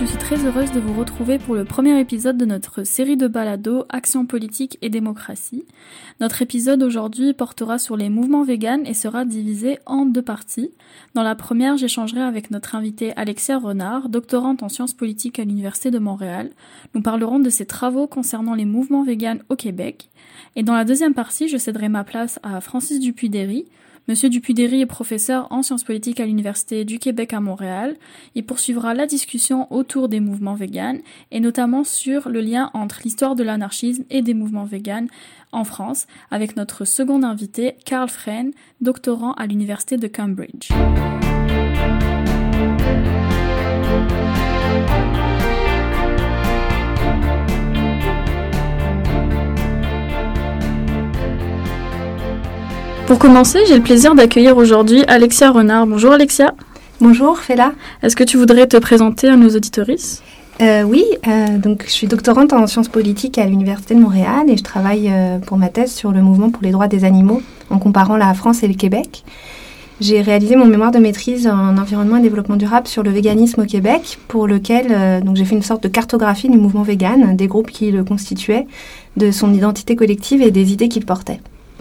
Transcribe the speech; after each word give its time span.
je 0.00 0.06
suis 0.06 0.18
très 0.18 0.44
heureuse 0.44 0.72
de 0.72 0.80
vous 0.80 0.98
retrouver 0.98 1.38
pour 1.38 1.54
le 1.54 1.64
premier 1.64 2.00
épisode 2.00 2.36
de 2.36 2.44
notre 2.44 2.82
série 2.82 3.16
de 3.16 3.28
balados 3.28 3.84
Action 3.88 4.26
politique 4.26 4.76
et 4.82 4.88
démocratie. 4.88 5.64
Notre 6.20 6.42
épisode 6.42 6.82
aujourd'hui 6.82 7.32
portera 7.32 7.78
sur 7.78 7.96
les 7.96 8.08
mouvements 8.08 8.42
véganes 8.42 8.84
et 8.86 8.94
sera 8.94 9.24
divisé 9.24 9.78
en 9.86 10.04
deux 10.04 10.22
parties. 10.22 10.72
Dans 11.14 11.22
la 11.22 11.36
première, 11.36 11.76
j'échangerai 11.76 12.22
avec 12.22 12.50
notre 12.50 12.74
invitée 12.74 13.12
Alexia 13.14 13.56
Renard, 13.56 14.08
doctorante 14.08 14.64
en 14.64 14.68
sciences 14.68 14.94
politiques 14.94 15.38
à 15.38 15.44
l'Université 15.44 15.92
de 15.92 16.00
Montréal. 16.00 16.50
Nous 16.94 17.02
parlerons 17.02 17.38
de 17.38 17.50
ses 17.50 17.66
travaux 17.66 18.08
concernant 18.08 18.54
les 18.54 18.64
mouvements 18.64 19.04
véganes 19.04 19.44
au 19.48 19.54
Québec. 19.54 20.08
Et 20.56 20.64
dans 20.64 20.74
la 20.74 20.84
deuxième 20.84 21.14
partie, 21.14 21.46
je 21.46 21.56
céderai 21.56 21.88
ma 21.88 22.02
place 22.02 22.40
à 22.42 22.60
Francis 22.60 22.98
Dupuy-Derry, 22.98 23.66
Monsieur 24.06 24.28
Dupuy-Derry 24.28 24.82
est 24.82 24.86
professeur 24.86 25.48
en 25.50 25.62
sciences 25.62 25.82
politiques 25.82 26.20
à 26.20 26.26
l'Université 26.26 26.84
du 26.84 26.98
Québec 26.98 27.32
à 27.32 27.40
Montréal. 27.40 27.96
Il 28.34 28.44
poursuivra 28.44 28.92
la 28.92 29.06
discussion 29.06 29.72
autour 29.72 30.10
des 30.10 30.20
mouvements 30.20 30.54
véganes 30.54 31.00
et 31.30 31.40
notamment 31.40 31.84
sur 31.84 32.28
le 32.28 32.42
lien 32.42 32.70
entre 32.74 33.00
l'histoire 33.02 33.34
de 33.34 33.42
l'anarchisme 33.42 34.04
et 34.10 34.20
des 34.20 34.34
mouvements 34.34 34.66
véganes 34.66 35.08
en 35.52 35.64
France 35.64 36.06
avec 36.30 36.54
notre 36.54 36.84
second 36.84 37.22
invité, 37.22 37.76
Karl 37.86 38.10
Fren, 38.10 38.52
doctorant 38.82 39.32
à 39.32 39.46
l'Université 39.46 39.96
de 39.96 40.06
Cambridge. 40.06 40.68
Pour 53.06 53.18
commencer, 53.18 53.58
j'ai 53.68 53.76
le 53.76 53.82
plaisir 53.82 54.14
d'accueillir 54.14 54.56
aujourd'hui 54.56 55.04
Alexia 55.08 55.50
Renard. 55.50 55.86
Bonjour 55.86 56.12
Alexia. 56.12 56.54
Bonjour 57.02 57.38
Fela. 57.38 57.72
Est-ce 58.02 58.16
que 58.16 58.24
tu 58.24 58.38
voudrais 58.38 58.66
te 58.66 58.78
présenter 58.78 59.28
à 59.28 59.36
nos 59.36 59.50
auditorices? 59.50 60.22
Euh, 60.62 60.84
Oui, 60.84 61.04
euh, 61.28 61.58
donc 61.58 61.84
je 61.86 61.90
suis 61.90 62.06
doctorante 62.06 62.54
en 62.54 62.66
sciences 62.66 62.88
politiques 62.88 63.36
à 63.36 63.44
l'Université 63.44 63.94
de 63.94 64.00
Montréal 64.00 64.48
et 64.48 64.56
je 64.56 64.62
travaille 64.62 65.10
euh, 65.12 65.38
pour 65.38 65.58
ma 65.58 65.68
thèse 65.68 65.92
sur 65.92 66.12
le 66.12 66.22
mouvement 66.22 66.48
pour 66.48 66.62
les 66.62 66.70
droits 66.70 66.88
des 66.88 67.04
animaux 67.04 67.42
en 67.68 67.78
comparant 67.78 68.16
la 68.16 68.32
France 68.32 68.62
et 68.62 68.68
le 68.68 68.74
Québec. 68.74 69.22
J'ai 70.00 70.22
réalisé 70.22 70.56
mon 70.56 70.64
mémoire 70.64 70.90
de 70.90 70.98
maîtrise 70.98 71.46
en 71.46 71.76
environnement 71.76 72.16
et 72.16 72.22
développement 72.22 72.56
durable 72.56 72.86
sur 72.88 73.02
le 73.02 73.10
véganisme 73.10 73.60
au 73.60 73.66
Québec, 73.66 74.18
pour 74.28 74.48
lequel 74.48 75.22
donc 75.22 75.36
j'ai 75.36 75.44
fait 75.44 75.54
une 75.54 75.62
sorte 75.62 75.84
de 75.84 75.88
cartographie 75.88 76.48
du 76.48 76.58
mouvement 76.58 76.82
vegan, 76.82 77.36
des 77.36 77.46
groupes 77.46 77.70
qui 77.70 77.92
le 77.92 78.02
constituaient, 78.02 78.66
de 79.16 79.30
son 79.30 79.54
identité 79.54 79.94
collective 79.94 80.42
et 80.42 80.50
des 80.50 80.72
idées 80.72 80.88
qu'il 80.88 81.06
portait. 81.06 81.38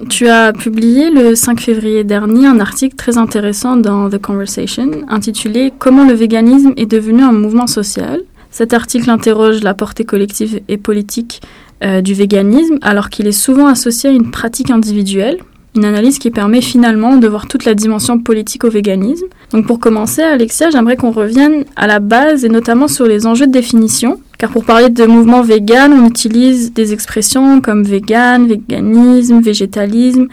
Tu 0.10 0.28
as 0.28 0.54
publié 0.54 1.12
le 1.12 1.36
5 1.36 1.60
février 1.60 2.04
dernier 2.04 2.48
un 2.48 2.60
article 2.60 2.96
très 2.96 3.18
intéressant 3.18 3.78
dans 3.78 4.10
The 4.10 4.20
Conversation 4.20 4.90
intitulé 5.08 5.72
Comment 5.78 6.06
le 6.06 6.14
véganisme 6.14 6.74
est 6.78 6.88
devenu 6.88 7.22
un 7.22 7.32
mouvement 7.32 7.68
social. 7.68 8.22
Cet 8.50 8.74
article 8.74 9.10
interroge 9.10 9.62
la 9.62 9.76
portée 9.76 10.04
collective 10.04 10.62
et 10.68 10.78
politique 10.78 11.42
euh, 11.84 12.02
du 12.02 12.16
véganisme 12.16 12.80
alors 12.82 13.10
qu'il 13.10 13.28
est 13.28 13.32
souvent 13.32 13.68
associé 13.68 14.10
à 14.10 14.14
une 14.14 14.32
pratique 14.32 14.72
individuelle, 14.72 15.38
une 15.76 15.86
analyse 15.86 16.20
qui 16.20 16.30
permet 16.30 16.62
finalement 16.62 17.18
de 17.18 17.28
voir 17.28 17.48
toute 17.48 17.66
la 17.66 17.74
dimension 17.74 18.20
politique 18.20 18.64
au 18.64 18.70
véganisme. 18.70 19.26
Donc 19.52 19.66
pour 19.66 19.80
commencer, 19.80 20.22
Alexia, 20.22 20.70
j'aimerais 20.70 20.98
qu'on 20.98 21.12
revienne 21.12 21.66
à 21.76 21.88
la 21.88 22.00
base 22.00 22.46
et 22.46 22.50
notamment 22.50 22.88
sur 22.88 23.06
les 23.06 23.26
enjeux 23.26 23.48
de 23.48 23.52
définition. 23.52 24.20
Car 24.38 24.52
pour 24.52 24.66
parler 24.66 24.90
de 24.90 25.06
mouvement 25.06 25.42
vegan, 25.42 25.94
on 25.94 26.08
utilise 26.08 26.74
des 26.74 26.94
expressions 26.94 27.62
comme 27.62 27.84
vegan, 27.84 28.48
véganisme, 28.48 29.40
végétalisme. 29.42 30.28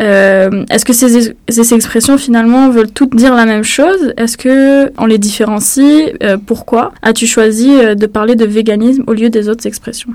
Euh, 0.00 0.64
Est-ce 0.70 0.84
que 0.84 0.92
ces, 0.92 1.34
ces, 1.48 1.74
expressions 1.74 2.16
finalement 2.16 2.70
veulent 2.70 2.90
toutes 2.90 3.14
dire 3.14 3.34
la 3.34 3.44
même 3.44 3.62
chose? 3.62 4.14
Est-ce 4.16 4.36
que 4.36 4.90
on 4.98 5.06
les 5.06 5.18
différencie? 5.18 6.12
Euh, 6.22 6.38
Pourquoi 6.44 6.92
as-tu 7.02 7.26
choisi 7.26 7.70
euh, 7.70 7.94
de 7.94 8.06
parler 8.06 8.34
de 8.34 8.46
véganisme 8.46 9.04
au 9.06 9.12
lieu 9.12 9.28
des 9.28 9.48
autres 9.48 9.66
expressions? 9.66 10.10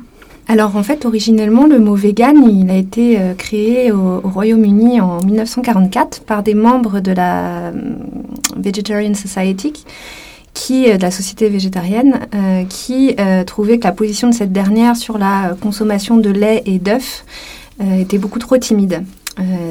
Alors 0.49 0.77
en 0.77 0.83
fait, 0.83 1.05
originellement, 1.05 1.65
le 1.65 1.79
mot 1.79 1.95
vegan, 1.95 2.37
il 2.49 2.71
a 2.71 2.77
été 2.77 3.19
euh, 3.19 3.33
créé 3.33 3.91
au, 3.91 4.21
au 4.23 4.29
Royaume-Uni 4.29 5.01
en 5.01 5.21
1944 5.21 6.21
par 6.21 6.41
des 6.41 6.53
membres 6.53 7.01
de 7.01 7.11
la 7.11 7.67
euh, 7.67 7.71
Vegetarian 8.55 9.13
Society, 9.13 9.73
qui, 10.53 10.89
euh, 10.89 10.95
de 10.95 11.01
la 11.01 11.11
société 11.11 11.49
végétarienne, 11.49 12.19
qui 12.69 13.15
trouvait 13.45 13.77
que 13.77 13.83
la 13.83 13.91
position 13.91 14.29
de 14.29 14.33
cette 14.33 14.53
dernière 14.53 14.95
sur 14.95 15.17
la 15.17 15.55
consommation 15.59 16.17
de 16.17 16.29
lait 16.29 16.63
et 16.65 16.79
d'œufs 16.79 17.25
était 17.99 18.17
beaucoup 18.17 18.39
trop 18.39 18.57
timide. 18.57 19.03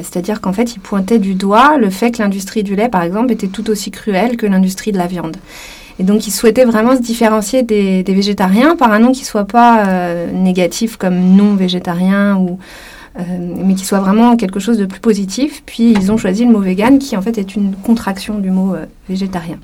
C'est-à-dire 0.01 0.39
qu'en 0.39 0.53
fait, 0.53 0.75
il 0.75 0.79
pointait 0.79 1.19
du 1.19 1.35
doigt 1.35 1.77
le 1.77 1.89
fait 1.89 2.11
que 2.11 2.21
l'industrie 2.21 2.63
du 2.63 2.75
lait, 2.75 2.87
par 2.87 3.03
exemple, 3.03 3.31
était 3.33 3.47
tout 3.47 3.69
aussi 3.69 3.91
cruelle 3.91 4.37
que 4.37 4.45
l'industrie 4.45 4.91
de 4.93 4.97
la 4.97 5.07
viande. 5.07 5.35
Et 5.99 6.03
donc, 6.03 6.27
ils 6.27 6.31
souhaitaient 6.31 6.65
vraiment 6.65 6.95
se 6.95 7.01
différencier 7.01 7.63
des, 7.63 8.03
végétariens 8.03 8.75
par 8.75 8.91
un 8.91 8.99
nom 8.99 9.11
qui 9.11 9.25
soit 9.25 9.45
pas 9.45 9.87
euh, 9.87 10.31
négatif 10.31 10.97
comme 10.97 11.35
non 11.35 11.55
végétarien 11.55 12.39
euh, 13.17 13.21
mais 13.39 13.73
qui 13.73 13.83
soit 13.83 13.99
vraiment 13.99 14.37
quelque 14.37 14.59
chose 14.59 14.77
de 14.77 14.85
plus 14.85 14.99
positif. 14.99 15.63
Puis 15.65 15.91
ils 15.91 16.11
ont 16.11 16.17
choisi 16.17 16.45
le 16.45 16.51
mot 16.51 16.59
vegan, 16.59 16.99
qui 16.99 17.17
en 17.17 17.21
fait 17.21 17.37
est 17.39 17.55
une 17.55 17.73
contraction 17.75 18.37
du 18.37 18.51
mot 18.51 18.75
euh, 18.75 18.85
végétarien. 19.09 19.57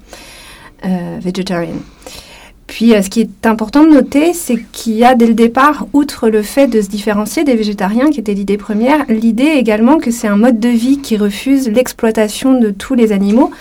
Puis 2.68 2.94
ce 3.02 3.10
qui 3.10 3.22
est 3.22 3.46
important 3.46 3.84
de 3.84 3.90
noter, 3.90 4.34
c'est 4.34 4.58
qu'il 4.72 4.94
y 4.94 5.06
a 5.06 5.16
dès 5.16 5.28
le 5.28 5.36
départ, 5.36 5.86
outre 5.94 6.30
le 6.30 6.42
fait 6.42 6.68
de 6.68 6.82
se 6.82 6.88
différencier 6.88 7.44
des 7.44 7.56
végétariens, 7.56 8.10
qui 8.10 8.20
était 8.20 8.34
l'idée 8.34 8.58
première, 8.58 9.06
l'idée 9.08 9.54
également 9.56 9.98
que 10.00 10.12
c'est 10.12 10.28
un 10.28 10.36
mode 10.36 10.60
de 10.60 10.70
vie 10.70 10.98
qui 11.00 11.16
refuse 11.16 11.70
l'exploitation 11.70 12.60
de 12.60 12.72
tous 12.72 12.96
les 12.96 13.12
animaux 13.12 13.52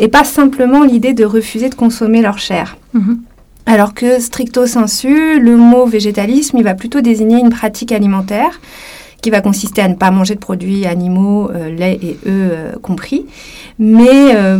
et 0.00 0.08
pas 0.08 0.24
simplement 0.24 0.82
l'idée 0.82 1.12
de 1.12 1.24
refuser 1.24 1.68
de 1.68 1.74
consommer 1.74 2.22
leur 2.22 2.38
chair. 2.38 2.76
Mmh. 2.94 3.14
Alors 3.66 3.94
que 3.94 4.18
stricto 4.18 4.66
sensu, 4.66 5.38
le 5.38 5.56
mot 5.56 5.86
végétalisme, 5.86 6.56
il 6.56 6.64
va 6.64 6.74
plutôt 6.74 7.02
désigner 7.02 7.38
une 7.38 7.50
pratique 7.50 7.92
alimentaire 7.92 8.60
qui 9.20 9.30
va 9.30 9.40
consister 9.42 9.82
à 9.82 9.88
ne 9.88 9.94
pas 9.94 10.10
manger 10.10 10.34
de 10.34 10.40
produits 10.40 10.86
animaux, 10.86 11.50
euh, 11.50 11.70
lait 11.70 11.98
et 12.02 12.18
œufs 12.26 12.52
euh, 12.52 12.72
compris, 12.82 13.26
mais 13.78 14.34
euh, 14.34 14.58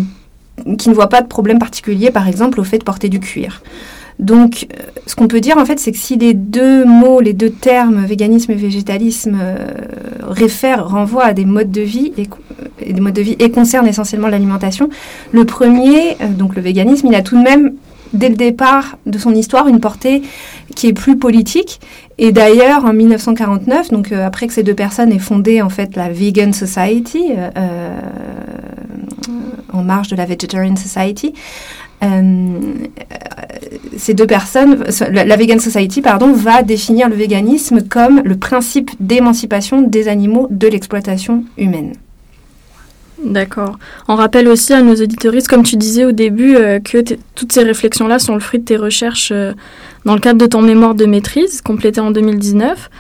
qui 0.79 0.91
ne 0.91 0.95
voit 0.95 1.09
pas 1.09 1.23
de 1.23 1.27
problème 1.27 1.59
particulier, 1.59 2.11
par 2.11 2.29
exemple, 2.29 2.61
au 2.61 2.65
fait 2.65 2.79
de 2.79 2.85
porter 2.85 3.09
du 3.09 3.21
cuir. 3.21 3.63
Donc, 4.21 4.67
euh, 4.71 4.83
ce 5.07 5.17
qu'on 5.17 5.29
peut 5.29 5.41
dire 5.41 5.57
en 5.57 5.65
fait, 5.65 5.81
c'est 5.81 5.93
que 5.93 5.99
si 5.99 6.17
les 6.17 6.35
deux 6.35 6.85
mots, 6.85 7.21
les 7.21 7.33
deux 7.33 7.51
termes, 7.51 8.05
véganisme 8.05 8.53
et 8.53 8.55
végétalisme, 8.55 9.39
euh, 9.41 9.57
réfèrent, 10.23 10.87
renvoient 10.87 11.25
à 11.25 11.33
des 11.33 11.47
modes 11.47 11.73
de 11.73 11.81
vie 11.81 12.13
et, 12.19 12.29
concernent 13.51 13.89
essentiellement 13.89 14.29
l'alimentation, 14.29 14.91
le 15.33 15.45
premier, 15.47 16.19
euh, 16.21 16.29
donc 16.29 16.55
le 16.55 16.61
véganisme, 16.61 17.07
il 17.07 17.15
a 17.15 17.23
tout 17.23 17.37
de 17.37 17.43
même 17.43 17.73
dès 18.13 18.29
le 18.29 18.35
départ 18.35 18.99
de 19.07 19.19
son 19.19 19.35
histoire 19.35 19.69
une 19.69 19.81
portée 19.81 20.21
qui 20.77 20.89
est 20.89 20.93
plus 20.93 21.17
politique. 21.17 21.81
Et 22.19 22.31
d'ailleurs, 22.31 22.85
en 22.85 22.93
1949, 22.93 23.91
donc 23.91 24.13
après 24.13 24.49
que 24.49 24.53
ces 24.53 24.63
deux 24.63 24.75
personnes 24.75 25.13
aient 25.13 25.19
fondé 25.19 25.63
en 25.63 25.71
fait 25.71 25.97
la 25.97 26.11
Vegan 26.11 26.53
Society, 26.53 27.33
en 29.73 29.83
marge 29.83 30.09
de 30.09 30.17
la 30.17 30.27
Vegetarian 30.27 30.77
Society, 30.77 31.33
ces 33.97 34.15
deux 34.15 34.27
personnes, 34.27 34.85
la, 35.11 35.37
Vegan 35.37 35.61
Society, 35.61 36.01
pardon, 36.01 36.33
va 36.33 36.63
définir 36.63 37.09
le 37.09 37.15
véganisme 37.15 37.83
comme 37.83 38.23
le 38.25 38.37
principe 38.37 38.91
d'émancipation 39.01 39.83
des 39.83 40.09
animaux 40.09 40.49
de 40.51 40.69
l'exploitation 40.69 41.45
humaine. 41.59 41.93
D'accord. 43.25 43.79
On 44.09 44.15
rappelle 44.15 44.49
aussi 44.49 44.73
à 44.73 44.81
nos 44.81 44.95
auditoristes, 44.95 45.49
comme 45.49 45.63
tu 45.63 45.77
disais 45.77 46.07
au 46.07 46.13
début, 46.13 46.57
euh, 46.57 46.81
que 46.81 47.05
toutes 47.35 47.53
ces 47.53 47.63
réflexions-là 47.63 48.19
sont 48.19 48.35
le 48.35 48.41
fruit 48.41 48.61
de 48.61 48.65
tes 48.65 48.79
recherches 48.79 49.31
euh, 49.31 49.53
dans 50.07 50.15
le 50.15 50.21
cadre 50.21 50.39
de 50.39 50.47
ton 50.47 50.63
mémoire 50.63 50.95
de 50.95 51.05
maîtrise, 51.05 51.61
complété 51.61 52.01
en 52.01 52.13
2019, 52.13 52.91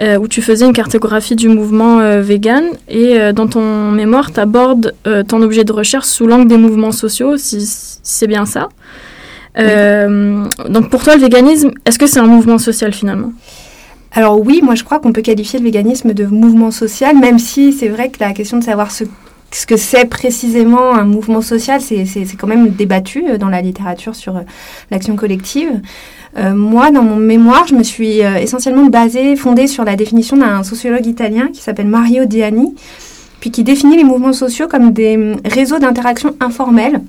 euh, 0.00 0.18
où 0.18 0.26
tu 0.26 0.42
faisais 0.42 0.64
une 0.64 0.72
cartographie 0.72 1.36
du 1.36 1.48
mouvement 1.48 2.00
euh, 2.00 2.20
vegan. 2.20 2.64
Et 2.88 3.18
euh, 3.18 3.32
dans 3.32 3.46
ton 3.46 3.92
mémoire, 3.92 4.32
tu 4.32 4.40
abordes 4.40 4.94
ton 5.28 5.40
objet 5.42 5.64
de 5.64 5.72
recherche 5.72 6.06
sous 6.06 6.26
l'angle 6.26 6.48
des 6.48 6.56
mouvements 6.56 6.92
sociaux, 6.92 7.36
si, 7.36 7.64
si 7.64 7.98
c'est 8.02 8.26
bien 8.26 8.46
ça. 8.46 8.68
Oui. 9.56 9.64
donc 10.68 10.90
pour 10.90 11.04
toi, 11.04 11.14
le 11.14 11.20
véganisme, 11.20 11.70
est-ce 11.86 11.96
que 11.96 12.08
c'est 12.08 12.18
un 12.18 12.26
mouvement 12.26 12.58
social 12.58 12.92
finalement? 12.92 13.32
Alors 14.10 14.40
oui, 14.40 14.60
moi 14.64 14.74
je 14.74 14.82
crois 14.82 14.98
qu'on 14.98 15.12
peut 15.12 15.22
qualifier 15.22 15.60
le 15.60 15.64
véganisme 15.64 16.12
de 16.12 16.24
mouvement 16.24 16.72
social, 16.72 17.16
même 17.16 17.38
si 17.38 17.72
c'est 17.72 17.88
vrai 17.88 18.08
que 18.10 18.18
la 18.18 18.32
question 18.32 18.58
de 18.58 18.64
savoir 18.64 18.90
ce 18.90 19.04
ce 19.54 19.66
que 19.66 19.76
c'est 19.76 20.06
précisément 20.06 20.94
un 20.94 21.04
mouvement 21.04 21.40
social, 21.40 21.80
c'est 21.80 22.04
quand 22.36 22.46
même 22.48 22.70
débattu 22.70 23.38
dans 23.38 23.48
la 23.48 23.62
littérature 23.62 24.14
sur 24.14 24.40
l'action 24.90 25.14
collective. 25.16 25.80
Euh, 26.36 26.54
moi, 26.54 26.90
dans 26.90 27.02
mon 27.02 27.16
mémoire, 27.16 27.66
je 27.68 27.74
me 27.76 27.84
suis 27.84 28.24
euh, 28.24 28.36
essentiellement 28.36 28.86
basée, 28.86 29.36
fondée 29.36 29.68
sur 29.68 29.84
la 29.84 29.94
définition 29.94 30.36
d'un 30.36 30.64
sociologue 30.64 31.06
italien 31.06 31.48
qui 31.52 31.60
s'appelle 31.60 31.86
Mario 31.86 32.24
Diani, 32.24 32.74
puis 33.38 33.52
qui 33.52 33.62
définit 33.62 33.96
les 33.96 34.02
mouvements 34.02 34.32
sociaux 34.32 34.66
comme 34.66 34.92
des 34.92 35.16
hum, 35.16 35.36
réseaux 35.44 35.78
d'interaction 35.78 36.34
informels 36.40 37.00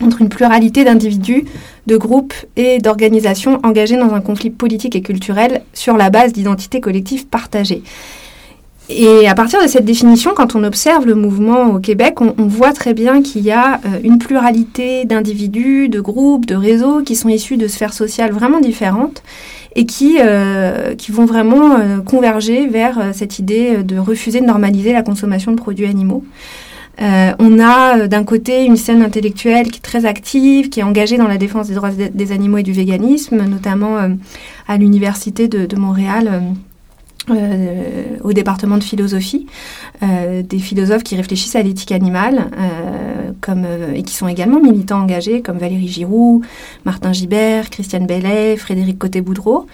entre 0.00 0.22
une 0.22 0.28
pluralité 0.28 0.84
d'individus, 0.84 1.44
de 1.86 1.96
groupes 1.96 2.34
et 2.56 2.78
d'organisations 2.78 3.60
engagés 3.64 3.96
dans 3.96 4.14
un 4.14 4.20
conflit 4.20 4.50
politique 4.50 4.94
et 4.94 5.02
culturel 5.02 5.62
sur 5.74 5.96
la 5.96 6.10
base 6.10 6.32
d'identités 6.32 6.80
collectives 6.80 7.26
partagées. 7.26 7.82
Et 8.94 9.26
à 9.28 9.34
partir 9.34 9.62
de 9.62 9.68
cette 9.68 9.84
définition, 9.84 10.32
quand 10.34 10.54
on 10.54 10.64
observe 10.64 11.06
le 11.06 11.14
mouvement 11.14 11.74
au 11.74 11.78
Québec, 11.78 12.20
on, 12.20 12.34
voit 12.46 12.72
très 12.72 12.94
bien 12.94 13.22
qu'il 13.22 13.42
y 13.42 13.50
a 13.50 13.80
une 14.04 14.18
pluralité 14.18 15.04
d'individus, 15.04 15.88
de 15.88 16.00
groupes, 16.00 16.46
de 16.46 16.54
réseaux 16.54 17.02
qui 17.02 17.16
sont 17.16 17.28
issus 17.28 17.56
de 17.56 17.66
sphères 17.68 17.94
sociales 17.94 18.32
vraiment 18.32 18.60
différentes 18.60 19.22
et 19.74 19.86
qui, 19.86 20.18
qui 20.98 21.12
vont 21.12 21.24
vraiment 21.24 21.78
converger 22.04 22.66
vers 22.66 22.98
cette 23.14 23.38
idée 23.38 23.82
de 23.82 23.98
refuser 23.98 24.40
de 24.40 24.46
normaliser 24.46 24.92
la 24.92 25.02
consommation 25.02 25.52
de 25.52 25.56
produits 25.56 25.86
animaux. 25.86 26.24
Euh, 27.00 27.32
on 27.38 27.58
a 27.58 27.98
euh, 27.98 28.06
d'un 28.06 28.24
côté 28.24 28.64
une 28.64 28.76
scène 28.76 29.02
intellectuelle 29.02 29.70
qui 29.70 29.78
est 29.78 29.82
très 29.82 30.04
active, 30.04 30.68
qui 30.68 30.80
est 30.80 30.82
engagée 30.82 31.16
dans 31.16 31.28
la 31.28 31.38
défense 31.38 31.68
des 31.68 31.74
droits 31.74 31.90
des 31.90 32.32
animaux 32.32 32.58
et 32.58 32.62
du 32.62 32.72
véganisme, 32.72 33.44
notamment 33.46 33.98
euh, 33.98 34.08
à 34.68 34.76
l'Université 34.76 35.48
de, 35.48 35.76
Montréal. 35.76 36.42
Au 37.28 38.32
département 38.32 38.78
de 38.78 38.84
philosophie, 38.84 39.46
des 40.00 40.58
philosophes 40.58 41.04
qui 41.04 41.16
réfléchissent 41.16 41.56
à 41.56 41.62
l'éthique 41.62 41.92
animale 41.92 42.50
comme, 43.40 43.64
et 43.94 44.02
qui 44.02 44.14
sont 44.14 44.28
également 44.28 44.60
militants 44.60 45.00
engagés, 45.00 45.42
comme 45.42 45.58
Valérie 45.58 45.88
Giroux, 45.88 46.42
Martin 46.84 47.12
Gibert, 47.12 47.70
Christiane 47.70 48.06
Bellet, 48.06 48.56
Frédéric 48.56 48.98
Côté-Boudreau. 48.98 49.66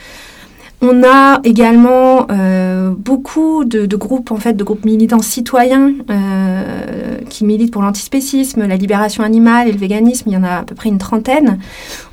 On 0.81 1.03
a 1.03 1.41
également 1.43 2.29
euh, 2.31 2.95
beaucoup 2.97 3.65
de, 3.65 3.85
groupes 3.97 4.31
en 4.31 4.37
fait 4.37 4.53
de 4.53 4.63
groupes 4.63 4.85
militants 4.85 5.23
citoyens 5.23 5.93
euh, 6.09 7.17
qui 7.29 7.45
militent 7.45 7.73
pour 7.73 7.83
l'antispécisme, 7.83 8.65
la 8.65 8.77
libération 8.77 9.25
animale 9.25 9.67
et 9.67 9.73
le 9.73 9.79
véganisme. 9.79 10.29
Il 10.29 10.35
y 10.35 10.37
en 10.37 10.45
a 10.45 10.59
à 10.59 10.63
peu 10.63 10.77
près 10.77 10.89
une 10.89 10.99
trentaine. 10.99 11.59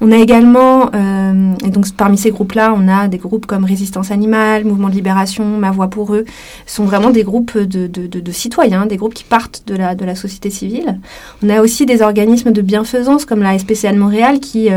On 0.02 0.12
a 0.12 0.18
également 0.18 0.90
euh, 0.96 1.54
et 1.64 1.70
donc 1.70 1.86
parmi 1.96 2.18
ces 2.18 2.32
groupes-là, 2.32 2.74
on 2.76 2.88
a 2.88 3.08
des 3.08 3.20
groupes 3.20 3.46
comme 3.46 3.66
Résistance 3.66 4.10
animale, 4.10 4.66
Mouvement 4.66 4.90
de 4.90 4.96
libération, 4.96 5.46
Ma 5.46 5.70
voix 5.70 5.90
pour 5.90 6.16
eux. 6.16 6.26
Ce 6.66 6.78
sont 6.78 6.86
vraiment 6.86 7.12
des 7.12 7.24
groupes 7.24 7.56
de, 7.56 8.32
citoyens, 8.32 8.88
des 8.88 8.98
groupes 8.98 9.14
qui 9.14 9.26
partent 9.26 9.64
de 9.68 9.76
la 9.76 9.94
de 9.94 10.06
la 10.06 10.16
société 10.16 10.50
civile. 10.50 11.00
On 11.44 11.50
a 11.50 11.62
aussi 11.62 11.86
des 11.86 12.02
organismes 12.02 12.52
de 12.52 12.62
bienfaisance 12.64 13.26
comme 13.26 13.44
la 13.44 13.60
SPCA 13.60 13.94
de 13.94 14.00
Montréal 14.00 14.40
qui, 14.40 14.70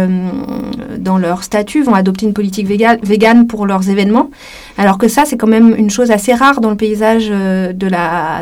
dans 0.98 1.16
leur 1.16 1.42
statut, 1.42 1.82
vont 1.82 1.94
adopter 1.94 2.26
une 2.26 2.34
politique 2.34 2.66
végane 2.66 3.46
pour 3.46 3.64
leur 3.66 3.77
événements. 3.82 4.30
Alors 4.78 4.96
que 4.96 5.08
ça, 5.08 5.24
c'est 5.26 5.36
quand 5.36 5.48
même 5.48 5.74
une 5.76 5.90
chose 5.90 6.12
assez 6.12 6.32
rare 6.32 6.60
dans 6.60 6.70
le 6.70 6.76
paysage 6.76 7.26
euh, 7.30 7.72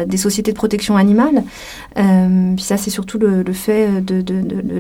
des 0.07 0.17
sociétés 0.19 0.53
de 0.53 0.57
protection 0.57 0.99
animale. 0.99 1.43
Euh, 1.99 2.53
puis 2.55 2.63
ça, 2.63 2.77
c'est 2.77 2.91
surtout 2.91 3.19
le, 3.19 3.43
fait 3.55 4.05
de, 4.05 4.23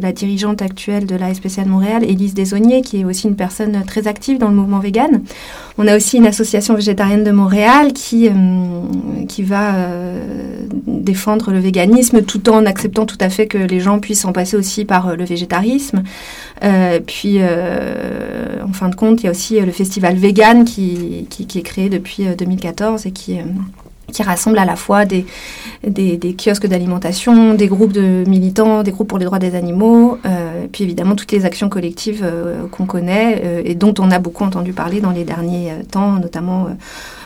la 0.02 0.12
dirigeante 0.12 0.60
actuelle 0.60 1.06
de 1.06 1.16
la 1.16 1.32
SPCA 1.32 1.64
de 1.64 1.70
Montréal, 1.70 2.04
Élise 2.04 2.34
Desauniers, 2.34 2.82
qui 2.82 3.00
est 3.00 3.04
aussi 3.06 3.26
une 3.26 3.36
personne 3.36 3.84
très 3.86 4.06
active 4.06 4.38
dans 4.38 4.48
le 4.48 4.54
mouvement 4.54 4.80
vegan. 4.80 5.22
On 5.78 5.88
a 5.88 5.96
aussi 5.96 6.18
une 6.18 6.26
association 6.26 6.74
végétarienne 6.74 7.24
de 7.24 7.30
Montréal 7.30 7.94
qui, 7.94 8.28
euh, 8.28 8.32
qui 9.26 9.42
va 9.42 9.76
défendre 10.86 11.52
le 11.52 11.58
véganisme 11.58 12.20
tout 12.22 12.50
en 12.50 12.66
acceptant 12.66 13.06
tout 13.06 13.18
à 13.20 13.30
fait 13.30 13.46
que 13.46 13.56
les 13.56 13.80
gens 13.80 13.98
puissent 13.98 14.26
en 14.26 14.32
passer 14.32 14.58
aussi 14.58 14.84
par 14.84 15.16
le 15.16 15.24
végétarisme. 15.24 16.02
puis, 17.06 17.38
en 17.42 18.72
fin 18.72 18.88
de 18.90 18.94
compte, 18.94 19.22
il 19.22 19.26
y 19.26 19.28
a 19.28 19.30
aussi 19.30 19.58
le 19.58 19.72
festival 19.72 20.16
vegan 20.16 20.64
qui, 20.64 21.26
qui, 21.30 21.45
est 21.58 21.62
créé 21.62 21.88
depuis 21.88 22.26
2014 22.36 23.06
et 23.06 23.10
qui 23.12 23.38
qui 24.12 24.22
rassemble 24.22 24.58
à 24.58 24.64
la 24.64 24.76
fois 24.76 25.04
des, 25.04 25.26
des, 25.84 26.36
kiosques 26.36 26.66
d'alimentation, 26.66 27.54
des 27.54 27.66
groupes 27.66 27.92
de 27.92 28.24
militants, 28.26 28.82
des 28.82 28.92
groupes 28.92 29.08
pour 29.08 29.18
les 29.18 29.24
droits 29.24 29.38
des 29.38 29.54
animaux, 29.54 30.18
euh, 30.24 30.66
puis 30.70 30.84
évidemment 30.84 31.16
toutes 31.16 31.32
les 31.32 31.44
actions 31.44 31.68
collectives 31.68 32.22
euh, 32.22 32.66
qu'on 32.68 32.86
connaît 32.86 33.42
euh, 33.44 33.62
et 33.64 33.74
dont 33.74 33.94
on 33.98 34.10
a 34.10 34.18
beaucoup 34.18 34.44
entendu 34.44 34.72
parler 34.72 35.00
dans 35.00 35.10
les 35.10 35.24
derniers 35.24 35.72
temps, 35.90 36.12
notamment 36.12 36.68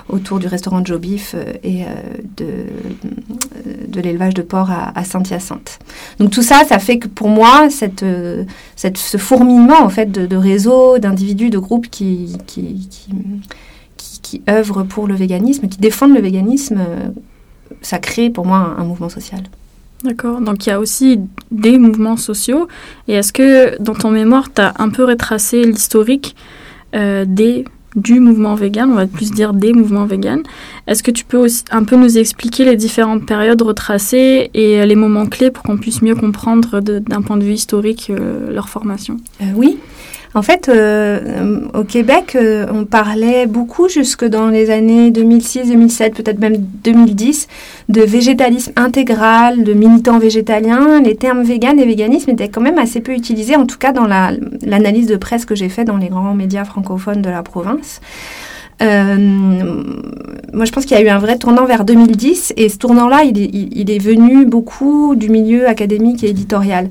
autour 0.08 0.38
du 0.38 0.46
restaurant 0.46 0.84
Joe 0.84 1.00
Beef 1.00 1.36
et 1.62 1.84
de, 2.36 2.66
de 3.86 4.00
l'élevage 4.00 4.34
de 4.34 4.42
porc 4.42 4.70
à, 4.70 5.04
Saint-Hyacinthe. 5.04 5.78
Donc 6.18 6.30
tout 6.30 6.42
ça, 6.42 6.64
ça 6.68 6.78
fait 6.78 6.98
que 6.98 7.06
pour 7.06 7.28
moi, 7.28 7.68
cette, 7.70 8.04
cette, 8.74 8.98
ce 8.98 9.16
fourmillement 9.18 9.80
en 9.80 9.88
fait 9.88 10.10
de, 10.10 10.36
réseaux, 10.36 10.98
d'individus, 10.98 11.50
de 11.50 11.58
groupes 11.58 11.88
qui, 11.88 12.36
qui, 12.46 12.88
qui 12.90 13.10
qui 14.22 14.42
œuvrent 14.48 14.84
pour 14.84 15.06
le 15.06 15.14
véganisme, 15.14 15.68
qui 15.68 15.78
défendent 15.78 16.14
le 16.14 16.20
véganisme, 16.20 16.78
euh, 16.78 17.08
ça 17.82 17.98
crée 17.98 18.30
pour 18.30 18.46
moi 18.46 18.74
un, 18.78 18.84
mouvement 18.84 19.08
social. 19.08 19.42
D'accord, 20.04 20.40
donc 20.40 20.66
il 20.66 20.70
y 20.70 20.72
a 20.72 20.80
aussi 20.80 21.20
des 21.50 21.78
mouvements 21.78 22.16
sociaux. 22.16 22.68
Et 23.06 23.14
est-ce 23.14 23.32
que 23.32 23.80
dans 23.82 23.94
ton 23.94 24.10
mémoire, 24.10 24.52
tu 24.52 24.62
as 24.62 24.74
un 24.78 24.88
peu 24.88 25.04
retracé 25.04 25.64
l'historique 25.64 26.36
euh, 26.94 27.24
des 27.26 27.64
du 27.96 28.20
mouvement 28.20 28.54
vegan, 28.54 28.90
on 28.90 28.94
va 28.94 29.06
plus 29.06 29.32
dire 29.32 29.52
des 29.52 29.72
mouvements 29.72 30.06
vegan. 30.06 30.42
Est-ce 30.86 31.02
que 31.02 31.10
tu 31.10 31.24
peux 31.24 31.36
aussi 31.36 31.64
un 31.70 31.82
peu 31.82 31.96
nous 31.96 32.18
expliquer 32.18 32.64
les 32.64 32.76
différentes 32.76 33.26
périodes 33.26 33.60
retracées 33.62 34.50
et 34.54 34.86
les 34.86 34.94
moments 34.94 35.26
clés 35.26 35.50
pour 35.50 35.64
qu'on 35.64 35.76
puisse 35.76 36.00
mieux 36.02 36.14
comprendre 36.14 36.80
d'un 36.80 37.22
point 37.22 37.36
de 37.36 37.44
vue 37.44 37.54
historique 37.54 38.10
euh, 38.10 38.52
leur 38.52 38.68
formation? 38.68 39.16
Oui. 39.56 39.78
En 40.32 40.42
fait, 40.42 40.68
euh, 40.68 41.62
au 41.74 41.82
Québec, 41.82 42.36
euh, 42.36 42.66
on 42.72 42.84
parlait 42.84 43.46
beaucoup 43.46 43.88
jusque 43.88 44.24
dans 44.24 44.48
les 44.48 44.70
années 44.70 45.10
2006, 45.10 45.70
2007, 45.70 46.14
peut-être 46.14 46.38
même 46.38 46.56
2010, 46.56 47.48
de 47.88 48.02
végétalisme 48.02 48.72
intégral, 48.76 49.64
de 49.64 49.72
militants 49.72 50.20
végétaliens. 50.20 51.00
Les 51.00 51.16
termes 51.16 51.42
vegan 51.42 51.80
et 51.80 51.84
véganisme 51.84 52.30
étaient 52.30 52.48
quand 52.48 52.60
même 52.60 52.78
assez 52.78 53.00
peu 53.00 53.12
utilisés, 53.12 53.56
en 53.56 53.66
tout 53.66 53.78
cas 53.78 53.90
dans 53.92 54.06
l'analyse 54.06 55.08
de 55.08 55.16
presse 55.16 55.44
que 55.44 55.56
j'ai 55.56 55.68
faite 55.68 55.88
dans 55.88 55.96
les 55.96 56.08
grands 56.08 56.34
médias 56.34 56.64
francophones 56.64 57.22
de 57.22 57.30
la 57.30 57.42
province. 57.42 58.00
Euh, 58.82 59.16
moi, 60.52 60.64
je 60.64 60.72
pense 60.72 60.84
qu'il 60.84 60.96
y 60.96 61.00
a 61.00 61.02
eu 61.02 61.08
un 61.08 61.18
vrai 61.18 61.38
tournant 61.38 61.64
vers 61.64 61.84
2010 61.84 62.54
et 62.56 62.68
ce 62.68 62.78
tournant-là, 62.78 63.22
il, 63.24 63.36
il, 63.38 63.90
est 63.90 63.98
venu 63.98 64.46
beaucoup 64.46 65.14
du 65.14 65.28
milieu 65.28 65.68
académique 65.68 66.24
et 66.24 66.30
éditorial. 66.30 66.88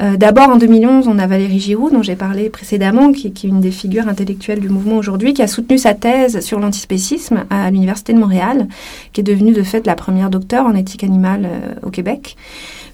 Euh, 0.00 0.16
D'abord, 0.16 0.50
en 0.50 0.56
2011, 0.56 1.08
on 1.08 1.18
a 1.18 1.26
Valérie 1.26 1.60
Giroud, 1.60 1.92
dont 1.92 2.02
j'ai 2.02 2.16
parlé 2.16 2.50
précédemment, 2.50 3.12
qui, 3.12 3.32
qui, 3.32 3.46
est 3.46 3.50
une 3.50 3.60
des 3.60 3.70
figures 3.70 4.08
intellectuelles 4.08 4.60
du 4.60 4.68
mouvement 4.68 4.96
aujourd'hui, 4.96 5.32
qui 5.32 5.42
a 5.42 5.46
soutenu 5.46 5.78
sa 5.78 5.94
thèse 5.94 6.40
sur 6.40 6.58
l'antispécisme 6.58 7.44
à 7.50 7.70
l'Université 7.70 8.12
de 8.12 8.18
Montréal, 8.18 8.66
qui 9.12 9.20
est 9.20 9.24
devenue 9.24 9.52
de 9.52 9.62
fait 9.62 9.86
la 9.86 9.94
première 9.94 10.30
docteure 10.30 10.66
en 10.66 10.74
éthique 10.74 11.04
animale 11.04 11.46
euh, 11.46 11.74
au 11.86 11.90
Québec. 11.90 12.36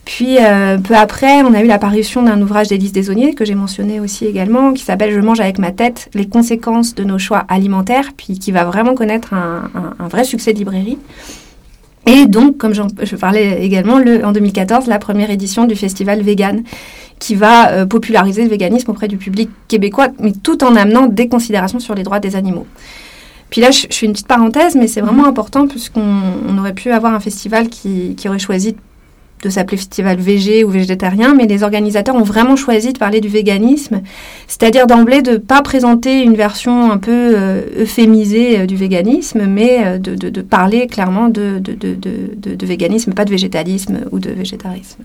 Puis 0.04 0.36
euh, 0.38 0.78
peu 0.78 0.94
après, 0.94 1.42
on 1.42 1.54
a 1.54 1.62
eu 1.62 1.66
l'apparition 1.66 2.22
d'un 2.22 2.40
ouvrage 2.42 2.68
d'Élise 2.68 2.92
Desauniers 2.92 3.34
que 3.34 3.44
j'ai 3.44 3.54
mentionné 3.54 4.00
aussi 4.00 4.26
également, 4.26 4.72
qui 4.74 4.84
s'appelle 4.84 5.12
Je 5.12 5.20
mange 5.20 5.40
avec 5.40 5.58
ma 5.58 5.70
tête, 5.70 6.10
les 6.14 6.28
conséquences 6.28 6.94
de 6.94 7.04
nos 7.04 7.18
choix 7.18 7.44
alimentaires, 7.48 8.10
puis 8.16 8.38
qui 8.38 8.52
va 8.52 8.64
vraiment 8.64 8.94
connaître 8.94 9.32
un, 9.32 10.08
vrai 10.08 10.24
succès 10.24 10.52
de 10.52 10.58
librairie. 10.58 10.98
Et 12.06 12.26
donc, 12.26 12.58
comme 12.58 12.74
je 12.74 13.16
parlais 13.16 13.64
également, 13.64 13.98
le, 13.98 14.26
en 14.26 14.32
2014, 14.32 14.88
la 14.88 14.98
première 14.98 15.30
édition 15.30 15.64
du 15.64 15.74
festival 15.74 16.20
Vegan, 16.20 16.62
qui 17.18 17.34
va 17.34 17.70
euh, 17.70 17.86
populariser 17.86 18.42
le 18.42 18.50
véganisme 18.50 18.90
auprès 18.90 19.08
du 19.08 19.16
public 19.16 19.48
québécois, 19.68 20.08
mais 20.18 20.32
tout 20.32 20.62
en 20.64 20.76
amenant 20.76 21.06
des 21.06 21.28
considérations 21.28 21.78
sur 21.78 21.94
les 21.94 22.02
droits 22.02 22.20
des 22.20 22.36
animaux. 22.36 22.66
Puis 23.48 23.62
là, 23.62 23.70
je, 23.70 23.86
fais 23.90 24.04
une 24.04 24.12
petite 24.12 24.26
parenthèse, 24.26 24.74
mais 24.74 24.86
c'est 24.86 25.00
vraiment 25.00 25.24
important 25.24 25.66
puisqu'on 25.66 26.58
aurait 26.58 26.74
pu 26.74 26.90
avoir 26.90 27.14
un 27.14 27.20
festival 27.20 27.68
qui 27.68 28.16
aurait 28.26 28.38
choisi 28.38 28.76
de 29.44 29.50
s'appeler 29.50 29.76
festival 29.76 30.16
végé 30.16 30.64
ou 30.64 30.70
végétarien, 30.70 31.34
mais 31.34 31.46
les 31.46 31.62
organisateurs 31.62 32.16
ont 32.16 32.22
vraiment 32.22 32.56
choisi 32.56 32.92
de 32.92 32.98
parler 32.98 33.20
du 33.20 33.28
véganisme, 33.28 34.00
c'est-à-dire 34.48 34.86
d'emblée 34.86 35.22
de 35.22 35.32
ne 35.32 35.36
pas 35.36 35.60
présenter 35.62 36.22
une 36.22 36.34
version 36.34 36.90
un 36.90 36.98
peu 36.98 37.12
euh, 37.12 37.60
euphémisée 37.78 38.60
euh, 38.60 38.66
du 38.66 38.76
véganisme, 38.76 39.44
mais 39.46 39.82
euh, 39.84 39.98
de, 39.98 40.40
parler 40.40 40.86
clairement 40.86 41.28
de, 41.28 41.62
véganisme, 42.62 43.12
pas 43.12 43.24
de 43.24 43.30
végétalisme 43.30 44.00
ou 44.10 44.18
de 44.18 44.30
végétarisme. 44.30 45.04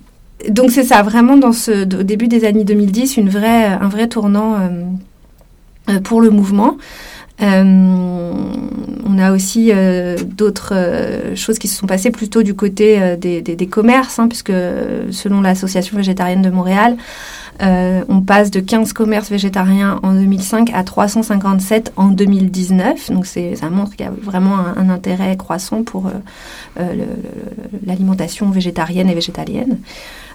Donc 0.49 0.71
c'est 0.71 0.83
ça, 0.83 1.01
vraiment 1.03 1.35
dans 1.35 1.51
ce, 1.51 1.83
au 1.83 2.03
début 2.03 2.29
des 2.29 2.45
années 2.45 2.63
2010, 2.63 3.17
une 3.17 3.29
vraie, 3.29 3.65
un 3.65 3.89
vrai 3.89 4.07
tournant 4.07 4.55
pour 6.03 6.21
le 6.21 6.29
mouvement. 6.29 6.77
Euh, 7.41 8.33
on 9.05 9.17
a 9.17 9.31
aussi 9.31 9.71
euh, 9.73 10.17
d'autres 10.17 10.73
euh, 10.75 11.35
choses 11.35 11.57
qui 11.57 11.67
se 11.67 11.77
sont 11.77 11.87
passées 11.87 12.11
plutôt 12.11 12.43
du 12.43 12.53
côté 12.53 13.15
des, 13.17 13.41
des, 13.41 13.67
commerces, 13.67 14.19
hein, 14.19 14.27
puisque 14.27 14.51
selon 15.11 15.41
l'Association 15.41 15.97
végétarienne 15.97 16.41
de 16.41 16.49
Montréal, 16.49 16.97
on 17.61 18.21
passe 18.21 18.51
de 18.51 18.59
15 18.59 18.93
commerces 18.93 19.29
végétariens 19.29 19.99
en 20.03 20.13
2005 20.13 20.71
à 20.73 20.83
357 20.83 21.93
en 21.95 22.07
2019. 22.07 23.11
Donc 23.11 23.25
ça 23.25 23.69
montre 23.69 23.91
qu'il 23.91 24.05
y 24.05 24.09
a 24.09 24.11
vraiment 24.11 24.57
un, 24.77 24.89
intérêt 24.89 25.35
croissant 25.37 25.83
pour 25.83 26.09
l'alimentation 27.85 28.49
végétarienne 28.49 29.09
et 29.09 29.13
végétalienne. 29.13 29.77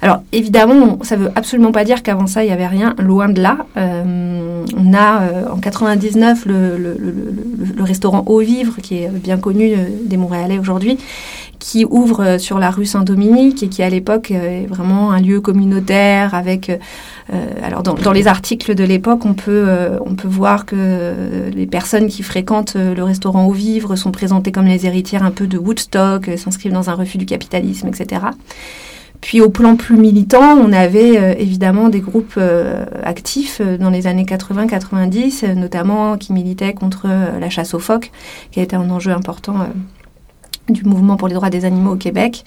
Alors 0.03 0.23
évidemment, 0.33 0.99
ça 1.03 1.17
ne 1.17 1.23
veut 1.23 1.31
absolument 1.35 1.73
pas 1.73 1.85
dire 1.85 2.03
qu'avant 2.03 2.27
ça, 2.27 2.45
il 2.45 2.49
n'y 2.49 2.53
avait 2.53 2.67
rien, 2.67 2.95
loin 2.99 3.29
de 3.29 3.41
là. 3.41 3.67
on 3.77 4.95
a 4.95 5.51
en 5.51 5.59
99 5.59 6.47
le, 6.47 6.77
le, 6.77 6.97
le, 7.77 7.83
restaurant 7.83 8.23
Au 8.27 8.41
Vivre, 8.41 8.77
qui 8.83 8.97
est 8.99 9.09
bien 9.09 9.39
connu 9.39 9.73
euh, 9.73 9.77
des 10.05 10.17
Montréalais 10.17 10.59
aujourd'hui, 10.59 10.99
qui 11.65 11.87
ouvre 11.89 12.37
sur 12.39 12.59
la 12.59 12.71
rue 12.71 12.85
Saint-Dominique 12.85 13.63
et 13.63 13.69
qui 13.69 13.83
à 13.83 13.89
l'époque 13.89 14.31
est 14.31 14.67
vraiment 14.67 15.13
un 15.13 15.21
lieu 15.21 15.41
communautaire 15.41 16.35
avec 16.35 16.71
alors 17.63 17.83
dans, 17.83 18.13
les 18.13 18.27
articles 18.27 18.75
de 18.75 18.85
l'époque 18.85 19.25
on 19.25 19.33
peut 19.33 19.67
on 20.05 20.15
peut 20.15 20.29
voir 20.29 20.67
que 20.67 21.15
les 21.55 21.67
personnes 21.67 22.09
qui 22.09 22.23
fréquentent 22.23 22.77
le 22.77 23.03
restaurant 23.03 23.47
au 23.47 23.53
vivre 23.53 23.97
sont 23.97 24.11
présentées 24.11 24.53
comme 24.53 24.67
les 24.67 24.85
héritières 24.85 25.23
un 25.23 25.31
peu 25.31 25.47
de 25.47 25.57
Woodstock 25.57 26.31
s'inscrivent 26.37 26.73
dans 26.73 26.91
un 26.91 26.95
refus 26.95 27.17
du 27.17 27.25
capitalisme 27.25 27.89
etc 27.89 28.27
puis 29.25 29.41
au 29.41 29.49
plan 29.49 29.75
plus 29.75 29.97
militant, 29.97 30.59
on 30.59 30.71
avait 30.71 31.17
euh, 31.17 31.35
évidemment 31.39 31.89
des 31.89 32.01
groupes 32.01 32.35
euh, 32.37 32.85
actifs 33.03 33.63
euh, 33.63 33.79
dans 33.79 33.89
les 33.89 34.07
années 34.07 34.25
80-90, 34.25 35.55
notamment 35.55 36.19
qui 36.19 36.35
militaient 36.35 36.75
contre 36.75 37.09
la 37.41 37.49
chasse 37.49 37.73
aux 37.73 37.79
phoques, 37.79 38.13
qui 38.51 38.61
a 38.61 38.63
été 38.63 38.77
un 38.77 38.91
enjeu 38.91 39.13
important 39.13 39.55
du 40.69 40.85
mouvement 40.85 41.17
pour 41.17 41.29
les 41.29 41.35
droits 41.35 41.51
des 41.51 41.65
animaux 41.65 41.93
au 41.93 41.97
Québec. 41.97 42.45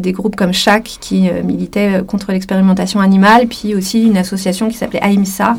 des 0.00 0.12
groupes 0.12 0.36
comme 0.36 0.52
CHAC 0.52 0.98
qui 1.00 1.28
militaient 1.44 2.02
contre 2.06 2.32
l'expérimentation 2.32 3.00
animale, 3.00 3.48
puis 3.48 3.74
aussi 3.74 4.04
une 4.04 4.16
association 4.16 4.68
qui 4.68 4.76
s'appelait 4.76 5.02
AIMSA, 5.02 5.56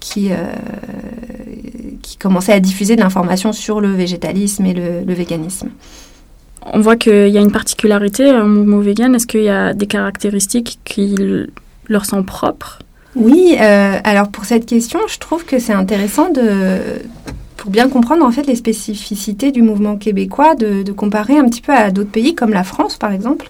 qui, 0.00 0.30
qui 2.02 2.16
commençait 2.18 2.52
à 2.52 2.60
diffuser 2.60 2.96
de 2.96 3.00
l'information 3.00 3.52
sur 3.52 3.80
le 3.80 3.92
végétalisme 3.92 4.66
et 4.66 4.74
le 4.74 5.14
véganisme. 5.14 5.70
On 6.72 6.80
voit 6.80 6.96
qu'il 6.96 7.28
y 7.28 7.38
a 7.38 7.40
une 7.40 7.52
particularité 7.52 8.32
au 8.32 8.46
mouvement 8.46 8.78
vegan. 8.78 9.14
Est-ce 9.14 9.26
qu'il 9.26 9.42
y 9.42 9.48
a 9.48 9.72
des 9.72 9.86
caractéristiques 9.86 10.78
qui 10.84 11.14
leur 11.88 12.04
sont 12.04 12.22
propres? 12.22 12.80
Oui, 13.14 13.56
euh, 13.58 13.98
alors 14.04 14.28
pour 14.28 14.44
cette 14.44 14.66
question, 14.66 15.00
je 15.08 15.18
trouve 15.18 15.44
que 15.44 15.58
c'est 15.58 15.72
intéressant 15.72 16.30
de, 16.30 16.78
pour 17.66 17.72
bien 17.72 17.88
comprendre 17.88 18.24
en 18.24 18.30
fait 18.30 18.46
les 18.46 18.54
spécificités 18.54 19.50
du 19.50 19.60
mouvement 19.60 19.96
québécois, 19.96 20.54
de 20.54 20.92
comparer 20.92 21.36
un 21.36 21.46
petit 21.46 21.60
peu 21.60 21.72
à 21.72 21.90
d'autres 21.90 22.12
pays 22.12 22.36
comme 22.36 22.52
la 22.52 22.62
France 22.62 22.96
par 22.96 23.10
exemple. 23.10 23.48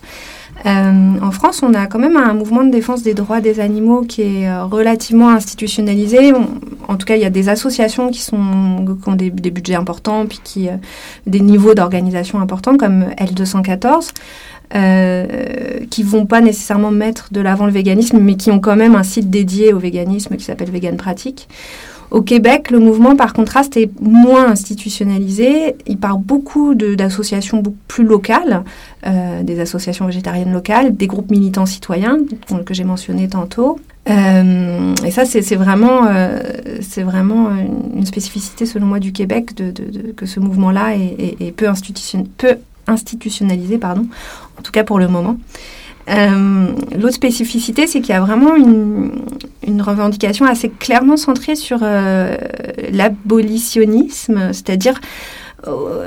Euh, 0.64 1.18
en 1.20 1.30
France, 1.32 1.62
on 1.62 1.74
a 1.74 1.86
quand 1.86 1.98
même 1.98 2.16
un 2.16 2.32
mouvement 2.32 2.64
de 2.64 2.70
défense 2.70 3.02
des 3.02 3.12
droits 3.12 3.42
des 3.42 3.60
animaux 3.60 4.00
qui 4.00 4.22
est 4.22 4.48
euh, 4.48 4.64
relativement 4.64 5.28
institutionnalisé. 5.28 6.32
en 6.88 6.96
tout 6.96 7.04
cas, 7.04 7.16
il 7.16 7.20
y 7.20 7.26
a 7.26 7.30
des 7.30 7.50
associations 7.50 8.10
qui, 8.10 8.22
sont, 8.22 8.96
qui 9.02 9.08
ont 9.08 9.14
des, 9.14 9.30
budgets 9.30 9.74
importants, 9.74 10.24
puis 10.24 10.40
qui 10.42 10.68
euh, 10.68 10.76
des 11.26 11.40
niveaux 11.40 11.74
d'organisation 11.74 12.40
importants, 12.40 12.78
comme 12.78 13.04
L214. 13.18 14.12
Euh, 14.74 15.84
qui 15.90 16.02
vont 16.02 16.26
pas 16.26 16.40
nécessairement 16.40 16.90
mettre 16.90 17.28
de 17.32 17.40
l'avant 17.40 17.66
le 17.66 17.72
véganisme, 17.72 18.18
mais 18.18 18.34
qui 18.34 18.50
ont 18.50 18.58
quand 18.58 18.74
même 18.74 18.96
un 18.96 19.04
site 19.04 19.30
dédié 19.30 19.72
au 19.72 19.78
véganisme 19.78 20.34
qui 20.36 20.44
s'appelle 20.44 20.70
Vegan 20.72 20.96
Pratique. 20.96 21.48
Au 22.10 22.22
Québec, 22.22 22.70
le 22.70 22.78
mouvement, 22.78 23.16
par 23.16 23.32
contraste, 23.32 23.76
est 23.76 23.90
moins 24.00 24.46
institutionnalisé. 24.46 25.74
Il 25.86 25.98
part 25.98 26.18
beaucoup 26.18 26.74
d'associations 26.74 27.62
plus 27.88 28.04
locales, 28.04 28.62
euh, 29.06 29.42
des 29.42 29.60
associations 29.60 30.06
végétariennes 30.06 30.52
locales, 30.52 30.96
des 30.96 31.06
groupes 31.06 31.30
militants 31.30 31.66
citoyens 31.66 32.18
que 32.64 32.74
j'ai 32.74 32.84
mentionnés 32.84 33.28
tantôt. 33.28 33.78
Euh, 34.08 34.94
et 35.04 35.10
ça, 35.10 35.24
c'est 35.24 35.56
vraiment, 35.56 36.06
euh, 36.06 36.40
vraiment 36.98 37.50
une 37.94 38.06
spécificité, 38.06 38.66
selon 38.66 38.86
moi, 38.86 39.00
du 39.00 39.12
Québec, 39.12 39.50
que 40.16 40.26
ce 40.26 40.38
mouvement-là 40.38 40.94
est, 40.94 41.52
peu, 41.52 41.66
peu, 42.38 42.54
institutionnalisé, 42.86 43.78
pardon, 43.78 44.06
en 44.58 44.62
tout 44.62 44.70
cas 44.70 44.84
pour 44.84 45.00
le 45.00 45.08
moment. 45.08 45.38
Euh, 46.08 46.68
l'autre 46.94 47.14
spécificité, 47.14 47.86
c'est 47.86 48.00
qu'il 48.00 48.14
y 48.14 48.18
a 48.18 48.20
vraiment 48.20 48.54
une, 48.56 49.12
revendication 49.80 50.46
assez 50.46 50.70
clairement 50.70 51.16
centrée 51.16 51.54
sur 51.54 51.80
euh, 51.82 52.36
l'abolitionnisme, 52.92 54.52
c'est-à-dire 54.52 55.00
euh, 55.66 56.06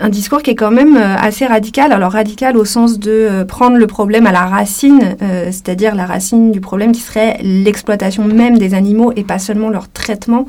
un 0.00 0.08
discours 0.08 0.42
qui 0.42 0.50
est 0.50 0.54
quand 0.54 0.70
même 0.70 0.96
assez 0.96 1.46
radical. 1.46 1.92
Alors 1.92 2.12
radical 2.12 2.56
au 2.56 2.64
sens 2.64 2.98
de 2.98 3.44
prendre 3.46 3.76
le 3.76 3.86
problème 3.86 4.26
à 4.26 4.32
la 4.32 4.46
racine, 4.46 5.16
c'est-à-dire 5.20 5.94
la 5.94 6.06
racine 6.06 6.52
du 6.52 6.60
problème 6.60 6.92
qui 6.92 7.00
serait 7.00 7.38
l'exploitation 7.42 8.24
même 8.24 8.58
des 8.58 8.74
animaux 8.74 9.12
et 9.14 9.24
pas 9.24 9.38
seulement 9.38 9.70
leur 9.70 9.88
traitement. 9.90 10.46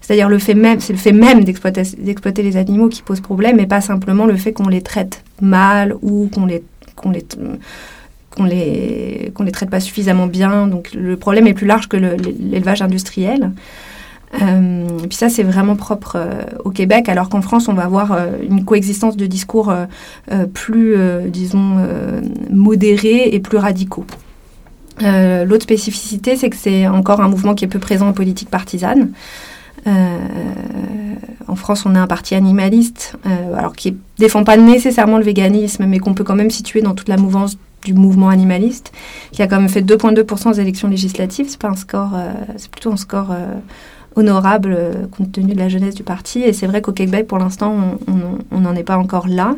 C'est-à-dire 0.00 0.28
le 0.28 0.38
fait 0.38 0.54
même, 0.54 0.80
c'est 0.80 0.92
le 0.92 0.98
fait 0.98 1.12
même 1.12 1.44
d'exploiter 1.44 2.42
les 2.42 2.56
animaux 2.56 2.88
qui 2.88 3.02
pose 3.02 3.20
problème 3.20 3.60
et 3.60 3.66
pas 3.66 3.80
simplement 3.80 4.24
le 4.24 4.36
fait 4.36 4.52
qu'on 4.52 4.68
les 4.68 4.82
traite 4.82 5.22
mal 5.40 5.94
ou 6.00 6.30
qu'on 6.32 6.46
les, 6.46 6.62
qu'on 6.96 7.10
les 7.10 7.26
qu'on 8.38 8.44
les, 8.44 9.32
les 9.44 9.52
traite 9.52 9.70
pas 9.70 9.80
suffisamment 9.80 10.26
bien. 10.26 10.66
Donc 10.66 10.92
le 10.94 11.16
problème 11.16 11.46
est 11.46 11.54
plus 11.54 11.66
large 11.66 11.88
que 11.88 11.96
l'élevage 11.96 12.80
industriel. 12.80 13.52
Euh, 14.42 14.86
puis 15.08 15.16
ça, 15.16 15.28
c'est 15.28 15.42
vraiment 15.42 15.76
propre 15.76 16.16
euh, 16.16 16.42
au 16.64 16.70
Québec, 16.70 17.08
alors 17.08 17.28
qu'en 17.28 17.42
France, 17.42 17.68
on 17.68 17.74
va 17.74 17.84
avoir 17.84 18.12
euh, 18.12 18.26
une 18.48 18.64
coexistence 18.64 19.16
de 19.16 19.26
discours 19.26 19.74
plus, 20.52 20.96
disons, 21.26 21.76
modérés 22.50 23.34
et 23.34 23.40
plus 23.40 23.58
radicaux. 23.58 24.04
L'autre 25.00 25.62
spécificité, 25.62 26.36
c'est 26.36 26.50
que 26.50 26.56
c'est 26.56 26.86
encore 26.86 27.20
un 27.20 27.28
mouvement 27.28 27.54
qui 27.54 27.64
est 27.64 27.68
peu 27.68 27.78
présent 27.78 28.08
en 28.08 28.12
politique 28.12 28.50
partisane. 28.50 29.10
en 29.86 31.56
France, 31.56 31.86
on 31.86 31.94
a 31.94 32.00
un 32.00 32.06
parti 32.06 32.34
animaliste, 32.34 33.16
alors 33.56 33.74
qui 33.74 33.96
défend 34.18 34.44
pas 34.44 34.56
nécessairement 34.56 35.18
le 35.18 35.24
véganisme, 35.24 35.86
mais 35.86 35.98
qu'on 35.98 36.14
peut 36.14 36.24
quand 36.24 36.36
même 36.36 36.50
situer 36.50 36.82
dans 36.82 36.94
toute 36.94 37.08
la 37.08 37.16
mouvance 37.16 37.56
du 37.88 37.94
mouvement 37.94 38.28
animaliste, 38.28 38.92
qui 39.32 39.42
a 39.42 39.46
quand 39.46 39.60
même 39.60 39.68
fait 39.68 39.82
2,2% 39.82 40.50
aux 40.50 40.52
élections 40.52 40.88
législatives. 40.88 41.46
C'est 41.48 41.60
pas 41.60 41.68
un 41.68 41.76
score, 41.76 42.12
euh, 42.14 42.32
c'est 42.56 42.70
plutôt 42.70 42.92
un 42.92 42.96
score 42.96 43.30
euh, 43.30 43.54
honorable 44.14 44.74
euh, 44.76 45.06
compte 45.06 45.32
tenu 45.32 45.54
de 45.54 45.58
la 45.58 45.68
jeunesse 45.68 45.94
du 45.94 46.02
parti. 46.02 46.42
Et 46.42 46.52
c'est 46.52 46.66
vrai 46.66 46.82
qu'au 46.82 46.92
Québec, 46.92 47.26
pour 47.26 47.38
l'instant, 47.38 47.98
on 48.50 48.60
n'en 48.60 48.74
est 48.74 48.84
pas 48.84 48.98
encore 48.98 49.26
là. 49.26 49.56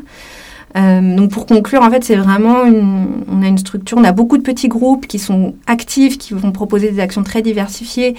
Euh, 0.77 1.17
donc 1.17 1.31
pour 1.31 1.47
conclure, 1.47 1.83
en 1.83 1.91
fait, 1.91 2.05
c'est 2.05 2.17
vraiment 2.17 2.65
une, 2.65 3.25
on 3.29 3.43
a 3.43 3.49
une 3.49 3.59
structure, 3.59 3.99
on 3.99 4.05
a 4.05 4.13
beaucoup 4.13 4.37
de 4.37 4.43
petits 4.43 4.69
groupes 4.69 5.07
qui 5.07 5.19
sont 5.19 5.55
actifs, 5.67 6.19
qui 6.19 6.35
vont 6.35 6.53
proposer 6.53 6.91
des 6.91 7.01
actions 7.01 7.23
très 7.23 7.43
diversifiées, 7.43 8.15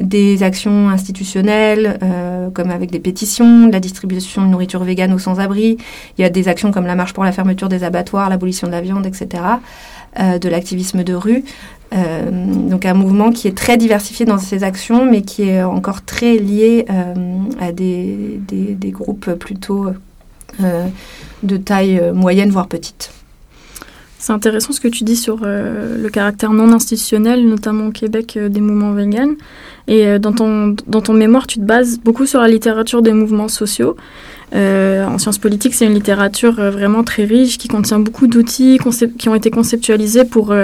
des 0.00 0.42
actions 0.42 0.90
institutionnelles, 0.90 1.98
euh, 2.02 2.50
comme 2.50 2.70
avec 2.70 2.90
des 2.90 2.98
pétitions, 2.98 3.68
la 3.68 3.80
distribution 3.80 4.42
de 4.42 4.48
nourriture 4.48 4.84
végane 4.84 5.12
aux 5.12 5.18
sans-abri. 5.18 5.78
Il 6.18 6.22
y 6.22 6.24
a 6.24 6.30
des 6.30 6.48
actions 6.48 6.72
comme 6.72 6.86
la 6.86 6.94
marche 6.94 7.14
pour 7.14 7.24
la 7.24 7.32
fermeture 7.32 7.68
des 7.68 7.84
abattoirs, 7.84 8.28
l'abolition 8.28 8.66
de 8.66 8.72
la 8.72 8.80
viande, 8.82 9.06
etc. 9.06 9.42
Euh, 10.20 10.38
de 10.38 10.48
l'activisme 10.48 11.04
de 11.04 11.14
rue. 11.14 11.44
Donc 11.92 12.86
un 12.86 12.94
mouvement 12.94 13.30
qui 13.30 13.46
est 13.46 13.56
très 13.56 13.76
diversifié 13.76 14.26
dans 14.26 14.38
ses 14.38 14.64
actions, 14.64 15.08
mais 15.08 15.22
qui 15.22 15.42
est 15.42 15.62
encore 15.62 16.04
très 16.04 16.38
lié 16.38 16.86
à 17.60 17.70
des, 17.70 18.40
groupes 18.90 19.30
plutôt 19.34 19.86
de 21.44 21.56
taille 21.56 21.98
euh, 21.98 22.12
moyenne, 22.12 22.50
voire 22.50 22.66
petite. 22.66 23.10
C'est 24.18 24.32
intéressant 24.32 24.72
ce 24.72 24.80
que 24.80 24.88
tu 24.88 25.04
dis 25.04 25.16
sur 25.16 25.40
euh, 25.42 26.02
le 26.02 26.08
caractère 26.08 26.52
non 26.52 26.72
institutionnel, 26.72 27.46
notamment 27.46 27.88
au 27.88 27.90
Québec, 27.90 28.38
des 28.38 28.60
mouvements 28.60 28.92
vegan. 28.92 29.34
Et 29.86 30.18
dans, 30.18 30.32
ton, 30.32 30.74
dans 30.86 31.02
ton 31.02 31.12
mémoire, 31.12 31.46
tu 31.46 31.58
te 31.58 31.64
bases 31.64 31.98
beaucoup 31.98 32.24
sur 32.24 32.40
la 32.40 32.48
littérature 32.48 33.02
des 33.02 33.12
mouvements 33.12 33.48
sociaux. 33.48 33.96
en 34.54 35.18
sciences 35.18 35.36
politiques, 35.36 35.74
c'est 35.74 35.84
une 35.84 35.92
littérature 35.92 36.54
vraiment 36.54 37.04
très 37.04 37.24
riche 37.24 37.58
qui 37.58 37.68
contient 37.68 37.98
beaucoup 37.98 38.26
d'outils 38.26 38.78
qui 39.18 39.28
ont 39.28 39.34
été 39.34 39.50
conceptualisés 39.50 40.24
pour 40.24 40.54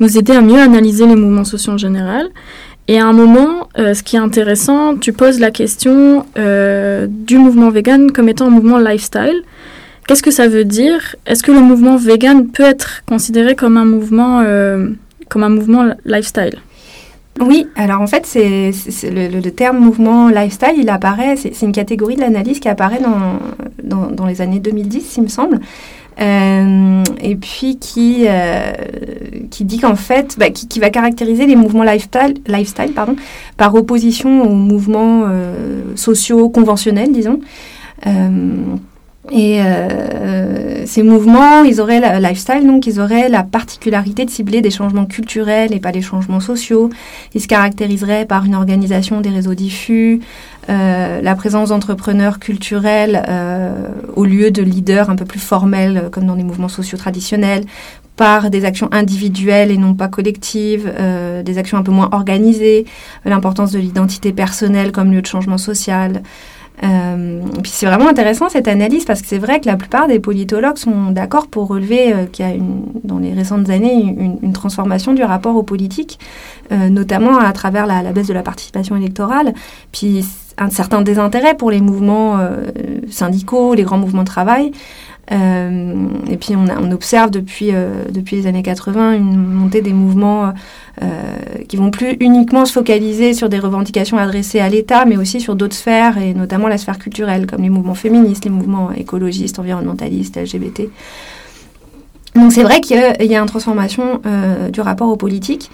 nous 0.00 0.18
aider 0.18 0.32
à 0.32 0.40
mieux 0.40 0.58
analyser 0.58 1.06
les 1.06 1.14
mouvements 1.14 1.44
sociaux 1.44 1.74
en 1.74 1.78
général. 1.78 2.30
Et 2.88 2.98
à 2.98 3.06
un 3.06 3.12
moment, 3.12 3.68
euh, 3.78 3.94
ce 3.94 4.02
qui 4.02 4.16
est 4.16 4.20
intéressant, 4.20 4.96
tu 4.96 5.12
poses 5.12 5.40
la 5.40 5.50
question 5.50 6.24
euh, 6.38 7.08
du 7.10 7.36
mouvement 7.36 7.70
vegan 7.70 8.12
comme 8.12 8.28
étant 8.28 8.46
un 8.46 8.50
mouvement 8.50 8.78
lifestyle. 8.78 9.42
Qu'est-ce 10.06 10.22
que 10.22 10.30
ça 10.30 10.46
veut 10.46 10.64
dire? 10.64 11.16
Est-ce 11.26 11.42
que 11.42 11.50
le 11.50 11.60
mouvement 11.60 11.96
vegan 11.96 12.46
peut 12.46 12.62
être 12.62 13.02
considéré 13.06 13.56
comme 13.56 13.76
un 13.76 13.84
mouvement, 13.84 14.40
euh, 14.40 14.90
comme 15.28 15.42
un 15.42 15.48
mouvement 15.48 15.84
lifestyle? 16.04 16.60
Oui, 17.40 17.66
alors 17.74 18.00
en 18.00 18.06
fait, 18.06 18.24
c'est 18.24 18.70
le, 19.10 19.50
terme 19.50 19.78
mouvement 19.78 20.28
lifestyle, 20.28 20.74
il 20.78 20.88
apparaît, 20.88 21.36
c'est 21.36 21.60
une 21.62 21.72
catégorie 21.72 22.14
de 22.14 22.20
l'analyse 22.20 22.60
qui 22.60 22.68
apparaît 22.68 23.00
dans, 23.82 24.10
dans, 24.10 24.26
les 24.26 24.40
années 24.40 24.58
2010, 24.58 25.16
il 25.18 25.22
me 25.24 25.28
semble, 25.28 25.60
euh, 26.18 27.02
et 27.20 27.36
puis 27.36 27.76
qui, 27.76 28.24
euh, 28.26 28.72
qui 29.50 29.64
dit 29.66 29.78
qu'en 29.78 29.96
fait, 29.96 30.36
bah, 30.38 30.48
qui, 30.48 30.66
qui, 30.66 30.80
va 30.80 30.88
caractériser 30.88 31.44
les 31.44 31.56
mouvements 31.56 31.84
lifestyle, 31.84 32.36
lifestyle 32.46 32.92
pardon, 32.94 33.16
par 33.58 33.74
opposition 33.74 34.42
aux 34.42 34.54
mouvements 34.54 35.24
sociaux 35.94 36.48
conventionnels, 36.48 37.12
disons. 37.12 37.40
Et 39.32 39.60
euh, 39.60 40.86
ces 40.86 41.02
mouvements, 41.02 41.64
ils 41.64 41.80
auraient 41.80 41.98
la 41.98 42.20
lifestyle, 42.20 42.64
donc 42.66 42.86
ils 42.86 43.00
auraient 43.00 43.28
la 43.28 43.42
particularité 43.42 44.24
de 44.24 44.30
cibler 44.30 44.60
des 44.60 44.70
changements 44.70 45.06
culturels 45.06 45.74
et 45.74 45.80
pas 45.80 45.90
des 45.90 46.02
changements 46.02 46.40
sociaux. 46.40 46.90
Ils 47.34 47.40
se 47.40 47.48
caractériseraient 47.48 48.24
par 48.24 48.44
une 48.44 48.54
organisation 48.54 49.20
des 49.20 49.30
réseaux 49.30 49.54
diffus, 49.54 50.20
euh, 50.68 51.20
la 51.20 51.34
présence 51.34 51.70
d'entrepreneurs 51.70 52.38
culturels 52.38 53.24
euh, 53.28 53.88
au 54.14 54.24
lieu 54.24 54.50
de 54.50 54.62
leaders 54.62 55.10
un 55.10 55.16
peu 55.16 55.24
plus 55.24 55.40
formels 55.40 55.96
euh, 55.96 56.10
comme 56.10 56.26
dans 56.26 56.36
des 56.36 56.44
mouvements 56.44 56.68
sociaux 56.68 56.98
traditionnels, 56.98 57.64
par 58.16 58.50
des 58.50 58.64
actions 58.64 58.88
individuelles 58.92 59.70
et 59.70 59.76
non 59.76 59.94
pas 59.94 60.08
collectives, 60.08 60.90
euh, 60.98 61.42
des 61.42 61.58
actions 61.58 61.78
un 61.78 61.82
peu 61.82 61.92
moins 61.92 62.08
organisées, 62.12 62.86
l'importance 63.24 63.72
de 63.72 63.78
l'identité 63.78 64.32
personnelle 64.32 64.90
comme 64.90 65.12
lieu 65.12 65.22
de 65.22 65.26
changement 65.26 65.58
social. 65.58 66.22
Puis 66.80 67.72
c'est 67.72 67.86
vraiment 67.86 68.08
intéressant 68.08 68.48
cette 68.48 68.68
analyse 68.68 69.04
parce 69.04 69.22
que 69.22 69.28
c'est 69.28 69.38
vrai 69.38 69.60
que 69.60 69.66
la 69.66 69.76
plupart 69.76 70.08
des 70.08 70.20
politologues 70.20 70.76
sont 70.76 71.10
d'accord 71.10 71.46
pour 71.46 71.68
relever 71.68 72.14
qu'il 72.32 72.44
y 72.44 72.48
a 72.48 72.52
une, 72.52 72.84
dans 73.02 73.18
les 73.18 73.32
récentes 73.32 73.70
années 73.70 74.14
une, 74.42 74.52
transformation 74.52 75.14
du 75.14 75.22
rapport 75.22 75.56
aux 75.56 75.62
politiques, 75.62 76.18
notamment 76.70 77.38
à 77.38 77.52
travers 77.52 77.86
la, 77.86 78.02
la, 78.02 78.12
baisse 78.12 78.28
de 78.28 78.34
la 78.34 78.42
participation 78.42 78.96
électorale. 78.96 79.54
Puis 79.92 80.24
un 80.58 80.70
certain 80.70 81.02
désintérêt 81.02 81.54
pour 81.54 81.70
les 81.70 81.80
mouvements 81.80 82.38
syndicaux, 83.10 83.74
les 83.74 83.82
grands 83.82 83.98
mouvements 83.98 84.22
de 84.22 84.28
travail. 84.28 84.72
Euh, 85.32 86.06
et 86.30 86.36
puis 86.36 86.54
on, 86.54 86.90
observe 86.92 87.30
depuis, 87.30 87.70
euh, 87.72 88.04
depuis 88.10 88.36
les 88.36 88.46
années 88.46 88.62
80 88.62 89.14
une 89.14 89.36
montée 89.36 89.82
des 89.82 89.92
mouvements 89.92 90.52
euh, 91.02 91.36
qui 91.68 91.76
vont 91.76 91.90
plus 91.90 92.16
uniquement 92.20 92.64
se 92.64 92.72
focaliser 92.72 93.34
sur 93.34 93.48
des 93.48 93.58
revendications 93.58 94.18
adressées 94.18 94.60
à 94.60 94.68
l'État, 94.68 95.04
mais 95.04 95.16
aussi 95.16 95.40
sur 95.40 95.56
d'autres 95.56 95.74
sphères, 95.74 96.18
et 96.18 96.32
notamment 96.32 96.68
la 96.68 96.78
sphère 96.78 96.98
culturelle, 96.98 97.46
comme 97.46 97.62
les 97.62 97.70
mouvements 97.70 97.94
féministes, 97.94 98.44
les 98.44 98.50
mouvements 98.50 98.92
écologistes, 98.92 99.58
environnementalistes, 99.58 100.36
LGBT. 100.36 100.82
Donc 102.36 102.52
c'est 102.52 102.62
vrai 102.62 102.80
qu'il 102.80 102.96
y, 102.96 103.34
a 103.34 103.40
une 103.40 103.46
transformation 103.46 104.20
du 104.70 104.82
rapport 104.82 105.08
aux 105.08 105.16
politiques. 105.16 105.70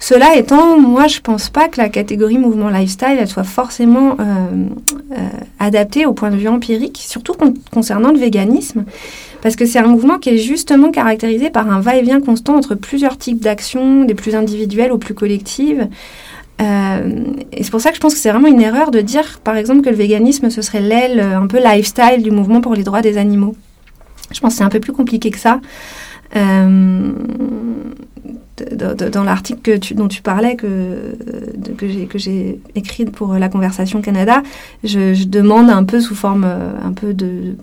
Cela 0.00 0.34
étant, 0.34 0.80
moi, 0.80 1.06
je 1.08 1.20
pense 1.20 1.50
pas 1.50 1.68
que 1.68 1.76
la 1.76 1.90
catégorie 1.90 2.38
mouvement 2.38 2.70
lifestyle, 2.70 3.22
soit 3.26 3.44
forcément 3.44 4.16
euh, 4.18 4.24
euh, 5.12 5.28
adaptée 5.58 6.06
au 6.06 6.14
point 6.14 6.30
de 6.30 6.36
vue 6.36 6.48
empirique, 6.48 6.98
surtout 7.06 7.34
concernant 7.70 8.10
le 8.10 8.18
véganisme, 8.18 8.86
parce 9.42 9.56
que 9.56 9.66
c'est 9.66 9.78
un 9.78 9.86
mouvement 9.86 10.18
qui 10.18 10.30
est 10.30 10.38
justement 10.38 10.90
caractérisé 10.90 11.50
par 11.50 11.70
un 11.70 11.80
va-et-vient 11.80 12.22
constant 12.22 12.56
entre 12.56 12.74
plusieurs 12.74 13.18
types 13.18 13.40
d'actions, 13.40 14.04
des 14.04 14.14
plus 14.14 14.34
individuelles 14.34 14.90
aux 14.90 14.98
plus 14.98 15.14
collectives. 15.14 15.86
Euh, 16.62 17.24
et 17.52 17.62
c'est 17.62 17.70
pour 17.70 17.82
ça 17.82 17.90
que 17.90 17.96
je 17.96 18.00
pense 18.00 18.14
que 18.14 18.20
c'est 18.20 18.30
vraiment 18.30 18.48
une 18.48 18.62
erreur 18.62 18.90
de 18.90 19.02
dire, 19.02 19.38
par 19.44 19.58
exemple, 19.58 19.82
que 19.82 19.90
le 19.90 19.96
véganisme, 19.96 20.48
ce 20.48 20.62
serait 20.62 20.80
l'aile 20.80 21.20
un 21.20 21.46
peu 21.46 21.58
lifestyle 21.62 22.22
du 22.22 22.30
mouvement 22.30 22.62
pour 22.62 22.74
les 22.74 22.84
droits 22.84 23.02
des 23.02 23.18
animaux. 23.18 23.54
Je 24.32 24.40
pense 24.40 24.54
que 24.54 24.58
c'est 24.58 24.64
un 24.64 24.70
peu 24.70 24.80
plus 24.80 24.92
compliqué 24.92 25.30
que 25.30 25.38
ça. 25.38 25.60
Euh, 26.36 27.12
dans 29.12 29.24
l'article 29.24 29.78
dont 29.94 30.08
tu 30.08 30.22
parlais, 30.22 30.54
que, 30.56 31.16
que 31.76 32.18
j'ai 32.18 32.60
écrit 32.74 33.04
pour 33.04 33.34
la 33.34 33.48
Conversation 33.48 34.02
Canada, 34.02 34.42
je, 34.84 35.14
je, 35.14 35.24
demande 35.24 35.70
un 35.70 35.84
peu 35.84 36.00
sous 36.00 36.14
forme 36.14 36.44
euh, 36.44 36.72
un 36.84 36.92
peu 36.92 37.14
de 37.14 37.56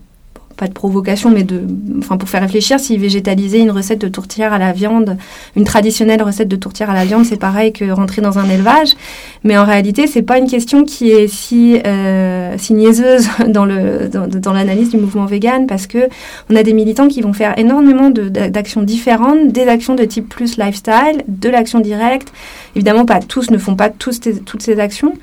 pas 0.58 0.68
de 0.68 0.74
provocation, 0.74 1.30
mais 1.30 1.44
de, 1.44 1.62
enfin 2.00 2.18
pour 2.18 2.28
faire 2.28 2.42
réfléchir, 2.42 2.80
si 2.80 2.98
végétaliser 2.98 3.60
une 3.60 3.72
recette 3.72 4.02
de 4.02 4.08
tourtière 4.08 4.54
à 4.54 4.58
la 4.58 4.74
viande, 4.74 5.18
une 5.56 5.64
traditionnelle 5.64 6.22
recette 6.24 6.48
de 6.48 6.56
tourtière 6.56 6.90
à 6.90 6.94
la 6.94 7.06
viande, 7.06 7.26
c'est 7.26 7.38
pareil 7.38 7.72
que 7.72 7.90
rentrer 7.92 8.22
dans 8.22 8.40
un 8.40 8.50
élevage. 8.50 8.90
Mais 9.44 9.58
en 9.58 9.66
réalité, 9.66 10.08
c'est 10.08 10.24
pas 10.24 10.40
une 10.40 10.50
question 10.50 10.84
qui 10.84 11.12
est 11.12 11.28
si, 11.28 11.80
euh, 11.86 12.56
si 12.58 12.74
niaiseuse 12.74 13.28
dans 13.48 13.66
le 13.66 14.10
dans, 14.10 14.54
l'analyse 14.54 14.90
du 14.90 14.98
mouvement 14.98 15.26
vegan, 15.26 15.68
parce 15.68 15.88
que 15.88 16.10
on 16.50 16.56
a 16.56 16.64
des 16.64 16.74
militants 16.74 17.08
qui 17.08 17.22
vont 17.22 17.34
faire 17.34 17.58
énormément 17.58 18.10
d'actions 18.10 18.82
différentes, 18.82 19.52
des 19.52 19.68
actions 19.68 19.96
de 19.96 20.06
type 20.06 20.28
plus 20.28 20.58
lifestyle, 20.58 21.24
de 21.28 21.50
l'action 21.50 21.80
directe. 21.80 22.34
Évidemment, 22.76 23.06
pas 23.06 23.20
tous 23.20 23.52
ne 23.52 23.58
font 23.58 23.76
pas 23.76 23.90
toutes 23.90 24.62
ces 24.62 24.80
actions, 24.80 25.14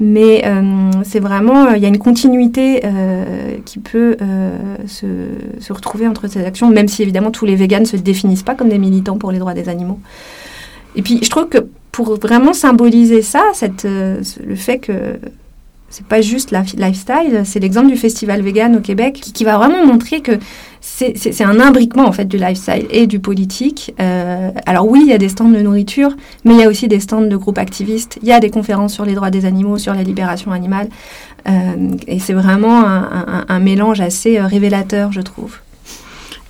mais 0.00 0.42
euh, 0.46 0.90
c'est 1.04 1.20
vraiment, 1.20 1.66
euh, 1.66 1.76
il 1.76 1.82
y 1.82 1.84
a 1.84 1.88
une 1.88 1.98
continuité 1.98 2.80
euh, 2.84 3.56
qui 3.66 3.78
peut 3.78 4.16
se, 4.86 5.72
retrouver 5.72 6.06
entre 6.06 6.28
ces 6.28 6.44
actions, 6.44 6.68
même 6.68 6.88
si 6.88 7.02
évidemment 7.02 7.30
tous 7.30 7.44
les 7.44 7.56
véganes 7.56 7.82
ne 7.82 7.88
se 7.88 7.96
définissent 7.96 8.42
pas 8.42 8.54
comme 8.54 8.68
des 8.68 8.78
militants 8.78 9.18
pour 9.18 9.32
les 9.32 9.38
droits 9.38 9.54
des 9.54 9.68
animaux. 9.68 10.00
Et 10.96 11.02
puis 11.02 11.20
je 11.22 11.30
trouve 11.30 11.48
que 11.48 11.66
pour 11.92 12.16
vraiment 12.16 12.52
symboliser 12.52 13.22
ça, 13.22 13.42
cette, 13.52 13.84
le 13.84 14.54
fait 14.56 14.78
que 14.78 15.18
c'est 15.90 16.06
pas 16.06 16.20
juste 16.20 16.52
la 16.52 16.62
lifestyle, 16.62 17.42
c'est 17.44 17.58
l'exemple 17.58 17.88
du 17.88 17.96
festival 17.96 18.42
vegan 18.42 18.76
au 18.76 18.80
Québec 18.80 19.20
qui, 19.34 19.42
va 19.42 19.58
vraiment 19.58 19.84
montrer 19.84 20.20
que 20.20 20.38
c'est 20.80 21.42
un 21.42 21.58
imbriquement 21.58 22.06
en 22.06 22.12
fait 22.12 22.26
du 22.26 22.36
lifestyle 22.36 22.86
et 22.90 23.08
du 23.08 23.18
politique. 23.18 23.92
Euh, 24.00 24.52
alors 24.66 24.88
oui, 24.88 25.00
il 25.02 25.08
y 25.08 25.12
a 25.12 25.18
des 25.18 25.28
stands 25.28 25.48
de 25.48 25.60
nourriture, 25.60 26.16
mais 26.44 26.54
il 26.54 26.60
y 26.60 26.62
a 26.62 26.68
aussi 26.68 26.86
des 26.86 27.00
stands 27.00 27.22
de 27.22 27.36
groupes 27.36 27.58
activistes. 27.58 28.20
Il 28.22 28.28
y 28.28 28.32
a 28.32 28.38
des 28.38 28.50
conférences 28.50 28.94
sur 28.94 29.04
les 29.04 29.14
droits 29.14 29.30
des 29.30 29.44
animaux, 29.46 29.78
sur 29.78 29.92
la 29.92 30.04
libération 30.04 30.52
animale, 30.52 30.86
euh, 30.86 31.29
et 32.06 32.18
c'est 32.18 32.32
vraiment 32.32 32.84
un, 32.84 33.60
mélange 33.60 34.00
assez 34.00 34.38
euh, 34.38 34.46
révélateur, 34.46 35.12
je 35.12 35.20
trouve. 35.20 35.58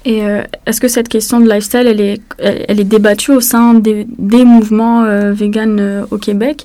Et 0.06 0.22
est-ce 0.64 0.80
que 0.80 0.88
cette 0.88 1.10
question 1.10 1.40
de 1.40 1.46
lifestyle, 1.46 1.86
elle 1.86 2.00
est, 2.00 2.22
elle, 2.38 2.80
est 2.80 2.84
débattue 2.84 3.32
au 3.32 3.42
sein 3.42 3.74
des, 3.74 4.06
mouvements 4.18 5.04
vegan 5.32 6.06
au 6.10 6.16
Québec? 6.16 6.64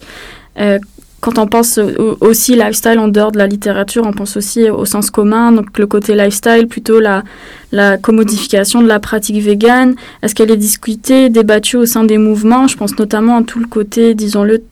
Quand 1.26 1.40
on 1.40 1.48
pense 1.48 1.80
aussi 2.22 2.56
lifestyle 2.56 3.00
en 3.00 3.08
dehors 3.08 3.32
de 3.32 3.40
la 3.40 3.48
littérature, 3.48 4.06
on 4.06 4.14
pense 4.14 4.38
aussi 4.38 4.70
au 4.70 4.86
sens 4.86 5.10
commun, 5.10 5.52
donc 5.52 5.78
le 5.80 5.88
côté 5.88 6.14
lifestyle, 6.14 6.68
plutôt 6.68 7.00
la, 7.00 7.24
la 7.72 7.98
commodification 7.98 8.84
de 8.84 8.88
la 8.88 9.00
pratique 9.00 9.42
végane. 9.42 9.96
Est-ce 10.22 10.36
qu'elle 10.36 10.52
est 10.52 10.56
discutée, 10.56 11.30
débattue 11.30 11.78
au 11.78 11.88
sein 11.88 12.04
des 12.04 12.20
mouvements? 12.20 12.68
Je 12.68 12.78
pense 12.78 12.96
notamment 13.00 13.38
à 13.38 13.44
tout 13.44 13.58
le 13.58 13.66
côté, 13.66 14.14
disons-le, 14.14 14.64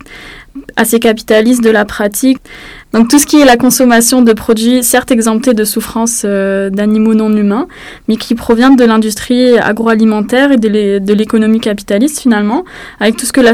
assez 0.76 1.00
capitaliste 1.00 1.64
de 1.64 1.72
la 1.72 1.86
pratique. 1.86 2.38
Donc 2.94 3.08
tout 3.08 3.18
ce 3.18 3.26
qui 3.26 3.40
est 3.40 3.46
la 3.46 3.58
consommation 3.58 4.22
de 4.22 4.34
produits 4.34 4.84
certes 4.84 5.12
exemptés 5.12 5.56
de 5.56 5.64
souffrance 5.64 6.22
euh, 6.26 6.70
d'animaux 6.70 7.16
non 7.16 7.36
humains, 7.36 7.68
mais 8.08 8.18
qui 8.18 8.36
proviennent 8.36 8.76
de 8.76 8.86
l'industrie 8.86 9.58
agroalimentaire 9.58 10.52
et 10.52 10.58
de 10.58 11.14
l'économie 11.14 11.60
capitaliste 11.60 12.20
finalement, 12.20 12.64
avec 13.00 13.18
tout 13.18 13.26
ce 13.26 13.34
que 13.34 13.42
la, 13.42 13.54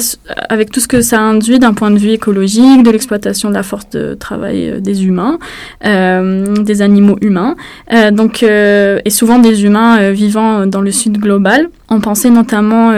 avec 0.50 0.72
tout 0.72 0.82
ce 0.82 0.90
que 0.90 1.02
ça 1.02 1.22
induit 1.22 1.58
d'un 1.58 1.74
point 1.74 1.90
de 1.90 1.98
vue 1.98 2.12
écologique, 2.12 2.84
de 2.84 2.92
l'exploitation 2.92 3.50
de 3.50 3.54
la 3.54 3.64
force 3.64 3.90
de 3.92 4.14
travail 4.14 4.70
euh, 4.70 4.80
des 4.82 5.06
humains, 5.06 5.40
euh, 5.86 6.56
des 6.64 6.82
animaux 6.82 7.18
humains, 7.22 7.56
euh, 7.94 8.12
donc 8.12 8.44
et 8.44 9.10
souvent 9.10 9.40
des 9.40 9.64
humains 9.64 10.12
vivant 10.12 10.66
dans 10.66 10.82
le 10.82 10.92
sud 10.92 11.18
global. 11.18 11.70
On 11.90 12.02
pensait 12.02 12.30
notamment 12.30 12.92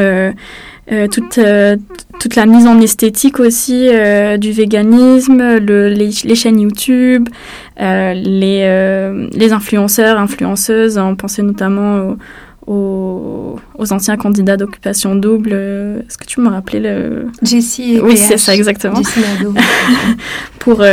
euh, 0.92 1.08
toute, 1.08 1.38
euh, 1.38 1.78
toute 2.20 2.36
la 2.36 2.46
mise 2.46 2.66
en 2.66 2.80
esthétique 2.80 3.40
aussi 3.40 3.88
euh, 3.90 4.38
du 4.38 4.52
véganisme, 4.52 5.58
le, 5.58 5.90
les, 5.90 6.36
chaînes 6.36 6.60
YouTube, 6.60 7.30
les, 7.78 9.30
les 9.32 9.54
influenceurs, 9.54 10.18
influenceuses. 10.18 10.98
On 10.98 11.16
pensait 11.16 11.44
notamment 11.44 11.98
aux, 11.98 12.18
aux, 12.68 13.58
anciens 13.90 14.18
candidats 14.18 14.58
d'occupation 14.58 15.16
double. 15.16 15.54
Est-ce 15.54 16.18
que 16.18 16.26
tu 16.26 16.40
me 16.42 16.50
rappelais 16.50 16.80
le... 16.80 17.28
Jessie 17.42 17.96
et 17.96 18.02
Oui, 18.02 18.18
c'est 18.18 18.38
ça, 18.38 18.54
exactement. 18.54 19.02
pour 20.60 20.84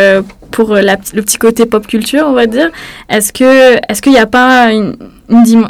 pour 0.50 0.74
la, 0.74 0.96
le 1.14 1.22
petit 1.22 1.36
côté 1.36 1.66
pop 1.66 1.86
culture, 1.86 2.24
on 2.26 2.32
va 2.32 2.46
dire. 2.46 2.70
Est-ce 3.10 3.32
que 3.32 3.76
est-ce 3.88 4.00
qu'il 4.00 4.12
n'y 4.12 4.18
a 4.18 4.26
pas 4.26 4.72
une 4.72 4.96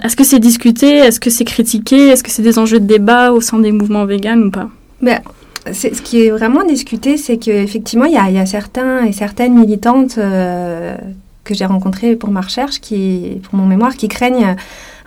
est-ce 0.04 0.16
que 0.16 0.24
c'est 0.24 0.38
discuté? 0.38 0.98
Est-ce 0.98 1.20
que 1.20 1.30
c'est 1.30 1.44
critiqué? 1.44 2.08
Est-ce 2.08 2.22
que 2.22 2.30
c'est 2.30 2.42
des 2.42 2.58
enjeux 2.58 2.80
de 2.80 2.86
débat 2.86 3.32
au 3.32 3.40
sein 3.40 3.58
des 3.58 3.72
mouvements 3.72 4.04
véganes 4.04 4.44
ou 4.44 4.50
pas? 4.50 4.68
Ben, 5.02 5.20
ce 5.72 5.88
qui 5.88 6.22
est 6.22 6.30
vraiment 6.30 6.64
discuté, 6.64 7.16
c'est 7.16 7.38
qu'effectivement, 7.38 8.04
il 8.04 8.14
y 8.14 8.16
a, 8.16 8.30
y 8.30 8.38
a 8.38 8.46
certains 8.46 9.04
et 9.04 9.12
certaines 9.12 9.54
militantes 9.54 10.16
euh, 10.18 10.96
que 11.44 11.54
j'ai 11.54 11.66
rencontrées 11.66 12.14
pour 12.14 12.30
ma 12.30 12.40
recherche, 12.40 12.80
qui, 12.80 13.40
pour 13.42 13.58
mon 13.58 13.66
mémoire, 13.66 13.96
qui 13.96 14.08
craignent 14.08 14.56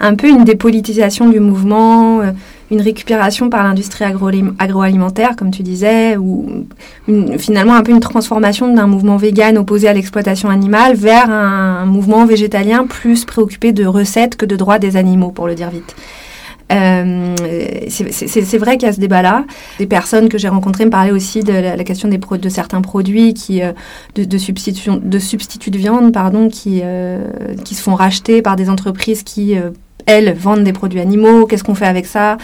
un 0.01 0.15
peu 0.15 0.27
une 0.27 0.43
dépolitisation 0.43 1.29
du 1.29 1.39
mouvement, 1.39 2.21
euh, 2.21 2.31
une 2.71 2.81
récupération 2.81 3.49
par 3.49 3.63
l'industrie 3.63 4.03
agroalimentaire, 4.05 5.35
comme 5.35 5.51
tu 5.51 5.61
disais, 5.61 6.17
ou 6.17 6.65
finalement 7.37 7.75
un 7.75 7.83
peu 7.83 7.91
une 7.91 7.99
transformation 7.99 8.73
d'un 8.73 8.87
mouvement 8.87 9.17
vegan 9.17 9.57
opposé 9.57 9.87
à 9.87 9.93
l'exploitation 9.93 10.49
animale 10.49 10.95
vers 10.95 11.29
un, 11.29 11.85
mouvement 11.85 12.25
végétalien 12.25 12.85
plus 12.87 13.25
préoccupé 13.25 13.73
de 13.73 13.85
recettes 13.85 14.37
que 14.37 14.45
de 14.45 14.55
droits 14.55 14.79
des 14.79 14.97
animaux, 14.97 15.31
pour 15.31 15.47
le 15.47 15.55
dire 15.55 15.69
vite. 15.69 15.95
Euh, 16.71 17.35
c'est 17.89 18.57
vrai 18.57 18.77
qu'il 18.77 18.87
y 18.87 18.89
a 18.89 18.93
ce 18.93 19.01
débat-là. 19.01 19.43
Des 19.77 19.87
personnes 19.87 20.29
que 20.29 20.37
j'ai 20.37 20.47
rencontrées 20.47 20.85
me 20.85 20.89
parlaient 20.89 21.11
aussi 21.11 21.41
de 21.41 21.51
la, 21.51 21.83
question 21.83 22.07
de 22.07 22.49
certains 22.49 22.79
produits 22.79 23.33
qui, 23.33 23.61
euh, 23.61 23.73
de, 24.15 24.23
de, 24.23 24.37
substitution, 24.37 24.97
de 25.03 25.19
substituts 25.19 25.71
de 25.71 25.77
viande 25.77 26.13
pardon, 26.13 26.47
qui, 26.47 26.81
qui 27.65 27.75
se 27.75 27.81
font 27.81 27.95
racheter 27.95 28.41
par 28.41 28.55
des 28.55 28.69
entreprises 28.69 29.23
qui 29.23 29.57
elles, 30.05 30.33
vendent 30.33 30.63
des 30.63 30.73
produits 30.73 30.99
animaux, 30.99 31.45
qu'est-ce 31.45 31.63
qu'on 31.63 31.75
fait 31.75 31.87
avec 31.87 32.05
ça? 32.05 32.37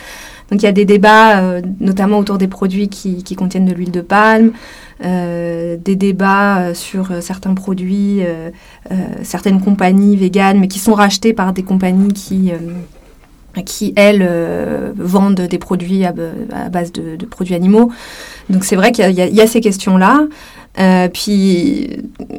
Donc 0.49 0.61
il 0.61 0.65
y 0.65 0.69
a 0.69 0.71
des 0.71 0.85
débats, 0.85 1.41
euh, 1.41 1.61
notamment 1.79 2.19
autour 2.19 2.37
des 2.37 2.47
produits 2.47 2.87
qui, 2.87 3.23
contiennent 3.35 3.65
de 3.65 3.73
l'huile 3.73 3.91
de 3.91 4.01
palme, 4.01 4.51
euh, 5.03 5.75
des 5.77 5.95
débats 5.95 6.59
euh, 6.59 6.73
sur 6.73 7.11
certains 7.21 7.53
produits, 7.53 8.21
certaines 9.23 9.61
compagnies 9.61 10.15
véganes, 10.15 10.59
mais 10.59 10.67
qui 10.67 10.79
sont 10.79 10.93
rachetées 10.93 11.33
par 11.33 11.53
des 11.53 11.63
compagnies 11.63 12.13
qui 12.13 12.51
qui, 13.65 13.91
elles, 13.95 14.93
vendent 14.97 15.41
des 15.41 15.57
produits 15.57 16.05
à, 16.05 16.13
base 16.69 16.91
de, 16.91 17.25
produits 17.25 17.55
animaux. 17.55 17.91
Donc 18.51 18.63
c'est 18.63 18.75
vrai 18.75 18.91
qu'il 18.91 19.09
y, 19.11 19.41
a 19.41 19.47
ces 19.47 19.61
questions-là. 19.61 20.27
Euh, 20.79 21.07
puis 21.07 21.89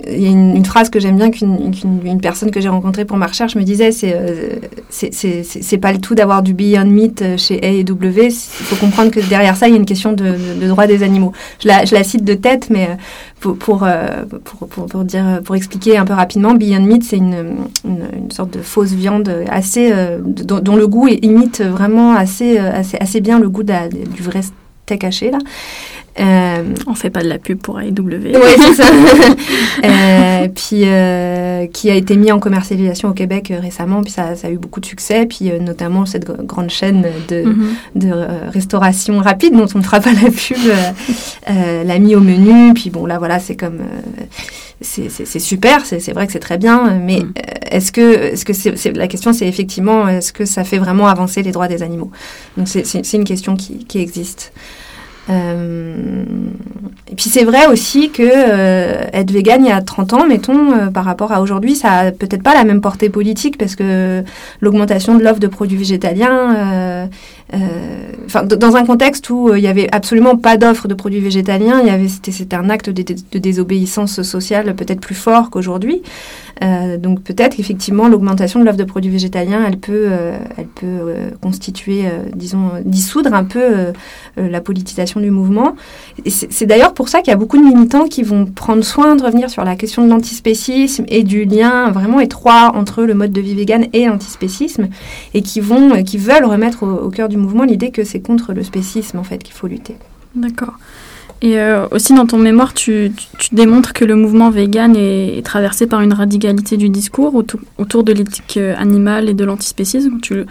il 0.06 0.20
y 0.20 0.26
a 0.26 0.30
une, 0.30 0.64
phrase 0.64 0.90
que 0.90 1.00
j'aime 1.00 1.16
bien 1.16 1.30
qu'une 1.30 1.72
une, 2.04 2.20
personne 2.20 2.52
que 2.52 2.60
j'ai 2.60 2.68
rencontrée 2.68 3.04
pour 3.04 3.16
ma 3.16 3.26
recherche 3.26 3.56
me 3.56 3.62
disait 3.62 3.90
c'est 3.90 4.14
euh, 4.14 5.78
pas 5.80 5.92
le 5.92 5.98
tout 5.98 6.14
d'avoir 6.14 6.42
du 6.42 6.54
Beyond 6.54 6.84
Meat 6.84 7.36
chez 7.36 7.58
A. 7.64 7.72
Il 7.72 7.86
faut 7.86 8.76
comprendre 8.76 9.10
que 9.10 9.20
derrière 9.20 9.56
ça 9.56 9.66
il 9.66 9.72
y 9.72 9.74
a 9.74 9.76
une 9.76 9.86
question 9.86 10.12
de, 10.12 10.36
de, 10.60 10.68
droit 10.68 10.86
des 10.86 11.02
animaux. 11.02 11.32
Je 11.60 11.66
la, 11.66 11.84
je 11.84 11.94
la, 11.94 12.04
cite 12.04 12.24
de 12.24 12.34
tête, 12.34 12.68
mais 12.70 12.96
pour 13.40 13.56
pour, 13.56 13.86
pour, 14.44 14.68
pour, 14.68 14.86
pour, 14.86 15.04
dire 15.04 15.40
pour 15.44 15.56
expliquer 15.56 15.98
un 15.98 16.04
peu 16.04 16.14
rapidement, 16.14 16.54
Beyond 16.54 16.82
Meat 16.82 17.02
c'est 17.02 17.16
une, 17.16 17.56
une, 17.84 18.30
sorte 18.30 18.52
de 18.52 18.60
fausse 18.60 18.92
viande 18.92 19.32
assez 19.50 19.92
dont, 20.24 20.76
le 20.76 20.86
goût 20.86 21.08
imite 21.08 21.60
vraiment 21.60 22.14
assez 22.14 22.58
assez, 22.58 22.98
assez 23.00 23.20
bien 23.20 23.40
le 23.40 23.48
goût 23.48 23.64
du 23.64 24.22
vrai 24.22 24.42
steak 24.42 25.02
haché 25.02 25.32
là. 25.32 25.38
Euh, 26.20 26.62
on 26.86 26.94
fait 26.94 27.10
pas 27.10 27.22
de 27.22 27.28
la 27.28 27.38
pub 27.38 27.58
pour 27.58 27.80
AEW. 27.80 27.92
Oui, 27.98 28.32
c'est 28.58 28.74
ça. 28.74 28.88
euh, 29.84 30.48
puis 30.48 30.82
euh, 30.84 31.66
qui 31.66 31.90
a 31.90 31.94
été 31.94 32.16
mis 32.16 32.32
en 32.32 32.40
commercialisation 32.40 33.08
au 33.08 33.12
Québec 33.12 33.50
euh, 33.50 33.60
récemment, 33.60 34.02
puis 34.02 34.12
ça, 34.12 34.34
ça, 34.34 34.48
a 34.48 34.50
eu 34.50 34.58
beaucoup 34.58 34.80
de 34.80 34.86
succès, 34.86 35.26
puis 35.26 35.50
notamment 35.60 36.06
cette 36.06 36.26
grande 36.44 36.70
chaîne 36.70 37.06
de, 37.28 37.42
mhm. 37.42 37.68
de 37.94 38.10
restauration 38.50 39.18
rapide 39.18 39.54
dont 39.54 39.66
on 39.74 39.78
ne 39.78 39.84
fera 39.84 40.00
pas 40.00 40.12
la 40.12 40.30
pub 40.30 41.86
l'a 41.86 41.98
mis 41.98 42.16
au 42.16 42.20
menu. 42.20 42.74
Puis 42.74 42.90
bon, 42.90 43.06
là 43.06 43.18
voilà, 43.18 43.38
c'est 43.38 43.56
comme 43.56 43.78
c'est 44.80 45.38
super, 45.38 45.84
c'est 45.84 46.12
vrai 46.12 46.26
que 46.26 46.32
c'est 46.32 46.38
très 46.38 46.58
bien, 46.58 46.98
mais 47.00 47.20
mhm. 47.20 47.32
est-ce 47.70 47.92
que, 47.92 48.96
la 48.96 49.08
question, 49.08 49.32
c'est 49.32 49.46
effectivement, 49.46 50.08
est-ce 50.08 50.32
que 50.32 50.44
ça 50.44 50.64
fait 50.64 50.78
vraiment 50.78 51.06
avancer 51.06 51.42
les 51.42 51.52
droits 51.52 51.68
des 51.68 51.82
animaux? 51.82 52.10
Donc 52.56 52.68
c'est 52.68 53.12
une 53.12 53.24
question 53.24 53.56
qui, 53.56 53.84
qui 53.84 53.98
existe. 54.00 54.52
Euh, 55.30 56.24
et 57.10 57.14
puis 57.14 57.28
c'est 57.28 57.44
vrai 57.44 57.66
aussi 57.66 58.10
que 58.10 58.22
euh, 58.22 59.02
être 59.12 59.30
vegan 59.30 59.64
il 59.64 59.68
y 59.68 59.72
a 59.72 59.80
30 59.82 60.12
ans, 60.12 60.26
mettons, 60.26 60.72
euh, 60.72 60.86
par 60.86 61.04
rapport 61.04 61.32
à 61.32 61.40
aujourd'hui, 61.40 61.74
ça 61.74 61.92
a 61.92 62.12
peut-être 62.12 62.42
pas 62.42 62.54
la 62.54 62.64
même 62.64 62.80
portée 62.80 63.08
politique 63.08 63.58
parce 63.58 63.76
que 63.76 64.22
l'augmentation 64.60 65.16
de 65.16 65.22
l'offre 65.22 65.40
de 65.40 65.46
produits 65.46 65.76
végétaliens, 65.76 67.08
enfin 68.26 68.44
dans 68.44 68.76
un 68.76 68.84
contexte 68.84 69.30
où 69.30 69.54
il 69.54 69.62
y 69.62 69.68
avait 69.68 69.88
absolument 69.92 70.36
pas 70.36 70.56
d'offre 70.56 70.86
de 70.86 70.94
produits 70.94 71.20
végétaliens, 71.20 71.82
c'était 72.06 72.56
un 72.56 72.68
acte 72.68 72.90
de, 72.90 73.38
désobéissance 73.38 74.22
sociale 74.22 74.74
peut-être 74.74 75.00
plus 75.00 75.14
fort 75.14 75.50
qu'aujourd'hui. 75.50 76.02
Euh, 76.62 76.96
donc 76.96 77.22
peut-être 77.22 77.60
effectivement 77.60 78.08
l'augmentation 78.08 78.58
de 78.58 78.64
l'offre 78.64 78.78
de 78.78 78.84
produits 78.84 79.10
végétaliens, 79.10 79.64
elle 79.66 79.78
peut, 79.78 80.06
euh, 80.08 80.36
euh, 80.82 81.30
constituer, 81.40 82.04
disons, 82.34 82.70
dissoudre 82.84 83.32
un 83.34 83.44
peu 83.44 83.92
la 84.36 84.60
politisation 84.60 85.20
du 85.20 85.30
mouvement. 85.30 85.74
C'est 86.26 86.66
d'ailleurs 86.66 86.94
pour 86.94 87.08
ça 87.08 87.20
qu'il 87.20 87.30
y 87.30 87.34
a 87.34 87.36
beaucoup 87.36 87.58
de 87.58 87.62
militants 87.62 88.06
qui 88.06 88.22
vont 88.22 88.46
prendre 88.46 88.84
soin 88.84 89.16
de 89.16 89.22
revenir 89.22 89.50
sur 89.50 89.64
la 89.64 89.76
question 89.76 90.04
de 90.04 90.10
l'antispécisme 90.10 91.04
et 91.08 91.22
du 91.22 91.44
lien 91.44 91.90
vraiment 91.90 92.20
étroit 92.20 92.72
entre 92.74 93.04
le 93.04 93.14
mode 93.14 93.32
de 93.32 93.40
vie 93.40 93.54
vegan 93.54 93.86
et 93.92 94.06
l'antispécisme, 94.06 94.88
et 95.34 95.42
qui 95.42 95.60
vont, 95.60 96.02
qui 96.02 96.18
veulent 96.18 96.44
remettre 96.44 96.82
au, 96.82 97.06
au 97.06 97.10
cœur 97.10 97.28
du 97.28 97.36
mouvement 97.38 97.64
l'idée 97.64 97.90
que 97.90 98.04
c'est 98.04 98.20
contre 98.20 98.52
le 98.52 98.62
spécisme 98.62 99.18
en 99.18 99.24
fait 99.24 99.42
qu'il 99.42 99.54
faut 99.54 99.66
lutter. 99.66 99.96
D'accord. 100.34 100.74
Et 101.40 101.60
euh, 101.60 101.86
aussi 101.92 102.14
dans 102.14 102.26
ton 102.26 102.38
mémoire, 102.38 102.74
tu, 102.74 103.12
démontres 103.52 103.92
que 103.92 104.04
le 104.04 104.16
mouvement 104.16 104.50
vegan 104.50 104.96
est, 104.96 105.44
traversé 105.44 105.86
par 105.86 106.00
une 106.00 106.12
radicalité 106.12 106.76
du 106.76 106.88
discours 106.88 107.34
autour, 107.34 108.02
de 108.02 108.12
l'éthique 108.12 108.56
euh, 108.56 108.74
animale 108.76 109.28
et 109.28 109.34
de 109.34 109.44
l'antispécisme. 109.44 110.18
Tu 110.20 110.44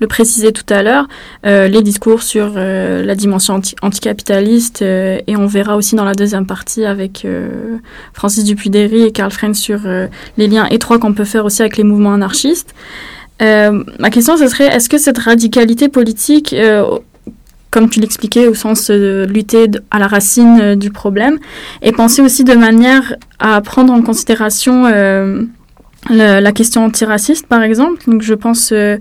le, 0.00 0.06
précisais 0.08 0.50
tout 0.50 0.66
à 0.68 0.82
l'heure, 0.82 1.06
euh, 1.46 1.68
les 1.68 1.82
discours 1.82 2.22
sur 2.22 2.54
la 2.54 3.14
dimension 3.14 3.60
anticapitaliste, 3.82 4.82
et 4.82 5.36
on 5.36 5.46
verra 5.46 5.76
aussi 5.76 5.94
dans 5.94 6.04
la 6.04 6.14
deuxième 6.14 6.46
partie 6.46 6.84
avec 6.84 7.26
Francis 8.12 8.44
Dupuy-Derry 8.44 9.04
et 9.04 9.12
Karl 9.12 9.30
Frenz 9.30 9.58
sur 9.58 9.80
les 10.36 10.48
liens 10.48 10.66
étroits 10.66 10.98
qu'on 10.98 11.14
peut 11.14 11.24
faire 11.24 11.44
aussi 11.44 11.62
avec 11.62 11.76
les 11.76 11.84
mouvements 11.84 12.14
anarchistes. 12.14 12.74
Ma 13.40 14.10
question, 14.10 14.36
ce 14.36 14.46
serait, 14.46 14.66
est-ce 14.66 14.88
que 14.88 14.98
cette 14.98 15.18
radicalité 15.18 15.88
politique 15.88 16.54
comme 17.72 17.88
tu 17.88 18.00
l'expliquais, 18.00 18.46
au 18.46 18.54
sens 18.54 18.90
de 18.90 19.26
lutter 19.28 19.66
à 19.90 19.98
la 19.98 20.06
racine 20.06 20.60
euh, 20.60 20.76
du 20.76 20.90
problème, 20.90 21.38
et 21.80 21.90
penser 21.90 22.22
aussi 22.22 22.44
de 22.44 22.54
manière 22.54 23.16
à 23.40 23.60
prendre 23.62 23.92
en 23.92 24.02
considération 24.02 24.86
euh, 24.86 25.42
la 26.10 26.52
question 26.52 26.84
antiraciste, 26.84 27.46
par 27.46 27.62
exemple? 27.62 28.02
Donc, 28.06 28.22
je 28.22 28.34
pense 28.34 28.72
euh, 28.72 28.98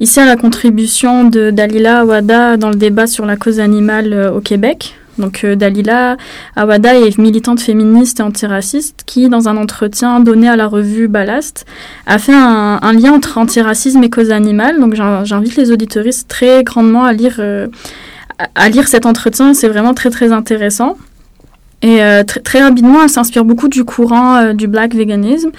ici 0.00 0.18
à 0.18 0.26
la 0.26 0.36
contribution 0.36 1.24
de 1.24 1.50
Dalila 1.50 2.00
Awada 2.00 2.56
dans 2.56 2.70
le 2.70 2.74
débat 2.74 3.06
sur 3.06 3.24
la 3.26 3.36
cause 3.36 3.60
animale 3.60 4.32
au 4.34 4.40
Québec. 4.40 4.96
Donc 5.20 5.44
euh, 5.44 5.54
Dalila 5.54 6.16
Awada 6.56 6.98
est 6.98 7.18
militante 7.18 7.60
féministe 7.60 8.20
et 8.20 8.22
antiraciste 8.22 9.02
qui, 9.06 9.28
dans 9.28 9.48
un 9.48 9.56
entretien 9.56 10.20
donné 10.20 10.48
à 10.48 10.56
la 10.56 10.66
revue 10.66 11.06
Ballast, 11.06 11.66
a 12.06 12.18
fait 12.18 12.34
un, 12.34 12.92
lien 12.92 13.12
entre 13.12 13.38
antiracisme 13.38 14.02
et 14.02 14.10
cause 14.10 14.30
animale. 14.30 14.80
Donc 14.80 14.94
j'invite 14.94 15.56
les 15.56 15.70
auditoristes 15.70 16.28
très 16.28 16.64
grandement 16.64 17.04
à 17.04 17.12
lire, 17.12 17.36
euh, 17.38 17.68
à 18.54 18.68
lire 18.68 18.88
cet 18.88 19.06
entretien. 19.06 19.54
C'est 19.54 19.68
vraiment 19.68 19.94
très 19.94 20.10
très 20.10 20.32
intéressant. 20.32 20.96
Et 21.82 22.02
euh, 22.02 22.24
très 22.24 22.60
rapidement, 22.60 23.02
elle 23.02 23.08
s'inspire 23.08 23.42
beaucoup 23.42 23.68
du 23.68 23.84
courant 23.84 24.52
du 24.52 24.66
black 24.66 24.94
veganisme 24.94 25.50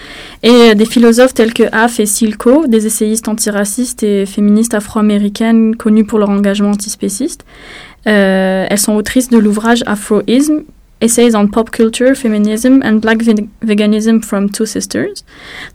et 0.43 0.75
des 0.75 0.85
philosophes 0.85 1.33
tels 1.33 1.51
que 1.51 1.63
Af 1.71 1.99
et 1.99 2.05
Silko, 2.05 2.67
des 2.67 2.85
essayistes 2.85 3.27
antiracistes 3.27 4.03
et 4.03 4.27
féministes 4.27 4.75
afro-américaines 4.75 5.75
connues 5.75 6.05
pour 6.05 6.19
leur 6.19 6.29
engagement 6.29 6.69
antispéciste. 6.69 7.43
Euh, 8.07 8.65
elles 8.69 8.79
sont 8.79 8.93
autrices 8.93 9.29
de 9.29 9.37
l'ouvrage 9.37 9.83
Afroism, 9.85 10.63
Essays 11.01 11.35
on 11.35 11.47
Pop 11.47 11.71
Culture, 11.71 12.15
Feminism 12.15 12.81
and 12.83 12.99
Black 13.01 13.23
Veganism 13.63 14.21
from 14.21 14.49
Two 14.49 14.65
Sisters. 14.65 15.23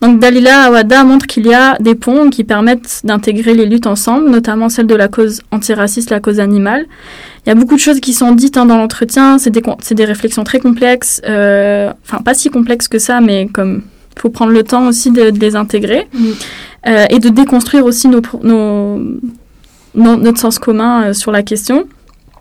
Donc 0.01 0.21
Dalila 0.21 0.67
Awada 0.67 1.03
montre 1.05 1.27
qu'il 1.27 1.47
y 1.47 1.55
a 1.55 1.77
des 1.81 1.97
ponts 1.97 2.31
qui 2.31 2.45
permettent 2.45 3.01
d'intégrer 3.05 3.55
les 3.55 3.67
luttes 3.67 3.89
ensemble, 3.89 4.31
notamment 4.31 4.69
celle 4.69 4.87
de 4.87 4.95
la 4.95 5.09
cause 5.09 5.43
antiraciste, 5.51 6.11
la 6.11 6.21
cause 6.21 6.39
animale. 6.39 6.87
Il 7.45 7.49
y 7.49 7.53
a 7.53 7.57
beaucoup 7.57 7.75
de 7.75 7.81
choses 7.81 8.01
qui 8.01 8.12
sont 8.12 8.33
dites 8.33 8.57
hein, 8.57 8.67
dans 8.67 8.77
l'entretien, 8.77 9.39
c'est 9.39 9.51
des, 9.51 9.62
des, 9.91 10.05
réflexions 10.05 10.45
très 10.45 10.61
complexes, 10.61 11.21
euh, 11.27 11.93
enfin 12.05 12.23
pas 12.23 12.35
si 12.35 12.49
complexes 12.49 12.89
que 12.89 12.99
ça, 12.99 13.21
mais 13.21 13.49
comme 13.53 13.83
il 14.17 14.21
faut 14.21 14.31
prendre 14.31 14.53
le 14.53 14.62
temps 14.62 14.87
aussi 14.87 15.11
de, 15.11 15.33
les 15.39 15.57
intégrer 15.57 16.07
mm. 16.12 16.27
euh, 16.89 17.07
et 17.11 17.19
de 17.19 17.29
déconstruire 17.29 17.85
aussi 17.85 18.09
nos, 18.09 18.23
nos, 18.43 19.01
notre 19.95 20.39
sens 20.39 20.59
commun 20.61 21.12
sur 21.12 21.33
la 21.33 21.43
question. 21.43 21.87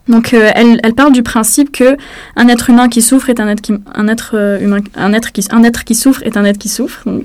Donc 0.08 0.34
euh, 0.34 0.50
elle, 0.54 0.80
elle, 0.84 0.94
parle 0.94 1.12
du 1.12 1.22
principe 1.22 1.72
que 1.72 1.96
un 2.36 2.48
être 2.48 2.70
humain 2.70 2.88
qui 2.88 3.02
souffre 3.02 3.28
est 3.28 3.40
un 3.40 3.48
être 3.48 3.60
qui, 3.60 3.72
euh, 4.34 4.60
humain 4.60 4.78
un 4.94 5.12
être 5.12 5.32
qui 5.32 5.94
souffre 5.94 6.22
est 6.22 6.36
un 6.36 6.44
être 6.44 6.58
qui 6.58 6.68
souffre. 6.68 7.02
Euh, 7.06 7.22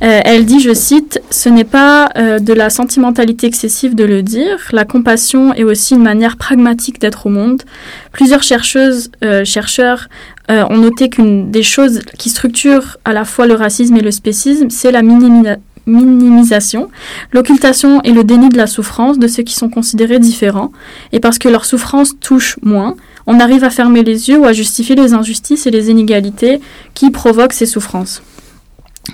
elle 0.00 0.46
dit 0.46 0.60
je 0.60 0.72
cite 0.72 1.20
ce 1.30 1.48
n'est 1.48 1.64
pas 1.64 2.08
de 2.14 2.52
la 2.52 2.70
sentimentalité 2.70 3.46
excessive 3.46 3.94
de 3.94 4.04
le 4.04 4.22
dire, 4.22 4.58
la 4.72 4.84
compassion 4.84 5.52
est 5.54 5.64
aussi 5.64 5.94
une 5.94 6.02
manière 6.02 6.36
pragmatique 6.36 7.00
d'être 7.00 7.26
au 7.26 7.30
monde. 7.30 7.62
Plusieurs 8.12 8.42
chercheuses 8.42 9.10
chercheurs 9.44 10.08
ont 10.48 10.76
noté 10.76 11.08
qu'une 11.08 11.50
des 11.50 11.62
choses 11.62 12.00
qui 12.18 12.30
structurent 12.30 12.98
à 13.04 13.12
la 13.12 13.24
fois 13.24 13.46
le 13.46 13.54
racisme 13.54 13.96
et 13.96 14.02
le 14.02 14.10
spécisme, 14.10 14.70
c'est 14.70 14.92
la 14.92 15.02
minimisation 15.02 15.60
minimisation, 15.86 16.88
l'occultation 17.32 18.00
et 18.02 18.12
le 18.12 18.24
déni 18.24 18.48
de 18.48 18.56
la 18.56 18.66
souffrance 18.66 19.18
de 19.18 19.26
ceux 19.26 19.42
qui 19.42 19.54
sont 19.54 19.68
considérés 19.68 20.18
différents, 20.18 20.72
et 21.12 21.20
parce 21.20 21.38
que 21.38 21.48
leur 21.48 21.64
souffrance 21.64 22.18
touche 22.20 22.56
moins, 22.62 22.96
on 23.26 23.40
arrive 23.40 23.64
à 23.64 23.70
fermer 23.70 24.02
les 24.02 24.28
yeux 24.28 24.38
ou 24.38 24.44
à 24.44 24.52
justifier 24.52 24.96
les 24.96 25.14
injustices 25.14 25.66
et 25.66 25.70
les 25.70 25.90
inégalités 25.90 26.60
qui 26.94 27.10
provoquent 27.10 27.54
ces 27.54 27.66
souffrances. 27.66 28.22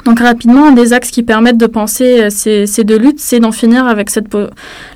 Donc 0.05 0.21
rapidement, 0.21 0.67
un 0.67 0.73
des 0.73 0.93
axes 0.93 1.11
qui 1.11 1.23
permettent 1.23 1.59
de 1.59 1.67
penser 1.67 2.23
euh, 2.23 2.31
ces, 2.31 2.85
deux 2.85 2.99
luttes, 2.99 3.19
c'est 3.19 3.41
d'en 3.41 3.51
finir 3.51 3.87
avec 3.87 4.09
cette, 4.11 4.29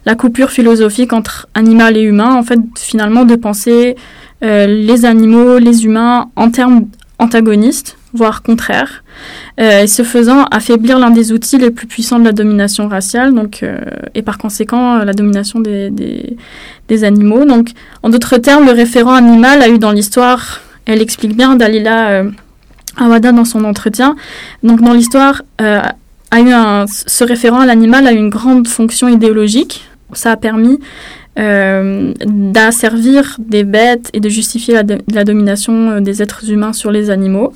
la 0.07 0.15
coupure 0.15 0.51
philosophique 0.51 1.13
entre 1.13 1.49
animal 1.55 1.97
et 1.97 2.03
humain, 2.03 2.35
en 2.35 2.45
fait 2.45 2.61
finalement 2.79 3.25
de 3.25 3.35
penser 3.35 3.97
euh, 4.45 4.67
les 4.67 5.05
animaux, 5.05 5.59
les 5.59 5.85
humains 5.85 6.31
en 6.37 6.51
termes 6.51 6.87
antagonistes, 7.19 7.97
voire 8.15 8.43
contraires, 8.43 9.05
euh, 9.61 9.83
et 9.83 9.87
ce 9.87 10.03
faisant 10.03 10.45
affaiblir 10.45 10.99
l'un 10.99 11.11
des 11.11 11.33
outils 11.33 11.59
les 11.59 11.71
plus 11.71 11.87
puissants 11.87 12.19
de 12.19 12.25
la 12.25 12.33
domination 12.33 12.89
raciale, 12.89 13.35
donc, 13.35 13.63
euh, 13.63 13.79
et 14.15 14.23
par 14.23 14.39
conséquent 14.39 14.99
la 14.99 15.13
domination 15.13 15.61
des, 15.61 15.91
des, 15.91 17.05
animaux. 17.05 17.45
Donc, 17.45 17.71
en 18.03 18.09
d'autres 18.09 18.39
termes, 18.39 18.67
le 18.67 18.73
référent 18.73 19.15
animal 19.15 19.63
a 19.63 19.69
eu 19.69 19.79
dans 19.79 19.93
l'histoire, 19.93 20.61
elle 20.87 21.01
explique 21.03 21.37
bien 21.37 21.57
Dalila 21.57 22.11
euh, 22.11 22.31
Awada 22.97 23.33
dans 23.33 23.45
son 23.45 23.65
entretien, 23.65 24.17
donc 24.63 24.81
dans 24.81 24.93
l'histoire, 24.93 25.43
euh, 25.61 25.81
a 26.31 26.85
ce 26.89 27.25
référent 27.25 27.61
à 27.61 27.67
l'animal 27.67 28.07
a 28.07 28.13
eu 28.13 28.17
une 28.17 28.31
grande 28.31 28.67
fonction 28.67 29.09
idéologique. 29.09 29.89
Ça 30.15 30.33
a 30.33 30.37
permis 30.37 30.81
euh, 31.39 32.13
d'asservir 32.27 33.37
des 33.39 33.63
bêtes 33.63 34.11
et 34.13 34.21
de 34.21 34.29
justifier 34.29 34.81
la, 35.13 35.25
domination 35.25 36.01
des 36.01 36.23
êtres 36.23 36.51
humains 36.51 36.73
sur 36.73 36.91
les 36.91 37.11
animaux. 37.11 37.53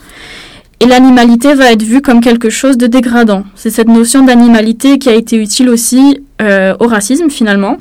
Et 0.80 0.86
l'animalité 0.86 1.54
va 1.54 1.72
être 1.72 1.82
vue 1.82 2.00
comme 2.00 2.20
quelque 2.20 2.50
chose 2.50 2.78
de 2.78 2.86
dégradant. 2.86 3.44
C'est 3.56 3.70
cette 3.70 3.88
notion 3.88 4.24
d'animalité 4.24 4.98
qui 4.98 5.08
a 5.08 5.14
été 5.14 5.36
utile 5.36 5.68
aussi 5.68 6.22
euh, 6.40 6.74
au 6.78 6.86
racisme 6.86 7.30
finalement. 7.30 7.78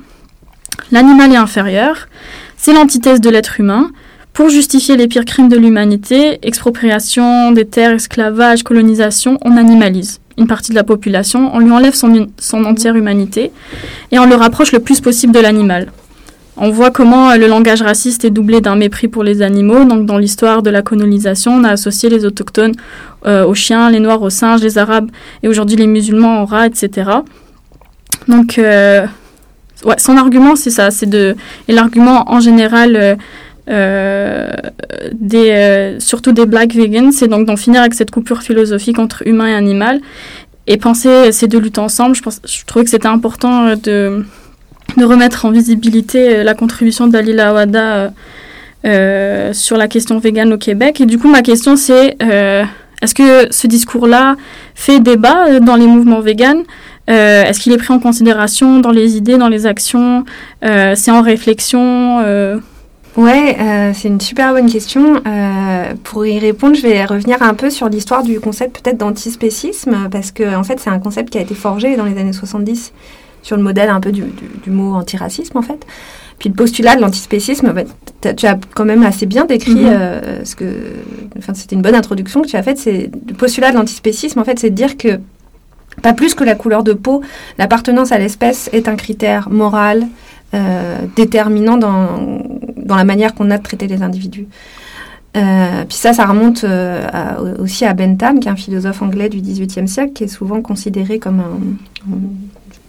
L'animal 0.91 1.31
est 1.31 1.37
inférieur, 1.37 2.07
c'est 2.55 2.73
l'antithèse 2.73 3.21
de 3.21 3.29
l'être 3.29 3.59
humain. 3.59 3.91
pour 4.33 4.49
justifier 4.49 4.95
les 4.97 5.07
pires 5.07 5.25
crimes 5.25 5.49
de 5.49 5.57
l'humanité, 5.57 6.37
expropriation 6.43 7.51
des 7.51 7.65
terres, 7.65 7.93
esclavage, 7.93 8.61
colonisation, 8.61 9.39
on 9.43 9.57
animalise 9.57 10.19
une 10.37 10.47
partie 10.47 10.71
de 10.71 10.75
la 10.75 10.83
population, 10.83 11.49
on 11.53 11.59
lui 11.59 11.71
enlève 11.71 11.95
son, 11.95 12.27
son 12.37 12.63
entière 12.65 12.95
humanité 12.95 13.51
et 14.11 14.19
on 14.19 14.25
le 14.25 14.35
rapproche 14.35 14.71
le 14.71 14.79
plus 14.79 15.01
possible 15.01 15.33
de 15.33 15.39
l'animal. 15.39 15.91
On 16.57 16.71
voit 16.71 16.91
comment 16.91 17.35
le 17.35 17.47
langage 17.47 17.81
raciste 17.81 18.25
est 18.25 18.29
doublé 18.29 18.61
d'un 18.61 18.75
mépris 18.75 19.07
pour 19.07 19.23
les 19.23 19.41
animaux. 19.41 19.83
Donc, 19.85 20.05
dans 20.05 20.17
l'histoire 20.17 20.63
de 20.63 20.69
la 20.69 20.81
colonisation, 20.81 21.53
on 21.53 21.63
a 21.63 21.69
associé 21.69 22.09
les 22.09 22.25
autochtones 22.25 22.73
euh, 23.25 23.45
aux 23.45 23.53
chiens, 23.53 23.89
les 23.91 23.99
noirs 23.99 24.21
aux 24.21 24.29
singes, 24.29 24.61
les 24.61 24.77
arabes 24.77 25.09
et 25.43 25.47
aujourd'hui 25.47 25.75
les 25.75 25.87
musulmans 25.87 26.41
aux 26.41 26.45
rats, 26.45 26.65
etc. 26.65 27.11
Donc, 28.27 28.57
euh, 28.57 29.05
son 29.97 30.17
argument, 30.17 30.55
c'est 30.55 30.71
ça. 30.71 30.89
C'est 30.89 31.05
de 31.05 31.35
et 31.67 31.73
l'argument 31.73 32.23
en 32.31 32.39
général 32.39 32.95
euh, 32.95 33.15
euh, 33.69 34.49
euh, 35.33 35.99
surtout 35.99 36.31
des 36.31 36.45
black 36.45 36.73
vegans, 36.73 37.11
c'est 37.11 37.27
donc 37.27 37.45
d'en 37.45 37.57
finir 37.57 37.81
avec 37.81 37.93
cette 37.93 38.11
coupure 38.11 38.41
philosophique 38.41 38.97
entre 38.97 39.27
humain 39.27 39.47
et 39.47 39.53
animal 39.53 39.99
et 40.67 40.77
penser 40.77 41.31
ces 41.31 41.47
deux 41.47 41.59
luttes 41.59 41.77
ensemble. 41.77 42.15
Je, 42.15 42.21
pense, 42.21 42.41
je 42.45 42.63
trouvais 42.65 42.85
que 42.85 42.91
c'était 42.91 43.07
important 43.07 43.67
euh, 43.67 43.75
de, 43.75 44.25
de 44.95 45.03
remettre 45.03 45.45
en 45.45 45.51
visibilité 45.51 46.43
la 46.43 46.53
contribution 46.53 47.07
d'Alila 47.07 47.49
Awada 47.49 48.13
euh, 48.85 49.53
sur 49.53 49.77
la 49.77 49.87
question 49.87 50.19
végane 50.19 50.53
au 50.53 50.57
Québec. 50.57 51.01
Et 51.01 51.05
du 51.05 51.17
coup, 51.17 51.27
ma 51.27 51.41
question 51.41 51.75
c'est 51.75 52.15
euh, 52.23 52.63
est-ce 53.01 53.13
que 53.13 53.51
ce 53.51 53.67
discours-là 53.67 54.35
fait 54.73 54.99
débat 54.99 55.59
dans 55.59 55.75
les 55.75 55.87
mouvements 55.87 56.21
véganes? 56.21 56.63
Euh, 57.09 57.43
Est-ce 57.43 57.59
qu'il 57.61 57.71
est 57.71 57.77
pris 57.77 57.93
en 57.93 57.99
considération 57.99 58.79
dans 58.79 58.91
les 58.91 59.15
idées, 59.15 59.37
dans 59.37 59.47
les 59.47 59.65
actions? 59.65 60.25
C'est 60.61 61.11
en 61.11 61.21
réflexion 61.21 62.61
Ouais, 63.17 63.57
euh, 63.59 63.93
c'est 63.95 64.09
une 64.09 64.21
super 64.21 64.53
bonne 64.53 64.71
question. 64.71 65.23
Euh, 65.25 65.93
pour 66.03 66.23
y 66.27 66.37
répondre, 66.37 66.75
je 66.75 66.83
vais 66.83 67.03
revenir 67.03 67.41
un 67.41 67.55
peu 67.55 67.71
sur 67.71 67.89
l'histoire 67.89 68.21
du 68.21 68.39
concept 68.39 68.79
peut-être 68.79 68.97
d'antispécisme, 68.97 70.07
parce 70.11 70.31
que 70.31 70.55
en 70.55 70.63
fait, 70.63 70.79
c'est 70.79 70.91
un 70.91 70.99
concept 70.99 71.31
qui 71.31 71.39
a 71.39 71.41
été 71.41 71.55
forgé 71.55 71.97
dans 71.97 72.05
les 72.05 72.15
années 72.19 72.31
70 72.31 72.93
sur 73.41 73.57
le 73.57 73.63
modèle 73.63 73.89
un 73.89 73.99
peu 73.99 74.11
du, 74.11 74.21
du, 74.21 74.47
du 74.63 74.69
mot 74.69 74.93
antiracisme, 74.95 75.57
en 75.57 75.61
fait. 75.61 75.85
Puis 76.39 76.49
le 76.49 76.55
postulat 76.55 76.95
de 76.95 77.01
l'antispécisme, 77.01 77.73
bah, 77.73 78.33
tu 78.35 78.45
as 78.45 78.59
quand 78.75 78.85
même 78.85 79.03
assez 79.03 79.25
bien 79.25 79.45
décrit 79.45 79.75
mm 79.75 79.87
-hmm. 79.87 79.99
euh, 79.99 80.45
ce 80.45 80.55
que. 80.55 80.65
Enfin, 81.37 81.53
c'était 81.53 81.75
une 81.75 81.81
bonne 81.81 81.95
introduction 81.95 82.41
que 82.41 82.47
tu 82.47 82.57
as 82.57 82.63
faite. 82.63 82.77
C'est 82.77 83.09
le 83.27 83.33
postulat 83.33 83.71
de 83.71 83.77
l'antispécisme, 83.77 84.39
en 84.39 84.43
fait, 84.43 84.59
c'est 84.59 84.69
de 84.69 84.75
dire 84.75 84.97
que 84.97 85.19
pas 86.01 86.13
plus 86.13 86.33
que 86.35 86.43
la 86.43 86.55
couleur 86.55 86.83
de 86.83 86.93
peau, 86.93 87.21
l'appartenance 87.57 88.11
à 88.11 88.19
l'espèce 88.19 88.69
est 88.71 88.87
un 88.87 88.95
critère 88.95 89.49
moral 89.49 90.07
euh, 90.53 90.97
déterminant 91.15 91.77
dans, 91.77 92.07
dans 92.77 92.95
la 92.95 93.03
manière 93.03 93.33
qu'on 93.33 93.49
a 93.51 93.57
de 93.57 93.63
traiter 93.63 93.87
les 93.87 94.01
individus. 94.01 94.47
Euh, 95.35 95.83
puis 95.87 95.97
ça, 95.97 96.13
ça 96.13 96.25
remonte 96.25 96.63
euh, 96.63 97.05
à, 97.11 97.41
aussi 97.59 97.85
à 97.85 97.93
Bentham, 97.93 98.39
qui 98.39 98.47
est 98.47 98.51
un 98.51 98.55
philosophe 98.55 99.01
anglais 99.01 99.29
du 99.29 99.39
XVIIIe 99.41 99.87
siècle, 99.87 100.13
qui 100.13 100.23
est 100.23 100.27
souvent 100.27 100.61
considéré 100.61 101.19
comme 101.19 101.39
un, 101.39 101.59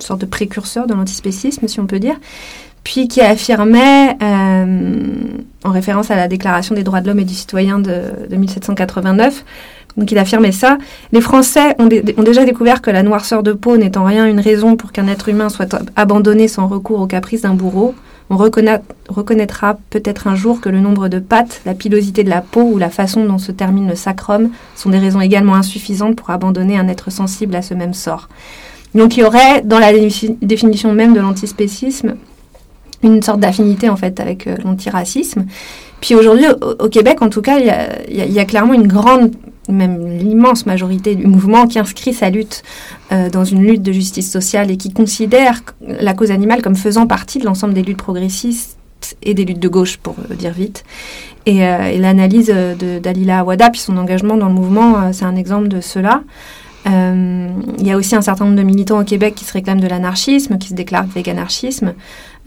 sorte 0.03 0.21
de 0.21 0.27
précurseur 0.27 0.87
de 0.87 0.95
l'antispécisme, 0.95 1.67
si 1.69 1.81
on 1.81 1.87
peut 1.87 1.99
dire, 1.99 2.17
puis 2.85 3.09
qui 3.09 3.21
affirmait, 3.21 4.17
euh, 4.23 5.05
en 5.65 5.71
référence 5.71 6.11
à 6.11 6.17
la 6.17 6.29
Déclaration 6.29 6.75
des 6.75 6.83
droits 6.83 7.01
de 7.01 7.09
l'homme 7.09 7.21
et 7.21 7.25
du 7.25 7.35
citoyen 7.35 7.79
de, 7.79 8.29
de 8.29 8.37
1789, 8.37 9.45
donc 9.99 10.13
il 10.13 10.19
affirmait 10.19 10.53
ça. 10.53 10.79
Les 11.13 11.21
Français 11.21 11.75
ont, 11.79 11.87
déjà 11.87 12.45
découvert 12.45 12.81
que 12.81 12.91
la 12.91 13.03
noirceur 13.03 13.43
de 13.43 13.53
peau 13.53 13.77
n'est 13.77 13.99
en 13.99 14.05
rien 14.05 14.27
une 14.27 14.41
raison 14.41 14.77
pour 14.77 14.93
qu'un 14.93 15.09
être 15.09 15.29
humain 15.29 15.49
soit 15.49 15.77
abandonné 15.97 16.47
sans 16.47 16.69
recours 16.69 17.01
aux 17.01 17.07
caprices 17.07 17.43
d'un 17.43 17.55
bourreau. 17.55 17.95
On 18.31 18.37
reconnaît, 18.37 18.81
reconnaîtra 19.09 19.79
peut-être 19.91 20.29
un 20.29 20.37
jour 20.37 20.61
que 20.61 20.69
le 20.69 20.81
nombre 20.81 21.09
de 21.09 21.19
pattes, 21.19 21.63
la 21.67 21.75
pilosité 21.75 22.23
de 22.23 22.31
la 22.31 22.43
peau 22.43 22.63
ou 22.63 22.79
la 22.79 22.91
façon 22.91 23.25
dont 23.25 23.39
se 23.39 23.51
termine 23.51 23.89
le 23.89 23.97
sacrum 23.97 24.51
sont 24.77 24.91
des 24.91 24.99
raisons 24.99 25.21
également 25.21 25.55
insuffisantes 25.55 26.15
pour 26.15 26.31
abandonner 26.31 26.79
un 26.79 26.89
être 26.89 27.11
sensible 27.11 27.57
à 27.57 27.63
ce 27.63 27.75
même 27.75 27.95
sort. 27.95 28.29
Donc 28.95 29.17
il 29.17 29.21
y 29.21 29.25
aurait, 29.25 29.63
dans 29.63 29.79
la 29.79 29.93
définition 29.93 30.93
même 30.93 31.15
de 31.15 31.21
l'antispécisme, 31.21 32.17
une 33.03 33.23
sorte 33.23 33.41
d'affinité 33.41 33.89
en 33.89 33.97
fait 33.97 34.19
avec 34.21 34.47
euh, 34.47 34.57
l'antiracisme. 34.65 35.47
Puis 36.01 36.15
aujourd'hui, 36.15 36.47
au, 36.79 36.89
Québec, 36.89 37.23
en 37.23 37.29
tout 37.29 37.43
cas, 37.43 37.59
il 37.59 37.67
y 38.17 38.39
a, 38.39 38.45
clairement 38.45 38.75
une 38.75 38.87
grande 38.87 39.33
même 39.69 40.19
l'immense 40.19 40.65
majorité 40.65 41.15
du 41.15 41.27
mouvement 41.27 41.67
qui 41.67 41.79
inscrit 41.79 42.15
sa 42.15 42.31
lutte 42.31 42.63
euh, 43.13 43.29
dans 43.29 43.45
une 43.45 43.63
lutte 43.63 43.83
de 43.83 43.93
justice 43.93 44.31
sociale 44.31 44.71
et 44.71 44.77
qui 44.77 44.93
considère 44.93 45.61
la 45.87 46.15
cause 46.15 46.31
animale 46.31 46.63
comme 46.63 46.77
faisant 46.77 47.07
partie 47.07 47.39
de 47.39 47.45
l'ensemble 47.45 47.75
des 47.75 47.83
luttes 47.83 47.99
progressistes 47.99 48.79
et 49.23 49.35
des 49.35 49.45
luttes 49.45 49.61
de 49.61 49.69
gauche, 49.69 49.99
pour 49.99 50.17
le 50.29 50.37
dire 50.37 50.53
vite. 50.53 50.85
Et, 51.47 51.65
euh, 51.65 51.91
et 51.91 51.99
l'analyse 51.99 52.49
de 52.49 52.99
Dalila 52.99 53.41
Awada, 53.41 53.71
puis 53.71 53.81
son 53.81 53.97
engagement 53.97 54.37
dans 54.37 54.49
le 54.49 54.55
mouvement, 54.55 54.99
euh, 54.99 55.09
c'est 55.13 55.25
un 55.25 55.37
exemple 55.37 55.69
de 55.69 55.81
cela. 55.81 56.23
Euh, 56.87 57.49
il 57.79 57.87
y 57.87 57.91
a 57.91 57.97
aussi 57.97 58.15
un 58.15 58.23
certain 58.23 58.45
nombre 58.45 58.57
de 58.57 58.63
militants 58.63 59.01
au 59.01 59.05
Québec 59.05 59.35
qui 59.35 59.45
se 59.45 59.53
réclament 59.53 59.81
de 59.81 59.87
l'anarchisme, 59.87 60.59
qui 60.59 60.69
se 60.69 60.75
déclarent 60.75 61.07
véganarchisme. 61.07 61.95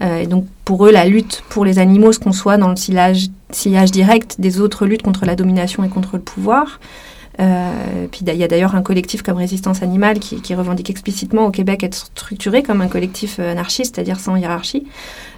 Euh, 0.02 0.20
et 0.20 0.26
donc 0.26 0.46
pour 0.64 0.86
eux, 0.86 0.90
la 0.90 1.04
lutte 1.04 1.42
pour 1.48 1.64
les 1.64 1.78
animaux 1.78 2.12
se 2.12 2.18
conçoit 2.18 2.56
dans 2.56 2.68
le 2.68 2.76
sillage, 2.76 3.30
direct 3.90 4.40
des 4.40 4.60
autres 4.60 4.86
luttes 4.86 5.02
contre 5.02 5.26
la 5.26 5.36
domination 5.36 5.84
et 5.84 5.88
contre 5.88 6.16
le 6.16 6.22
pouvoir. 6.22 6.80
Euh, 7.40 8.06
puis 8.10 8.20
il 8.26 8.36
y 8.36 8.44
a 8.44 8.48
d'ailleurs 8.48 8.74
un 8.74 8.82
collectif 8.82 9.22
comme 9.22 9.38
Résistance 9.38 9.82
Animale 9.82 10.18
qui, 10.18 10.54
revendique 10.54 10.90
explicitement 10.90 11.46
au 11.46 11.50
Québec 11.50 11.82
être 11.82 11.94
structuré 11.94 12.62
comme 12.62 12.82
un 12.82 12.88
collectif 12.88 13.38
anarchiste, 13.38 13.94
c'est-à-dire 13.94 14.20
sans 14.20 14.36
hiérarchie. 14.36 14.86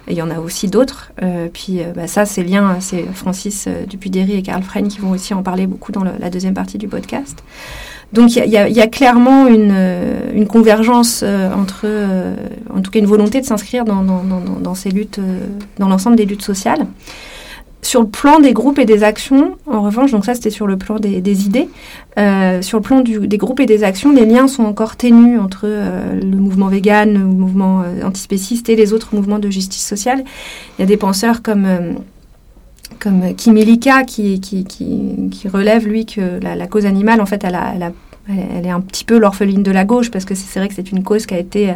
Il 0.09 0.13
y 0.13 0.21
en 0.21 0.29
a 0.29 0.39
aussi 0.39 0.67
d'autres. 0.67 1.13
Puis 1.53 1.79
bah, 1.95 2.07
ça, 2.07 2.25
c'est 2.25 2.43
liens, 2.43 2.77
c'est 2.81 3.05
Francis 3.13 3.67
Dupuy-Derry 3.87 4.33
et 4.33 4.41
Karl 4.41 4.61
Frein 4.61 4.87
qui 4.87 4.99
vont 4.99 5.11
aussi 5.11 5.33
en 5.33 5.41
parler 5.41 5.67
beaucoup 5.67 5.93
dans 5.93 6.03
la 6.03 6.29
deuxième 6.29 6.53
partie 6.53 6.77
du 6.77 6.89
podcast. 6.89 7.43
Donc 8.13 8.35
il 8.35 8.45
y, 8.45 8.57
a, 8.57 8.87
clairement 8.87 9.47
une, 9.47 9.75
une 10.33 10.47
convergence 10.47 11.23
entre, 11.23 11.85
en 12.73 12.81
tout 12.81 12.91
cas 12.91 12.99
une 12.99 13.05
volonté 13.05 13.41
de 13.41 13.45
s'inscrire 13.45 13.83
dans, 13.83 14.75
ces 14.75 14.89
luttes, 14.89 15.19
dans 15.79 15.89
l'ensemble 15.89 16.15
des 16.15 16.25
luttes 16.25 16.43
sociales. 16.43 16.87
Sur 17.85 18.01
le 18.01 18.07
plan 18.07 18.39
des 18.39 18.51
groupes 18.51 18.79
et 18.79 18.85
des 18.85 19.03
actions, 19.03 19.57
en 19.67 19.83
revanche, 19.83 20.11
donc 20.11 20.25
ça 20.25 20.33
c'était 20.33 20.49
sur 20.49 20.65
le 20.65 20.75
plan 20.75 20.97
des, 20.97 21.45
idées, 21.45 21.69
euh, 22.17 22.63
sur 22.63 22.79
le 22.79 22.81
plan 22.81 23.01
des 23.01 23.37
groupes 23.37 23.59
et 23.59 23.67
des 23.67 23.83
actions, 23.83 24.11
les 24.11 24.25
liens 24.25 24.47
sont 24.47 24.63
encore 24.63 24.95
ténus 24.95 25.39
entre 25.39 25.65
euh, 25.65 26.19
le 26.19 26.37
mouvement 26.37 26.65
vegan, 26.65 27.13
le 27.13 27.19
mouvement 27.19 27.83
euh, 27.83 28.03
antispéciste 28.03 28.69
et 28.69 28.75
les 28.75 28.91
autres 28.91 29.13
mouvements 29.13 29.37
de 29.37 29.51
justice 29.51 29.85
sociale. 29.85 30.23
Il 30.79 30.81
y 30.81 30.83
a 30.83 30.87
des 30.87 30.97
penseurs 30.97 31.43
comme 31.43 31.67
comme 32.99 33.33
Kim 33.35 33.57
Elika 33.57 34.03
qui, 34.03 34.39
qui, 34.39 35.47
relève, 35.47 35.87
lui, 35.87 36.05
que 36.05 36.39
la, 36.41 36.67
cause 36.67 36.85
animale, 36.85 37.21
en 37.21 37.25
fait, 37.25 37.43
elle, 37.43 38.65
est 38.65 38.69
un 38.69 38.81
petit 38.81 39.03
peu 39.03 39.17
l'orpheline 39.17 39.63
de 39.63 39.71
la 39.71 39.85
gauche, 39.85 40.11
parce 40.11 40.25
que 40.25 40.35
c'est 40.35 40.59
vrai 40.59 40.67
que 40.67 40.75
c'est 40.75 40.91
une 40.91 41.03
cause 41.03 41.25
qui 41.25 41.33
a 41.33 41.39
été 41.39 41.73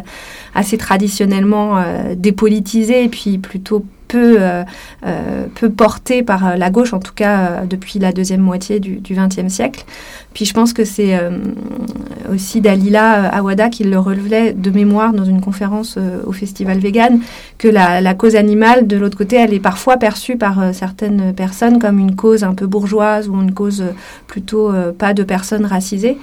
assez 0.54 0.78
traditionnellement 0.78 1.78
euh, 1.78 2.14
dépolitisée, 2.16 3.04
et 3.04 3.08
puis 3.08 3.38
plutôt 3.38 3.84
peu, 4.10 4.36
euh, 4.40 4.64
euh, 5.06 5.46
peu 5.54 5.70
portée 5.70 6.22
par 6.22 6.56
la 6.56 6.70
gauche, 6.70 6.92
en 6.92 6.98
tout 6.98 7.14
cas 7.14 7.38
euh, 7.38 7.64
depuis 7.64 8.00
la 8.00 8.12
deuxième 8.12 8.40
moitié 8.40 8.80
du 8.80 9.00
XXe 9.14 9.52
siècle. 9.52 9.84
Puis 10.34 10.44
je 10.44 10.52
pense 10.52 10.72
que 10.72 10.84
c'est 10.84 11.18
aussi 12.32 12.60
Dalila 12.60 13.28
Awada 13.30 13.68
qui 13.68 13.82
le 13.82 13.98
relevait 13.98 14.52
de 14.52 14.70
mémoire 14.70 15.12
dans 15.12 15.24
une 15.24 15.40
conférence 15.40 15.98
au 16.24 16.30
Festival 16.30 16.78
Vegan, 16.78 17.18
que 17.58 17.66
la, 17.66 18.00
la 18.00 18.14
cause 18.14 18.36
animale, 18.36 18.86
de 18.86 18.96
l'autre 18.96 19.18
côté, 19.18 19.36
elle 19.36 19.52
est 19.52 19.60
parfois 19.60 19.96
perçue 19.96 20.36
par 20.36 20.72
certaines 20.72 21.34
personnes 21.34 21.80
comme 21.80 21.98
une 21.98 22.14
cause 22.14 22.44
un 22.44 22.54
peu 22.54 22.68
bourgeoise 22.68 23.28
ou 23.28 23.34
une 23.40 23.52
cause 23.52 23.82
plutôt 24.28 24.72
pas 24.96 25.14
de 25.14 25.24
personnes 25.24 25.66
racisées. 25.66 26.16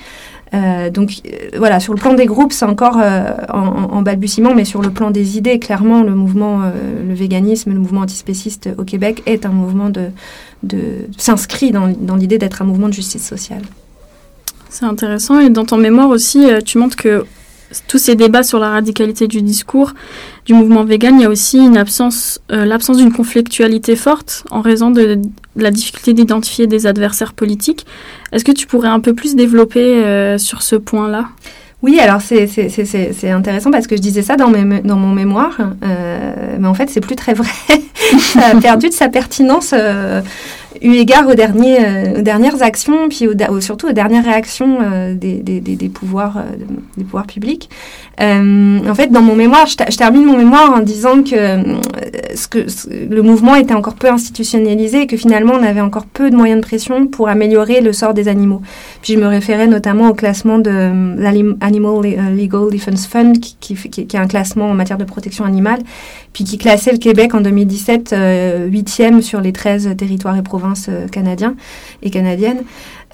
Euh, 0.53 0.89
donc 0.89 1.11
euh, 1.25 1.49
voilà, 1.57 1.79
sur 1.79 1.93
le 1.93 1.99
plan 1.99 2.13
des 2.13 2.25
groupes, 2.25 2.53
c'est 2.53 2.65
encore 2.65 2.97
euh, 2.99 3.31
en, 3.49 3.95
en, 3.95 4.01
balbutiement, 4.01 4.53
mais 4.55 4.65
sur 4.65 4.81
le 4.81 4.89
plan 4.89 5.11
des 5.11 5.37
idées, 5.37 5.59
clairement, 5.59 6.03
le 6.03 6.15
mouvement, 6.15 6.61
le 7.07 7.13
véganisme, 7.13 7.73
le 7.73 7.79
mouvement 7.79 8.01
antispéciste 8.01 8.69
au 8.77 8.83
Québec 8.83 9.23
est 9.25 9.45
un 9.45 9.49
mouvement 9.49 9.89
de, 9.89 10.11
s'inscrit 11.17 11.71
dans, 11.71 12.15
l'idée 12.15 12.37
d'être 12.37 12.61
un 12.61 12.65
mouvement 12.65 12.87
de 12.87 12.93
justice 12.93 13.27
sociale. 13.27 13.61
C'est 14.69 14.85
intéressant 14.85 15.39
et 15.39 15.49
dans 15.49 15.65
ton 15.65 15.77
mémoire 15.77 16.09
aussi, 16.09 16.45
tu 16.65 16.77
montres 16.77 16.97
que 16.97 17.25
tous 17.87 17.97
ces 17.97 18.15
débats 18.15 18.43
sur 18.43 18.59
la 18.59 18.69
radicalité 18.69 19.27
du 19.27 19.41
discours 19.41 19.93
du 20.45 20.53
mouvement 20.53 20.85
vegan, 20.85 21.15
il 21.15 21.23
y 21.23 21.25
a 21.25 21.29
aussi 21.29 21.69
l'absence 21.69 22.39
d'une 22.49 23.11
conflictualité 23.11 23.95
forte 23.95 24.45
en 24.51 24.61
raison 24.61 24.91
de 24.91 25.19
la 25.57 25.71
difficulté 25.71 26.13
d'identifier 26.13 26.67
des 26.67 26.87
adversaires 26.87 27.33
politiques. 27.33 27.85
Est-ce 28.31 28.45
que 28.45 28.51
tu 28.51 28.67
pourrais 28.67 28.89
un 28.89 28.99
peu 28.99 29.13
plus 29.13 29.35
développer 29.35 30.03
euh, 30.03 30.37
sur 30.37 30.61
ce 30.61 30.75
point-là? 30.75 31.25
Oui, 31.83 31.99
alors 31.99 32.21
c'est 32.21 33.29
intéressant 33.29 33.69
parce 33.69 33.85
que 33.85 33.95
je 33.95 34.01
disais 34.01 34.23
ça 34.23 34.35
dans, 34.35 34.49
mon 34.49 35.13
mémoire, 35.13 35.57
euh, 35.83 36.55
mais 36.59 36.67
en 36.67 36.73
fait 36.73 36.89
c'est 36.89 37.01
plus 37.01 37.15
très 37.15 37.35
vrai. 37.35 37.51
ça 38.19 38.47
a 38.47 38.55
perdu 38.55 38.89
de 38.89 38.93
sa 38.93 39.09
pertinence. 39.09 39.75
Euh, 39.77 40.21
eu 40.81 40.93
égard 40.93 41.27
aux, 41.27 41.33
derniers, 41.33 42.17
aux 42.17 42.21
dernières 42.21 42.61
actions, 42.61 43.09
puis 43.09 43.27
surtout 43.61 43.87
aux 43.87 43.93
dernières 43.93 44.25
réactions 44.25 44.79
des, 45.13 45.35
des, 45.37 45.59
des, 45.59 45.89
pouvoirs, 45.89 46.43
publics. 47.27 47.69
en 48.19 48.95
fait, 48.95 49.07
dans 49.11 49.21
mon 49.21 49.35
mémoire, 49.35 49.65
je, 49.67 49.97
termine 49.97 50.25
mon 50.25 50.37
mémoire 50.37 50.73
en 50.73 50.79
disant 50.79 51.23
que, 51.23 51.57
le 53.09 53.21
mouvement 53.21 53.55
était 53.55 53.73
encore 53.73 53.95
peu 53.95 54.09
institutionnalisé 54.09 55.01
et 55.01 55.07
que 55.07 55.17
finalement 55.17 55.53
on 55.59 55.63
avait 55.63 55.81
encore 55.81 56.05
peu 56.05 56.29
de 56.29 56.35
moyens 56.35 56.61
de 56.61 56.65
pression 56.65 57.07
pour 57.07 57.29
améliorer 57.29 57.81
le 57.81 57.93
sort 57.93 58.13
des 58.13 58.27
animaux. 58.27 58.61
Puis 59.01 59.13
je 59.13 59.19
me 59.19 59.27
référais 59.27 59.67
notamment 59.67 60.09
au 60.09 60.13
classement 60.13 60.59
de 60.59 60.71
l'Animal 61.17 62.01
Legal 62.35 62.69
Defense 62.71 63.07
Fund, 63.07 63.39
qui, 63.39 63.75
qui, 63.75 64.01
est 64.01 64.15
un 64.15 64.27
classement 64.27 64.69
en 64.69 64.73
matière 64.73 64.97
de 64.97 65.03
protection 65.03 65.45
animale, 65.45 65.79
puis 66.33 66.43
qui 66.43 66.57
classait 66.57 66.91
le 66.91 66.97
Québec 66.97 67.33
en 67.33 67.41
2017 67.41 68.13
euh, 68.13 68.67
huitième 68.67 69.21
sur 69.21 69.41
les 69.41 69.51
13 69.51 69.95
territoires 69.97 70.37
et 70.37 70.43
provinces 70.57 70.87
euh, 70.89 71.07
canadiens 71.07 71.55
et 72.01 72.09
canadiennes. 72.09 72.63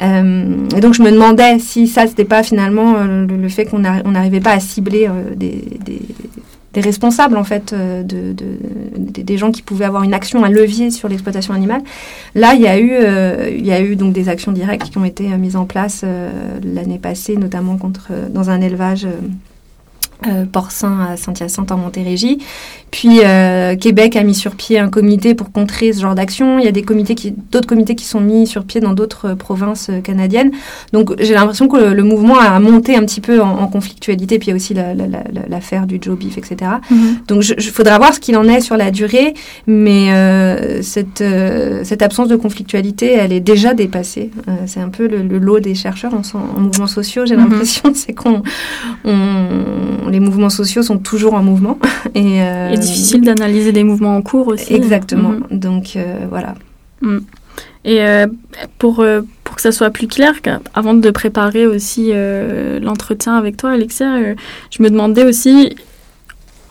Euh, 0.01 0.67
et 0.75 0.79
donc 0.79 0.93
je 0.93 1.03
me 1.03 1.11
demandais 1.11 1.59
si 1.59 1.87
ça, 1.87 2.07
c'était 2.07 2.25
pas 2.25 2.43
finalement 2.43 2.95
le, 3.03 3.49
fait 3.49 3.65
qu'on 3.65 3.79
n'arrivait 3.79 4.39
pas 4.39 4.53
à 4.53 4.59
cibler 4.59 5.07
des, 5.35 6.81
responsables 6.81 7.37
en 7.37 7.43
fait 7.43 7.75
de, 7.75 8.33
des 8.95 9.37
gens 9.37 9.51
qui 9.51 9.61
pouvaient 9.61 9.85
avoir 9.85 10.01
une 10.01 10.15
action, 10.15 10.43
un 10.43 10.49
levier 10.49 10.89
sur 10.89 11.07
l'exploitation 11.09 11.53
animale. 11.53 11.83
Là, 12.33 12.55
il 12.55 12.61
y 12.61 12.67
a 12.67 12.79
eu, 12.79 12.93
il 13.55 13.65
y 13.65 13.71
eu 13.71 13.95
donc 13.95 14.13
des 14.13 14.29
actions 14.29 14.51
directes 14.51 14.89
qui 14.89 14.97
ont 14.97 15.05
été 15.05 15.27
mises 15.37 15.55
en 15.55 15.65
place 15.65 16.03
l'année 16.63 16.97
passée, 16.97 17.37
notamment 17.37 17.77
contre 17.77 18.09
dans 18.31 18.49
un 18.49 18.59
élevage 18.61 19.05
euh, 20.27 20.45
porcin 20.45 21.01
à 21.01 21.17
Saint-Hyacinthe 21.17 21.71
en 21.71 21.77
Montérégie. 21.77 22.37
Puis 22.93 23.21
euh, 23.23 23.75
Québec 23.75 24.15
a 24.15 24.21
mis 24.21 24.35
sur 24.35 24.53
pied 24.53 24.77
un 24.77 24.87
comité 24.87 25.33
pour 25.33 25.51
contrer 25.51 25.93
ce 25.93 26.01
genre 26.01 26.13
d'action. 26.13 26.59
Il 26.59 26.65
y 26.65 26.67
a 26.67 26.71
des 26.71 26.83
comités 26.83 27.15
qui, 27.15 27.33
d'autres 27.51 27.67
comités 27.67 27.95
qui 27.95 28.05
sont 28.05 28.19
mis 28.19 28.45
sur 28.45 28.65
pied 28.65 28.81
dans 28.81 28.93
d'autres 28.93 29.29
euh, 29.29 29.35
provinces 29.35 29.89
canadiennes. 30.03 30.51
Donc 30.91 31.11
j'ai 31.19 31.33
l'impression 31.33 31.67
que 31.67 31.77
le, 31.77 32.03
mouvement 32.03 32.37
a 32.37 32.59
monté 32.59 32.95
un 32.95 33.03
petit 33.03 33.19
peu 33.19 33.41
en, 33.41 33.65
conflictualité. 33.65 34.37
Puis 34.37 34.49
il 34.49 34.51
y 34.51 34.53
a 34.53 34.55
aussi 34.55 34.75
l'affaire 35.49 35.87
du 35.87 35.97
Joe 35.99 36.15
Beef, 36.15 36.37
etc. 36.37 36.73
Mm-hmm. 36.91 36.95
Donc 37.27 37.43
il 37.57 37.63
faudra 37.63 37.97
voir 37.97 38.13
ce 38.13 38.19
qu'il 38.19 38.37
en 38.37 38.47
est 38.47 38.61
sur 38.61 38.77
la 38.77 38.91
durée. 38.91 39.33
Mais 39.65 40.11
cette, 40.83 41.23
cette 41.83 42.01
absence 42.03 42.27
de 42.27 42.35
conflictualité, 42.35 43.13
elle 43.13 43.33
est 43.33 43.39
déjà 43.39 43.73
dépassée. 43.73 44.29
c'est 44.67 44.81
un 44.81 44.89
peu 44.89 45.07
le, 45.07 45.39
lot 45.39 45.59
des 45.59 45.73
chercheurs 45.73 46.13
en, 46.13 46.21
en 46.37 46.59
mouvements 46.59 46.85
sociaux. 46.85 47.25
J'ai 47.25 47.35
mm-hmm. 47.35 47.37
l'impression 47.39 47.91
c'est 47.95 48.13
qu'on 48.13 48.43
on, 49.03 50.09
les 50.09 50.19
mouvements 50.19 50.51
sociaux 50.51 50.83
sont 50.83 50.99
toujours 50.99 51.33
en 51.33 51.41
mouvement. 51.41 51.79
Et, 52.15 52.41
euh, 52.41 52.75
difficile 52.83 53.21
d'analyser 53.21 53.71
des 53.71 53.83
mouvements 53.83 54.15
en 54.15 54.21
cours 54.21 54.47
aussi. 54.47 54.73
Exactement. 54.73 55.29
Mhm. 55.29 55.59
Donc 55.59 55.95
euh, 55.95 56.25
voilà. 56.29 56.55
Mhm. 57.01 57.23
Et 57.85 58.01
euh, 58.01 58.27
pour, 58.79 59.05
pour 59.43 59.55
que 59.55 59.61
ça 59.61 59.71
soit 59.71 59.89
plus 59.89 60.07
clair, 60.07 60.33
avant 60.73 60.93
de 60.93 61.11
préparer 61.11 61.67
aussi 61.67 62.11
l'entretien 62.81 63.35
avec 63.35 63.57
toi, 63.57 63.71
Alexia, 63.71 64.35
je 64.71 64.81
me 64.81 64.89
demandais 64.89 65.25
aussi, 65.25 65.75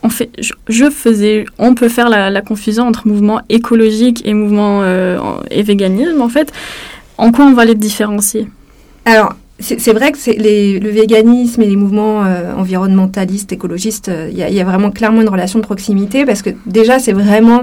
on 0.02 0.08
fait, 0.08 0.30
je, 0.38 0.90
faisais, 0.90 1.44
on 1.58 1.74
peut 1.74 1.90
faire 1.90 2.08
la, 2.08 2.30
la, 2.30 2.40
confusion 2.40 2.84
entre 2.84 3.06
mouvement 3.06 3.42
écologique 3.50 4.22
et 4.24 4.32
mouvement 4.32 4.82
et 5.50 5.62
véganisme. 5.62 6.22
En 6.22 6.30
fait, 6.30 6.50
en 7.18 7.30
quoi 7.30 7.44
on 7.44 7.52
va 7.52 7.66
les 7.66 7.74
différencier? 7.74 8.48
Alors, 9.04 9.34
c'est 9.62 9.92
vrai 9.92 10.12
que 10.12 10.18
les, 10.30 10.78
le 10.78 10.90
véganisme 10.90 11.62
et 11.62 11.66
les 11.66 11.76
mouvements 11.76 12.24
euh, 12.24 12.54
environnementalistes, 12.54 13.52
écologistes, 13.52 14.08
euh, 14.08 14.28
il 14.30 14.38
y, 14.38 14.60
a 14.60 14.64
vraiment 14.64 14.90
clairement 14.90 15.22
une 15.22 15.28
relation 15.28 15.58
de 15.58 15.64
proximité 15.64 16.24
parce 16.26 16.42
que 16.42 16.50
déjà, 16.66 16.98
c'est 16.98 17.12
vraiment 17.12 17.62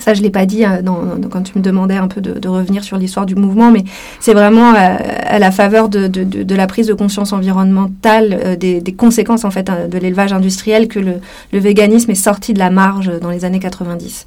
ça, 0.00 0.14
je 0.14 0.22
l'ai 0.22 0.30
pas 0.30 0.46
dit 0.46 0.64
euh, 0.64 0.82
quand 1.30 1.42
tu 1.42 1.58
me 1.58 1.62
demandais 1.62 1.96
un 1.96 2.08
peu 2.08 2.20
de, 2.20 2.48
revenir 2.48 2.82
sur 2.82 2.96
l'histoire 2.96 3.26
du 3.26 3.36
mouvement, 3.36 3.70
mais 3.70 3.84
c'est 4.18 4.34
vraiment 4.34 4.72
à 4.74 5.38
la 5.38 5.50
faveur 5.50 5.88
de, 5.88 6.54
la 6.54 6.66
prise 6.66 6.86
de 6.88 6.94
conscience 6.94 7.32
environnementale 7.32 8.56
des, 8.58 8.80
des, 8.80 8.92
conséquences 8.92 9.44
en 9.44 9.50
fait 9.50 9.70
hein, 9.70 9.88
de 9.88 9.98
l'élevage 9.98 10.32
industriel 10.32 10.88
que 10.88 10.98
le, 10.98 11.20
véganisme 11.52 12.10
est 12.10 12.14
sorti 12.14 12.54
de 12.54 12.58
la 12.58 12.70
marge 12.70 13.10
dans 13.20 13.30
les 13.30 13.44
années 13.44 13.60
90. 13.60 14.26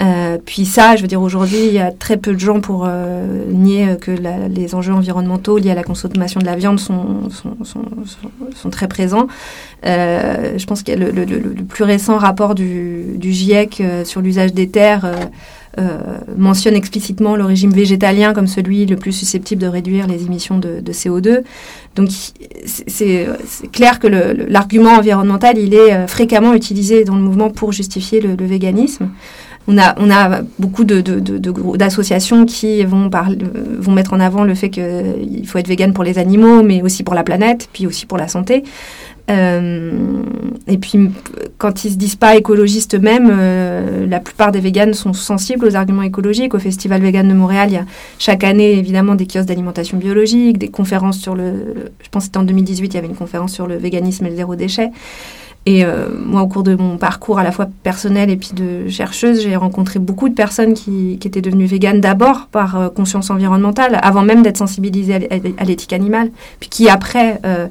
Euh, 0.00 0.38
puis 0.44 0.64
ça, 0.64 0.96
je 0.96 1.02
veux 1.02 1.08
dire, 1.08 1.22
aujourd'hui, 1.22 1.66
il 1.66 1.72
y 1.72 1.78
a 1.78 1.92
très 1.92 2.16
peu 2.16 2.32
de 2.34 2.38
gens 2.38 2.60
pour 2.60 2.84
euh, 2.86 3.44
nier 3.48 3.96
que 4.00 4.10
les 4.10 4.74
enjeux 4.74 4.92
environnementaux 4.92 5.58
liés 5.58 5.70
à 5.70 5.74
la 5.74 5.82
consommation 5.82 6.40
de 6.40 6.46
la 6.46 6.56
viande 6.56 6.80
sont, 6.80 6.96
très 8.70 8.88
présents. 8.88 9.26
Euh, 9.86 10.54
je 10.56 10.66
pense 10.66 10.82
que 10.82 10.92
le, 10.92 11.64
plus 11.68 11.84
récent 11.84 12.16
rapport 12.16 12.54
du, 12.54 13.16
GIEC 13.20 13.80
euh, 13.80 14.04
sur 14.04 14.20
l'usage 14.20 14.54
des 14.54 14.68
terres 14.68 15.03
euh, 15.04 16.00
mentionne 16.36 16.74
explicitement 16.74 17.36
le 17.36 17.44
régime 17.44 17.72
végétalien 17.72 18.32
comme 18.32 18.46
celui 18.46 18.86
le 18.86 18.96
plus 18.96 19.12
susceptible 19.12 19.60
de 19.60 19.66
réduire 19.66 20.06
les 20.06 20.24
émissions 20.24 20.58
de, 20.58 20.80
de 20.80 20.92
CO2. 20.92 21.42
Donc 21.96 22.10
c'est 22.66 23.26
clair 23.72 23.98
que 23.98 24.06
l'argument 24.06 24.92
environnemental, 24.92 25.58
il 25.58 25.74
est 25.74 26.06
fréquemment 26.06 26.54
utilisé 26.54 27.04
dans 27.04 27.16
le 27.16 27.22
mouvement 27.22 27.50
pour 27.50 27.72
justifier 27.72 28.20
le, 28.20 28.34
véganisme 28.44 29.10
on 29.66 29.78
a, 29.78 29.94
on 29.98 30.10
a 30.10 30.42
beaucoup 30.58 30.84
d'associations 30.84 32.42
de, 32.42 32.50
qui 32.50 32.84
vont, 32.84 33.10
vont 33.78 33.92
mettre 33.92 34.12
en 34.12 34.20
avant 34.20 34.44
le 34.44 34.54
fait 34.54 34.68
qu'il 34.68 35.46
faut 35.46 35.58
être 35.58 35.68
vegan 35.68 35.92
pour 35.92 36.04
les 36.04 36.18
animaux, 36.18 36.62
mais 36.62 36.82
aussi 36.82 37.02
pour 37.02 37.14
la 37.14 37.24
planète, 37.24 37.68
puis 37.72 37.86
aussi 37.86 38.06
pour 38.06 38.18
la 38.18 38.28
santé. 38.28 38.62
Euh, 39.30 40.22
et 40.66 40.78
puis, 40.78 41.10
quand 41.56 41.84
ils 41.84 41.92
se 41.92 41.96
disent 41.96 42.16
pas 42.16 42.36
écologistes 42.36 42.94
eux-mêmes, 42.94 43.30
euh, 43.32 44.06
la 44.06 44.20
plupart 44.20 44.52
des 44.52 44.60
véganes 44.60 44.94
sont 44.94 45.12
sensibles 45.12 45.64
aux 45.66 45.76
arguments 45.76 46.02
écologiques. 46.02 46.54
Au 46.54 46.58
Festival 46.58 47.00
Vegan 47.00 47.28
de 47.28 47.34
Montréal, 47.34 47.70
il 47.70 47.74
y 47.74 47.78
a 47.78 47.86
chaque 48.18 48.44
année, 48.44 48.72
évidemment, 48.72 49.14
des 49.14 49.26
kiosques 49.26 49.48
d'alimentation 49.48 49.96
biologique, 49.96 50.58
des 50.58 50.68
conférences 50.68 51.18
sur 51.18 51.34
le... 51.34 51.90
Je 52.02 52.08
pense 52.10 52.24
que 52.24 52.26
c'était 52.26 52.38
en 52.38 52.44
2018, 52.44 52.88
il 52.88 52.94
y 52.94 52.98
avait 52.98 53.08
une 53.08 53.16
conférence 53.16 53.52
sur 53.52 53.66
le 53.66 53.76
véganisme 53.76 54.26
et 54.26 54.30
le 54.30 54.36
zéro 54.36 54.56
déchet. 54.56 54.90
Et 55.66 55.84
euh, 55.84 56.08
moi, 56.24 56.42
au 56.42 56.46
cours 56.46 56.62
de 56.62 56.74
mon 56.76 56.98
parcours 56.98 57.38
à 57.38 57.42
la 57.42 57.50
fois 57.50 57.66
personnel 57.82 58.28
et 58.28 58.36
puis 58.36 58.50
de 58.52 58.88
chercheuse, 58.88 59.42
j'ai 59.42 59.56
rencontré 59.56 59.98
beaucoup 59.98 60.28
de 60.28 60.34
personnes 60.34 60.74
qui, 60.74 61.18
étaient 61.24 61.40
devenues 61.40 61.64
véganes 61.64 62.02
d'abord 62.02 62.48
par 62.52 62.78
euh, 62.78 62.88
conscience 62.90 63.30
environnementale, 63.30 63.98
avant 64.02 64.22
même 64.22 64.42
d'être 64.42 64.58
sensibilisées 64.58 65.14
à, 65.14 65.64
l'éthique 65.64 65.94
animale, 65.94 66.30
puis 66.60 66.68
qui 66.68 66.90
après 66.90 67.40
euh, 67.46 67.68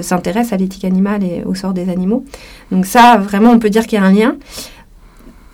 s'intéressent 0.00 0.54
à 0.54 0.56
l'éthique 0.56 0.86
animale 0.86 1.22
et 1.24 1.42
au 1.44 1.54
sort 1.54 1.74
des 1.74 1.90
animaux. 1.90 2.24
Donc 2.72 2.86
ça, 2.86 3.18
vraiment, 3.18 3.50
on 3.50 3.58
peut 3.58 3.70
dire 3.70 3.86
qu'il 3.86 3.98
y 3.98 4.02
a 4.02 4.04
un 4.04 4.12
lien. 4.12 4.36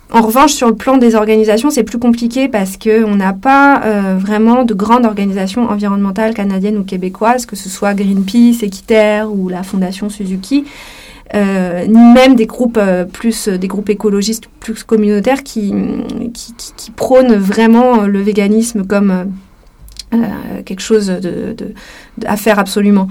En 0.09 0.21
revanche, 0.21 0.53
sur 0.53 0.67
le 0.67 0.75
plan 0.75 0.97
des 0.97 1.15
organisations, 1.15 1.69
c'est 1.69 1.83
plus 1.83 1.99
compliqué 1.99 2.47
parce 2.47 2.77
qu'on 2.77 3.15
n'a 3.15 3.33
pas 3.33 3.81
vraiment 4.15 4.63
de 4.63 4.75
grandes 4.75 5.05
organisations 5.05 5.67
environnementales 5.67 6.35
canadiennes 6.35 6.77
ou 6.77 6.83
québécoises, 6.83 7.47
que 7.47 7.55
ce 7.55 7.67
soit 7.67 7.95
Greenpeace, 7.95 8.61
Équiterre 8.61 9.33
ou 9.33 9.49
la 9.49 9.63
Fondation 9.63 10.09
Suzuki, 10.09 10.65
euh, 11.33 11.85
ni 11.87 12.13
même 12.13 12.35
des 12.35 12.45
groupes 12.45 12.77
euh, 12.79 13.05
plus 13.05 13.47
des 13.47 13.67
groupes 13.67 13.89
écologistes 13.89 14.45
plus 14.59 14.83
communautaires 14.83 15.43
qui, 15.43 15.73
prônent 16.95 17.35
vraiment 17.35 18.01
le 18.01 18.21
véganisme 18.21 18.85
comme 18.85 19.31
euh, 20.13 20.17
quelque 20.65 20.81
chose 20.81 21.07
de, 21.07 21.55
à 22.25 22.37
faire 22.37 22.59
absolument. 22.59 23.07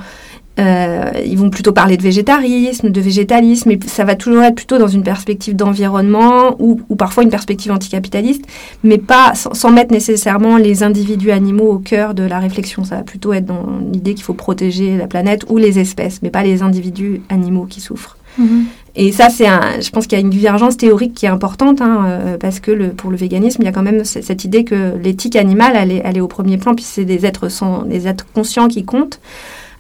Ils 0.58 1.36
vont 1.36 1.50
plutôt 1.50 1.72
parler 1.72 1.96
de 1.96 2.02
végétarisme, 2.02 2.90
de 2.90 3.00
végétalisme, 3.00 3.70
et 3.70 3.78
ça 3.86 4.04
va 4.04 4.14
toujours 4.14 4.42
être 4.42 4.54
plutôt 4.54 4.78
dans 4.78 4.88
une 4.88 5.02
perspective 5.02 5.56
d'environnement 5.56 6.56
ou, 6.58 6.76
parfois 6.96 7.22
une 7.22 7.30
perspective 7.30 7.72
anticapitaliste, 7.72 8.44
mais 8.84 8.98
pas 8.98 9.32
sans, 9.34 9.70
mettre 9.70 9.92
nécessairement 9.92 10.58
les 10.58 10.82
individus 10.82 11.30
animaux 11.30 11.72
au 11.72 11.78
cœur 11.78 12.14
de 12.14 12.22
la 12.22 12.38
réflexion. 12.38 12.84
Ça 12.84 12.96
va 12.96 13.02
plutôt 13.02 13.32
être 13.32 13.46
dans 13.46 13.66
l'idée 13.92 14.14
qu'il 14.14 14.24
faut 14.24 14.34
protéger 14.34 14.96
la 14.96 15.06
planète 15.06 15.44
ou 15.48 15.56
les 15.56 15.78
espèces, 15.78 16.20
mais 16.22 16.30
pas 16.30 16.42
les 16.42 16.62
individus 16.62 17.22
animaux 17.28 17.64
qui 17.64 17.80
souffrent. 17.80 18.16
Mhm. 18.38 18.64
Et 18.94 19.10
ça, 19.10 19.30
c'est 19.30 19.46
un, 19.46 19.80
je 19.80 19.88
pense 19.90 20.06
qu'il 20.06 20.18
y 20.18 20.20
a 20.20 20.24
une 20.24 20.30
divergence 20.30 20.76
théorique 20.76 21.14
qui 21.14 21.24
est 21.24 21.30
importante, 21.30 21.80
hein, 21.80 22.04
euh, 22.06 22.36
parce 22.36 22.60
que 22.60 22.70
le, 22.70 22.90
pour 22.90 23.10
le 23.10 23.16
véganisme, 23.16 23.62
il 23.62 23.64
y 23.64 23.68
a 23.68 23.72
quand 23.72 23.82
même 23.82 24.04
cette 24.04 24.44
idée 24.44 24.64
que 24.64 24.96
l'éthique 25.02 25.36
animale, 25.36 25.72
elle 25.76 25.92
est, 25.92 26.02
elle 26.04 26.18
est, 26.18 26.20
au 26.20 26.28
premier 26.28 26.58
plan, 26.58 26.74
puis 26.74 26.84
c'est 26.84 27.06
des 27.06 27.24
êtres, 27.24 27.48
sans, 27.48 27.82
des 27.82 28.06
êtres 28.06 28.26
conscients 28.34 28.68
qui 28.68 28.84
comptent, 28.84 29.18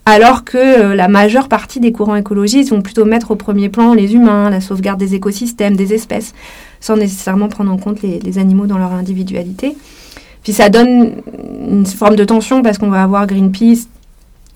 alors 0.04 0.44
que 0.44 0.58
euh, 0.58 0.94
la 0.94 1.08
majeure 1.08 1.48
partie 1.48 1.78
des 1.78 1.92
courants 1.92 2.16
écologistes 2.16 2.70
vont 2.70 2.82
plutôt 2.82 3.04
mettre 3.04 3.30
au 3.30 3.36
premier 3.36 3.68
plan 3.68 3.94
les 3.94 4.14
humains, 4.14 4.50
la 4.50 4.60
sauvegarde 4.60 4.98
des 4.98 5.14
écosystèmes, 5.14 5.76
des 5.76 5.94
espèces, 5.94 6.34
sans 6.80 6.96
nécessairement 6.96 7.48
prendre 7.48 7.70
en 7.70 7.76
compte 7.76 8.02
les, 8.02 8.38
animaux 8.38 8.66
dans 8.66 8.78
leur 8.78 8.92
individualité. 8.92 9.76
Puis 10.42 10.52
ça 10.52 10.68
donne 10.68 11.22
une 11.68 11.86
forme 11.86 12.16
de 12.16 12.24
tension 12.24 12.62
parce 12.62 12.78
qu'on 12.78 12.90
va 12.90 13.04
avoir 13.04 13.26
Greenpeace 13.28 13.86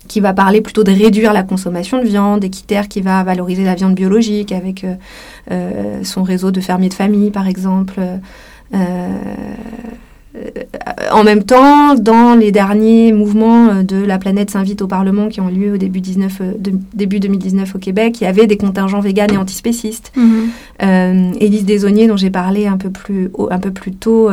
qui 0.09 0.19
va 0.19 0.33
parler 0.33 0.61
plutôt 0.61 0.83
de 0.83 0.91
réduire 0.91 1.31
la 1.31 1.43
consommation 1.43 1.99
de 1.99 2.05
viande, 2.05 2.43
Équiterre 2.43 2.87
qui 2.89 3.01
va 3.01 3.23
valoriser 3.23 3.63
la 3.63 3.75
viande 3.75 3.95
biologique 3.95 4.51
avec 4.51 4.83
euh, 4.83 4.95
euh, 5.51 6.03
son 6.03 6.23
réseau 6.23 6.51
de 6.51 6.59
fermiers 6.59 6.89
de 6.89 6.93
famille, 6.93 7.31
par 7.31 7.47
exemple. 7.47 8.01
En 11.11 11.23
même 11.23 11.43
temps, 11.43 11.95
dans 11.95 12.35
les 12.35 12.51
derniers 12.51 13.11
mouvements 13.13 13.83
de 13.83 13.97
la 13.97 14.17
planète 14.17 14.51
s'invite 14.51 14.81
au 14.81 14.87
Parlement 14.87 15.27
qui 15.27 15.41
ont 15.41 15.49
lieu 15.49 15.73
au 15.73 15.77
début, 15.77 16.01
19, 16.01 16.41
début 16.93 17.19
2019 17.19 17.75
au 17.75 17.79
Québec, 17.79 18.21
il 18.21 18.25
y 18.25 18.27
avait 18.27 18.47
des 18.47 18.57
contingents 18.57 18.99
véganes 18.99 19.33
et 19.33 19.37
antispécistes. 19.37 20.11
Mhm. 20.15 21.33
Élise 21.39 21.65
Desauniers, 21.65 22.07
dont 22.07 22.17
j'ai 22.17 22.29
parlé 22.29 22.67
un 22.67 22.77
peu 22.77 22.89
plus, 22.89 23.29
un 23.49 23.59
peu 23.59 23.71
plus 23.71 23.93
tôt, 23.93 24.29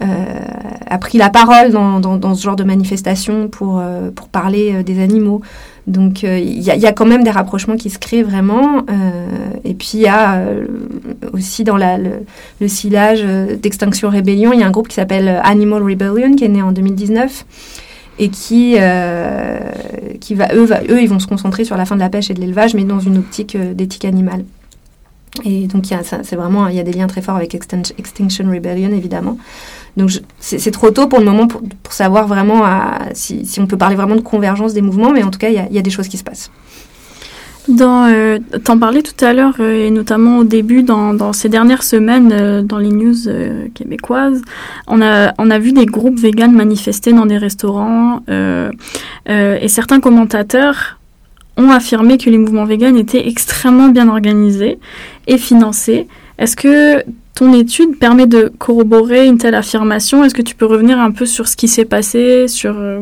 a 0.00 0.98
pris 0.98 1.18
la 1.18 1.30
parole 1.30 1.70
dans, 1.70 2.00
dans, 2.00 2.34
ce 2.34 2.42
genre 2.42 2.56
de 2.56 2.64
manifestation 2.64 3.48
pour, 3.48 3.82
pour 4.14 4.28
parler 4.28 4.82
des 4.82 5.02
animaux. 5.02 5.40
Donc 5.86 6.24
euh, 6.24 6.38
il 6.38 6.62
y, 6.62 6.70
a 6.70 6.92
quand 6.92 7.04
même 7.04 7.24
des 7.24 7.30
rapprochements 7.30 7.76
qui 7.76 7.90
se 7.90 7.98
créent 7.98 8.22
vraiment. 8.22 8.84
Euh, 8.88 9.26
et 9.64 9.74
puis 9.74 9.92
il 9.94 10.00
y 10.00 10.06
a 10.06 10.36
euh, 10.36 10.66
aussi 11.32 11.62
dans 11.62 11.76
le, 11.76 12.24
le 12.60 12.68
silage 12.68 13.22
d'Extinction 13.22 14.08
Rébellion, 14.08 14.52
il 14.52 14.60
y 14.60 14.62
a 14.62 14.66
un 14.66 14.70
groupe 14.70 14.88
qui 14.88 14.94
s'appelle 14.94 15.40
Animal 15.44 15.82
Rebellion 15.82 16.34
qui 16.36 16.44
est 16.44 16.48
né 16.48 16.62
en 16.62 16.72
2019 16.72 17.44
et 18.18 18.28
qui, 18.28 18.76
qui 20.20 20.34
va, 20.34 20.54
eux, 20.54 20.64
va, 20.64 20.82
eux, 20.88 21.02
ils 21.02 21.08
vont 21.08 21.18
se 21.18 21.26
concentrer 21.26 21.64
sur 21.64 21.76
la 21.76 21.84
fin 21.84 21.96
de 21.96 22.00
la 22.00 22.08
pêche 22.08 22.30
et 22.30 22.34
de 22.34 22.40
l'élevage, 22.40 22.74
mais 22.74 22.84
dans 22.84 23.00
une 23.00 23.18
optique 23.18 23.56
d'éthique 23.56 24.04
animale. 24.04 24.44
Et 25.42 25.66
donc, 25.66 25.84
c'est 25.86 26.36
vraiment, 26.36 26.68
il 26.68 26.76
y 26.76 26.80
a 26.80 26.84
des 26.84 26.92
liens 26.92 27.08
très 27.08 27.20
forts 27.20 27.36
avec 27.36 27.54
Extinction 27.54 28.48
Rebellion, 28.48 28.90
évidemment. 28.90 29.36
Donc 29.96 30.10
c'est 30.40 30.70
trop 30.72 30.90
tôt 30.90 31.06
pour 31.06 31.20
le 31.20 31.24
moment 31.24 31.46
pour, 31.46 31.62
savoir 31.90 32.26
vraiment 32.26 32.64
si, 33.12 33.44
on 33.58 33.66
peut 33.66 33.76
parler 33.76 33.94
vraiment 33.94 34.16
de 34.16 34.20
convergence 34.20 34.74
des 34.74 34.82
mouvements, 34.82 35.12
mais 35.12 35.22
en 35.22 35.30
tout 35.30 35.38
cas, 35.38 35.48
il 35.48 35.54
y 35.54 35.78
a, 35.78 35.82
des 35.82 35.90
choses 35.90 36.08
qui 36.08 36.18
se 36.18 36.24
passent. 36.24 36.50
Euh, 37.70 38.38
t'en 38.64 38.78
parlais 38.78 39.02
tout 39.02 39.24
à 39.24 39.32
l'heure, 39.32 39.54
euh, 39.60 39.86
et 39.86 39.90
notamment 39.90 40.38
au 40.38 40.44
début, 40.44 40.82
dans, 40.82 41.32
ces 41.32 41.48
dernières 41.48 41.82
semaines, 41.82 42.30
euh, 42.32 42.62
dans 42.62 42.78
les 42.78 42.90
news 42.90 43.14
québécoises, 43.74 44.42
on 44.86 45.00
a, 45.00 45.32
on 45.38 45.50
a 45.50 45.58
vu 45.58 45.72
des 45.72 45.86
groupes 45.86 46.18
véganes 46.18 46.52
manifester 46.52 47.12
dans 47.12 47.26
des 47.26 47.38
restaurants, 47.38 48.20
et 48.28 49.68
certains 49.68 50.00
commentateurs 50.00 50.98
ont 51.56 51.70
affirmé 51.70 52.18
que 52.18 52.30
les 52.30 52.38
mouvements 52.38 52.64
véganes 52.64 52.96
étaient 52.96 53.28
extrêmement 53.28 53.88
bien 53.88 54.08
organisés 54.08 54.78
et 55.26 55.38
financés. 55.38 56.08
Est-ce 56.38 56.56
que 56.56 57.04
ton 57.34 57.52
étude 57.52 57.98
permet 57.98 58.26
de 58.26 58.52
corroborer 58.58 59.26
une 59.26 59.38
telle 59.38 59.54
affirmation? 59.54 60.24
Est-ce 60.24 60.34
que 60.34 60.42
tu 60.42 60.54
peux 60.54 60.66
revenir 60.66 60.98
un 60.98 61.10
peu 61.10 61.26
sur 61.26 61.48
ce 61.48 61.56
qui 61.56 61.68
s'est 61.68 61.84
passé 61.84 62.48
sur 62.48 62.74
euh, 62.76 63.00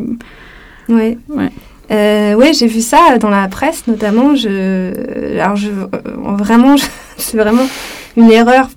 Oui. 0.88 1.18
Ouais. 1.28 1.50
Euh, 1.90 2.34
oui, 2.34 2.55
j'ai 2.55 2.66
vu 2.66 2.80
ça 2.80 3.18
dans 3.18 3.30
la 3.30 3.48
presse 3.48 3.86
notamment. 3.86 4.34
Je, 4.34 5.38
alors 5.38 5.57
je, 5.57 5.68
euh, 5.70 6.36
vraiment, 6.38 6.76
c'est 7.16 7.36
vraiment 7.36 7.66
une 8.16 8.30
erreur, 8.30 8.68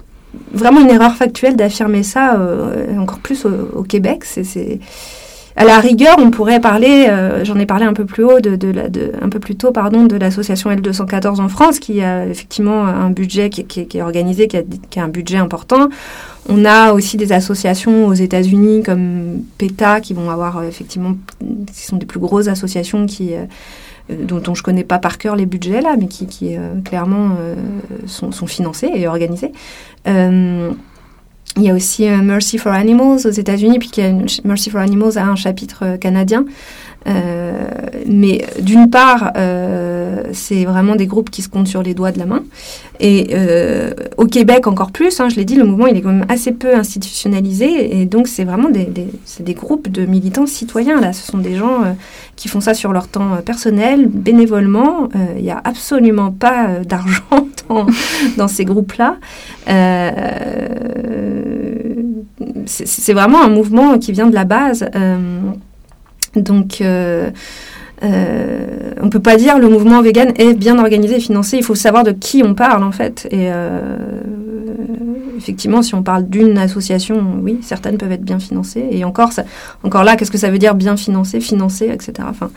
vraiment 0.51 0.81
une 0.81 0.89
erreur 0.89 1.15
factuelle 1.15 1.55
d'affirmer 1.55 2.03
ça 2.03 2.39
encore 2.97 3.19
plus 3.19 3.45
au, 3.45 3.79
au 3.79 3.83
Québec. 3.83 4.23
C'est 4.25 4.79
à 5.57 5.63
la 5.63 5.79
rigueur, 5.79 6.17
on 6.19 6.31
pourrait 6.31 6.59
parler, 6.59 7.07
euh, 7.09 7.45
j'en 7.45 7.57
ai 7.57 7.65
parlé 7.65 7.85
un 7.85 7.93
peu 7.93 8.03
plus 8.03 8.25
haut, 8.25 8.41
de, 8.41 8.57
de, 8.57 8.73
de, 8.73 9.13
un 9.21 9.29
peu 9.29 9.39
plus 9.39 9.55
tôt, 9.55 9.71
pardon, 9.71 10.03
de 10.03 10.17
l'association 10.17 10.69
L214 10.69 11.39
en 11.39 11.47
France, 11.47 11.79
qui 11.79 12.01
a 12.01 12.25
effectivement 12.25 12.85
un 12.85 13.09
budget 13.09 13.49
qui, 13.49 13.63
qui, 13.63 13.87
qui 13.87 13.97
est 13.97 14.01
organisé, 14.01 14.49
qui 14.49 14.57
a, 14.57 14.63
qui 14.89 14.99
a, 14.99 15.03
un 15.05 15.07
budget 15.07 15.37
important. 15.37 15.87
On 16.49 16.65
a 16.65 16.91
aussi 16.91 17.15
des 17.15 17.31
associations 17.31 18.05
aux 18.05 18.13
États-Unis 18.13 18.83
comme 18.83 19.43
PETA, 19.57 20.01
qui 20.01 20.13
vont 20.13 20.29
avoir 20.29 20.57
euh, 20.57 20.67
effectivement, 20.67 21.15
qui 21.39 21.85
sont 21.85 21.95
des 21.95 22.05
plus 22.05 22.19
grosses 22.19 22.49
associations 22.49 23.05
qui 23.05 23.33
euh, 23.33 23.45
dont, 24.09 24.39
dont, 24.39 24.55
je 24.55 24.61
connais 24.61 24.83
pas 24.83 24.99
par 24.99 25.17
cœur 25.17 25.37
les 25.37 25.45
budgets 25.45 25.81
là, 25.81 25.95
mais 25.97 26.07
qui, 26.07 26.27
qui 26.27 26.55
clairement 26.83 27.37
sont, 28.05 28.31
sont, 28.31 28.45
et 28.83 29.07
organisés. 29.07 29.51
Il 31.57 31.63
y 31.63 31.69
a 31.69 31.73
aussi 31.73 32.07
euh, 32.07 32.17
Mercy 32.17 32.57
for 32.57 32.73
Animals 32.73 33.25
aux 33.25 33.31
États-Unis, 33.31 33.79
puis 33.79 33.91
Mercy 34.43 34.69
for 34.69 34.81
Animals 34.81 35.17
a 35.17 35.25
un 35.25 35.35
chapitre 35.35 35.83
euh, 35.83 35.97
canadien. 35.97 36.45
Euh, 37.07 37.67
mais 38.07 38.45
d'une 38.59 38.89
part, 38.89 39.31
euh, 39.37 40.23
c'est 40.33 40.65
vraiment 40.65 40.95
des 40.95 41.05
groupes 41.05 41.29
qui 41.29 41.41
se 41.41 41.49
comptent 41.49 41.67
sur 41.67 41.83
les 41.83 41.93
doigts 41.93 42.11
de 42.11 42.19
la 42.19 42.25
main. 42.25 42.43
Et 42.99 43.27
euh, 43.33 43.91
au 44.17 44.25
Québec 44.25 44.67
encore 44.67 44.91
plus, 44.91 45.19
hein, 45.19 45.29
je 45.29 45.35
l'ai 45.35 45.45
dit, 45.45 45.55
le 45.55 45.65
mouvement 45.65 45.87
il 45.87 45.97
est 45.97 46.01
quand 46.01 46.13
même 46.13 46.25
assez 46.29 46.51
peu 46.51 46.75
institutionnalisé. 46.75 47.99
Et 47.99 48.05
donc 48.05 48.27
c'est 48.27 48.43
vraiment 48.43 48.69
des, 48.69 49.53
groupes 49.53 49.89
de 49.89 50.05
militants 50.05 50.45
citoyens. 50.45 50.99
Là, 50.99 51.13
ce 51.13 51.25
sont 51.25 51.37
des 51.37 51.55
gens 51.55 51.95
qui 52.35 52.47
font 52.47 52.61
ça 52.61 52.73
sur 52.73 52.91
leur 52.91 53.07
temps 53.07 53.37
personnel, 53.45 54.07
bénévolement. 54.07 55.09
Il 55.37 55.43
n'y 55.43 55.51
a 55.51 55.61
absolument 55.63 56.31
pas 56.31 56.79
d'argent 56.79 57.47
dans, 58.37 58.47
ces 58.47 58.65
groupes-là. 58.65 59.17
c'est 62.65 63.13
vraiment 63.13 63.43
un 63.43 63.49
mouvement 63.49 63.99
qui 63.99 64.11
vient 64.11 64.27
de 64.27 64.35
la 64.35 64.45
base. 64.45 64.87
Donc, 66.35 66.81
euh, 66.81 67.31
euh, 68.03 68.91
on 69.01 69.09
peut 69.09 69.21
pas 69.21 69.37
dire 69.37 69.57
le 69.57 69.69
mouvement 69.69 70.01
vegan 70.01 70.33
est 70.37 70.53
bien 70.53 70.77
organisé 70.77 71.19
financé. 71.19 71.57
Il 71.57 71.63
faut 71.63 71.75
savoir 71.75 72.03
de 72.03 72.11
qui 72.11 72.43
on 72.43 72.53
parle 72.53 72.83
en 72.83 72.91
fait. 72.91 73.27
Et 73.31 73.49
euh, 73.51 73.97
effectivement, 75.37 75.81
si 75.81 75.95
on 75.95 76.03
parle 76.03 76.27
d'une 76.27 76.57
association, 76.57 77.39
oui, 77.41 77.59
certaines 77.61 77.97
peuvent 77.97 78.11
être 78.11 78.25
bien 78.25 78.39
financées. 78.39 78.87
Et 78.91 79.03
encore, 79.03 79.31
encore 79.83 80.03
là, 80.03 80.15
qu'est-ce 80.15 80.31
que 80.31 80.37
ça 80.37 80.49
veut 80.49 80.59
dire 80.59 80.75
bien 80.75 80.97
financé, 80.97 81.39
financé, 81.39 81.89
etc. 81.91 82.27
Enfin, 82.29 82.51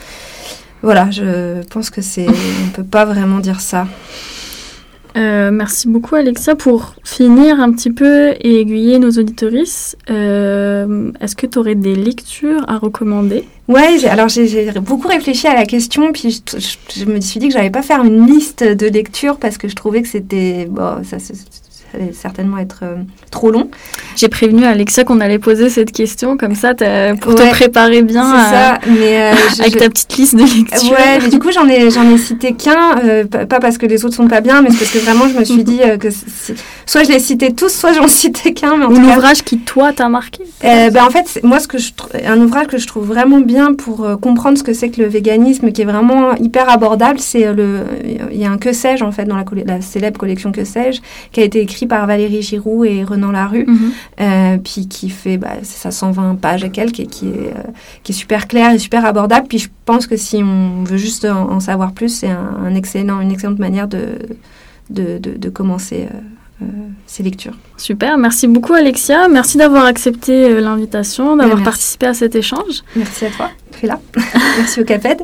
voilà, 0.82 1.10
je 1.10 1.62
pense 1.66 1.90
que 1.90 2.02
c'est, 2.02 2.26
on 2.28 2.70
peut 2.74 2.84
pas 2.84 3.04
vraiment 3.04 3.38
dire 3.38 3.60
ça. 3.60 3.86
Euh, 5.18 5.50
merci 5.50 5.88
beaucoup 5.88 6.14
Alexa. 6.14 6.54
Pour 6.54 6.94
finir 7.04 7.60
un 7.60 7.72
petit 7.72 7.90
peu 7.90 8.34
et 8.40 8.60
aiguiller 8.60 8.98
nos 8.98 9.10
auditorices, 9.10 9.96
euh, 10.10 11.10
est-ce 11.20 11.34
que 11.34 11.46
tu 11.46 11.58
aurais 11.58 11.74
des 11.74 11.96
lectures 11.96 12.64
à 12.68 12.78
recommander? 12.78 13.44
Ouais, 13.66 14.04
alors 14.06 14.28
j'ai 14.28 14.70
beaucoup 14.80 15.08
réfléchi 15.08 15.46
à 15.46 15.54
la 15.54 15.66
question, 15.66 16.12
puis 16.12 16.42
je, 16.96 17.04
me 17.04 17.20
suis 17.20 17.40
dit 17.40 17.48
que 17.48 17.54
j'allais 17.54 17.70
pas 17.70 17.82
faire 17.82 18.02
une 18.02 18.26
liste 18.26 18.62
de 18.62 18.86
lectures 18.86 19.38
parce 19.38 19.58
que 19.58 19.68
je 19.68 19.74
trouvais 19.74 20.02
que 20.02 20.08
c'était 20.08 20.66
bon, 20.70 21.02
ça, 21.04 21.18
allait 21.94 22.12
certainement 22.12 22.58
être 22.58 22.80
euh, 22.82 22.96
trop 23.30 23.50
long. 23.50 23.70
J'ai 24.16 24.28
prévenu 24.28 24.64
Alexa 24.64 25.04
qu'on 25.04 25.20
allait 25.20 25.38
poser 25.38 25.70
cette 25.70 25.92
question, 25.92 26.36
comme 26.36 26.54
ça, 26.54 26.74
pour 27.20 27.34
te 27.34 27.50
préparer 27.50 28.02
bien 28.02 28.24
ça, 28.50 28.78
mais, 28.86 29.32
euh, 29.32 29.34
avec 29.60 29.76
ta 29.76 29.88
petite 29.88 30.16
liste 30.16 30.36
de 30.36 30.42
lectures. 30.42 30.90
Ouais, 30.90 31.18
mais 31.22 31.28
du 31.28 31.38
coup, 31.38 31.50
j'en 31.52 31.68
ai, 31.68 31.90
j'en 31.90 32.08
ai 32.10 32.18
cité 32.18 32.52
qu'un, 32.52 32.98
euh, 33.04 33.24
pas 33.24 33.60
parce 33.60 33.78
que 33.78 33.86
les 33.86 34.04
autres 34.04 34.14
sont 34.14 34.28
pas 34.28 34.40
bien, 34.40 34.62
mais 34.62 34.68
parce 34.68 34.90
que 34.90 34.98
vraiment, 34.98 35.28
je 35.28 35.38
me 35.38 35.44
suis 35.44 35.64
dit 35.64 35.80
que 36.00 36.08
soit 36.86 37.04
je 37.04 37.08
les 37.08 37.20
citais 37.20 37.52
tous, 37.52 37.70
soit 37.70 37.92
j'en 37.92 38.08
citais 38.08 38.52
qu'un. 38.52 38.82
Ou 38.82 38.98
l'ouvrage 38.98 39.42
qui, 39.42 39.58
toi, 39.58 39.92
t'a 39.92 40.08
marqué 40.08 40.44
ben, 40.62 40.92
En 41.02 41.10
fait, 41.10 41.40
moi, 41.42 41.60
ce 41.60 41.68
que 41.68 41.78
je, 41.78 41.92
un 42.26 42.40
ouvrage 42.40 42.66
que 42.66 42.78
je 42.78 42.86
trouve 42.86 43.06
vraiment 43.06 43.40
bien 43.40 43.74
pour 43.74 44.06
comprendre 44.20 44.58
ce 44.58 44.62
que 44.62 44.72
c'est 44.72 44.90
que 44.90 45.00
le 45.00 45.08
véganisme, 45.08 45.72
qui 45.72 45.82
est 45.82 45.86
vraiment 45.86 46.34
hyper 46.36 46.68
abordable, 46.70 47.18
c'est 47.18 47.52
le. 47.52 47.80
Il 48.30 48.38
y 48.38 48.44
a 48.44 48.50
un 48.50 48.58
Que 48.58 48.72
sais-je, 48.72 49.04
en 49.04 49.12
fait, 49.12 49.24
dans 49.24 49.36
la, 49.36 49.44
la 49.64 49.80
célèbre 49.80 50.18
collection 50.18 50.52
Que 50.52 50.64
sais-je, 50.64 51.00
qui 51.32 51.40
a 51.40 51.44
été 51.44 51.60
écrit 51.78 51.86
par 51.86 52.06
Valérie 52.06 52.42
Giroux 52.42 52.84
et 52.84 53.04
Renan 53.04 53.30
Larue, 53.30 53.64
mhm. 53.66 53.92
euh, 54.20 54.58
puis 54.58 54.88
qui 54.88 55.10
fait 55.10 55.38
bah, 55.38 55.62
ça 55.62 55.92
120 55.92 56.34
pages 56.40 56.64
et 56.64 56.70
quelques, 56.70 57.00
et 57.00 57.06
qui 57.06 57.28
est, 57.28 57.52
euh, 57.56 57.70
qui 58.02 58.10
est 58.10 58.14
super 58.14 58.48
clair 58.48 58.72
et 58.72 58.78
super 58.78 59.04
abordable. 59.04 59.46
Puis 59.48 59.58
je 59.58 59.68
pense 59.84 60.08
que 60.08 60.16
si 60.16 60.42
on 60.42 60.82
veut 60.82 60.96
juste 60.96 61.24
en, 61.24 61.60
savoir 61.60 61.92
plus, 61.92 62.08
c'est 62.08 62.30
un, 62.30 62.74
excellent, 62.74 63.20
une 63.20 63.30
excellente 63.30 63.60
manière 63.60 63.86
de, 63.86 64.18
de, 64.90 65.18
de, 65.18 65.48
commencer. 65.50 66.08
Euh, 66.12 66.18
ces 67.06 67.22
lectures. 67.22 67.54
Super, 67.76 68.18
merci 68.18 68.48
beaucoup 68.48 68.74
Alexia, 68.74 69.28
merci 69.28 69.58
d'avoir 69.58 69.84
accepté 69.84 70.60
l'invitation, 70.60 71.36
d'avoir 71.36 71.62
participé 71.62 72.06
à 72.06 72.14
cet 72.14 72.34
échange. 72.34 72.82
Merci 72.96 73.26
à 73.26 73.30
toi 73.30 73.50
là. 73.86 74.00
Merci 74.58 74.80
au 74.80 74.84
CAPED. 74.84 75.22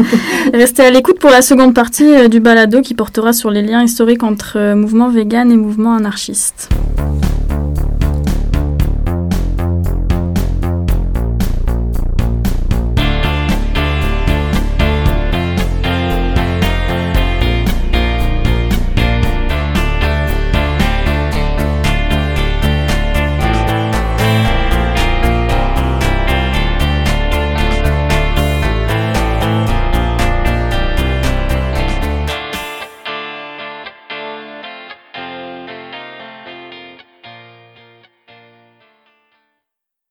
Restez 0.54 0.84
à 0.84 0.90
l'écoute 0.90 1.18
pour 1.18 1.30
la 1.30 1.42
seconde 1.42 1.74
partie 1.74 2.04
euh, 2.04 2.28
du 2.28 2.40
balado 2.40 2.80
qui 2.80 2.94
portera 2.94 3.32
sur 3.32 3.50
les 3.50 3.62
liens 3.62 3.82
historiques 3.82 4.22
entre 4.22 4.54
euh, 4.56 4.76
mouvement 4.76 5.08
vegan 5.08 5.50
et 5.50 5.56
mouvement 5.56 5.94
anarchiste. 5.94 6.68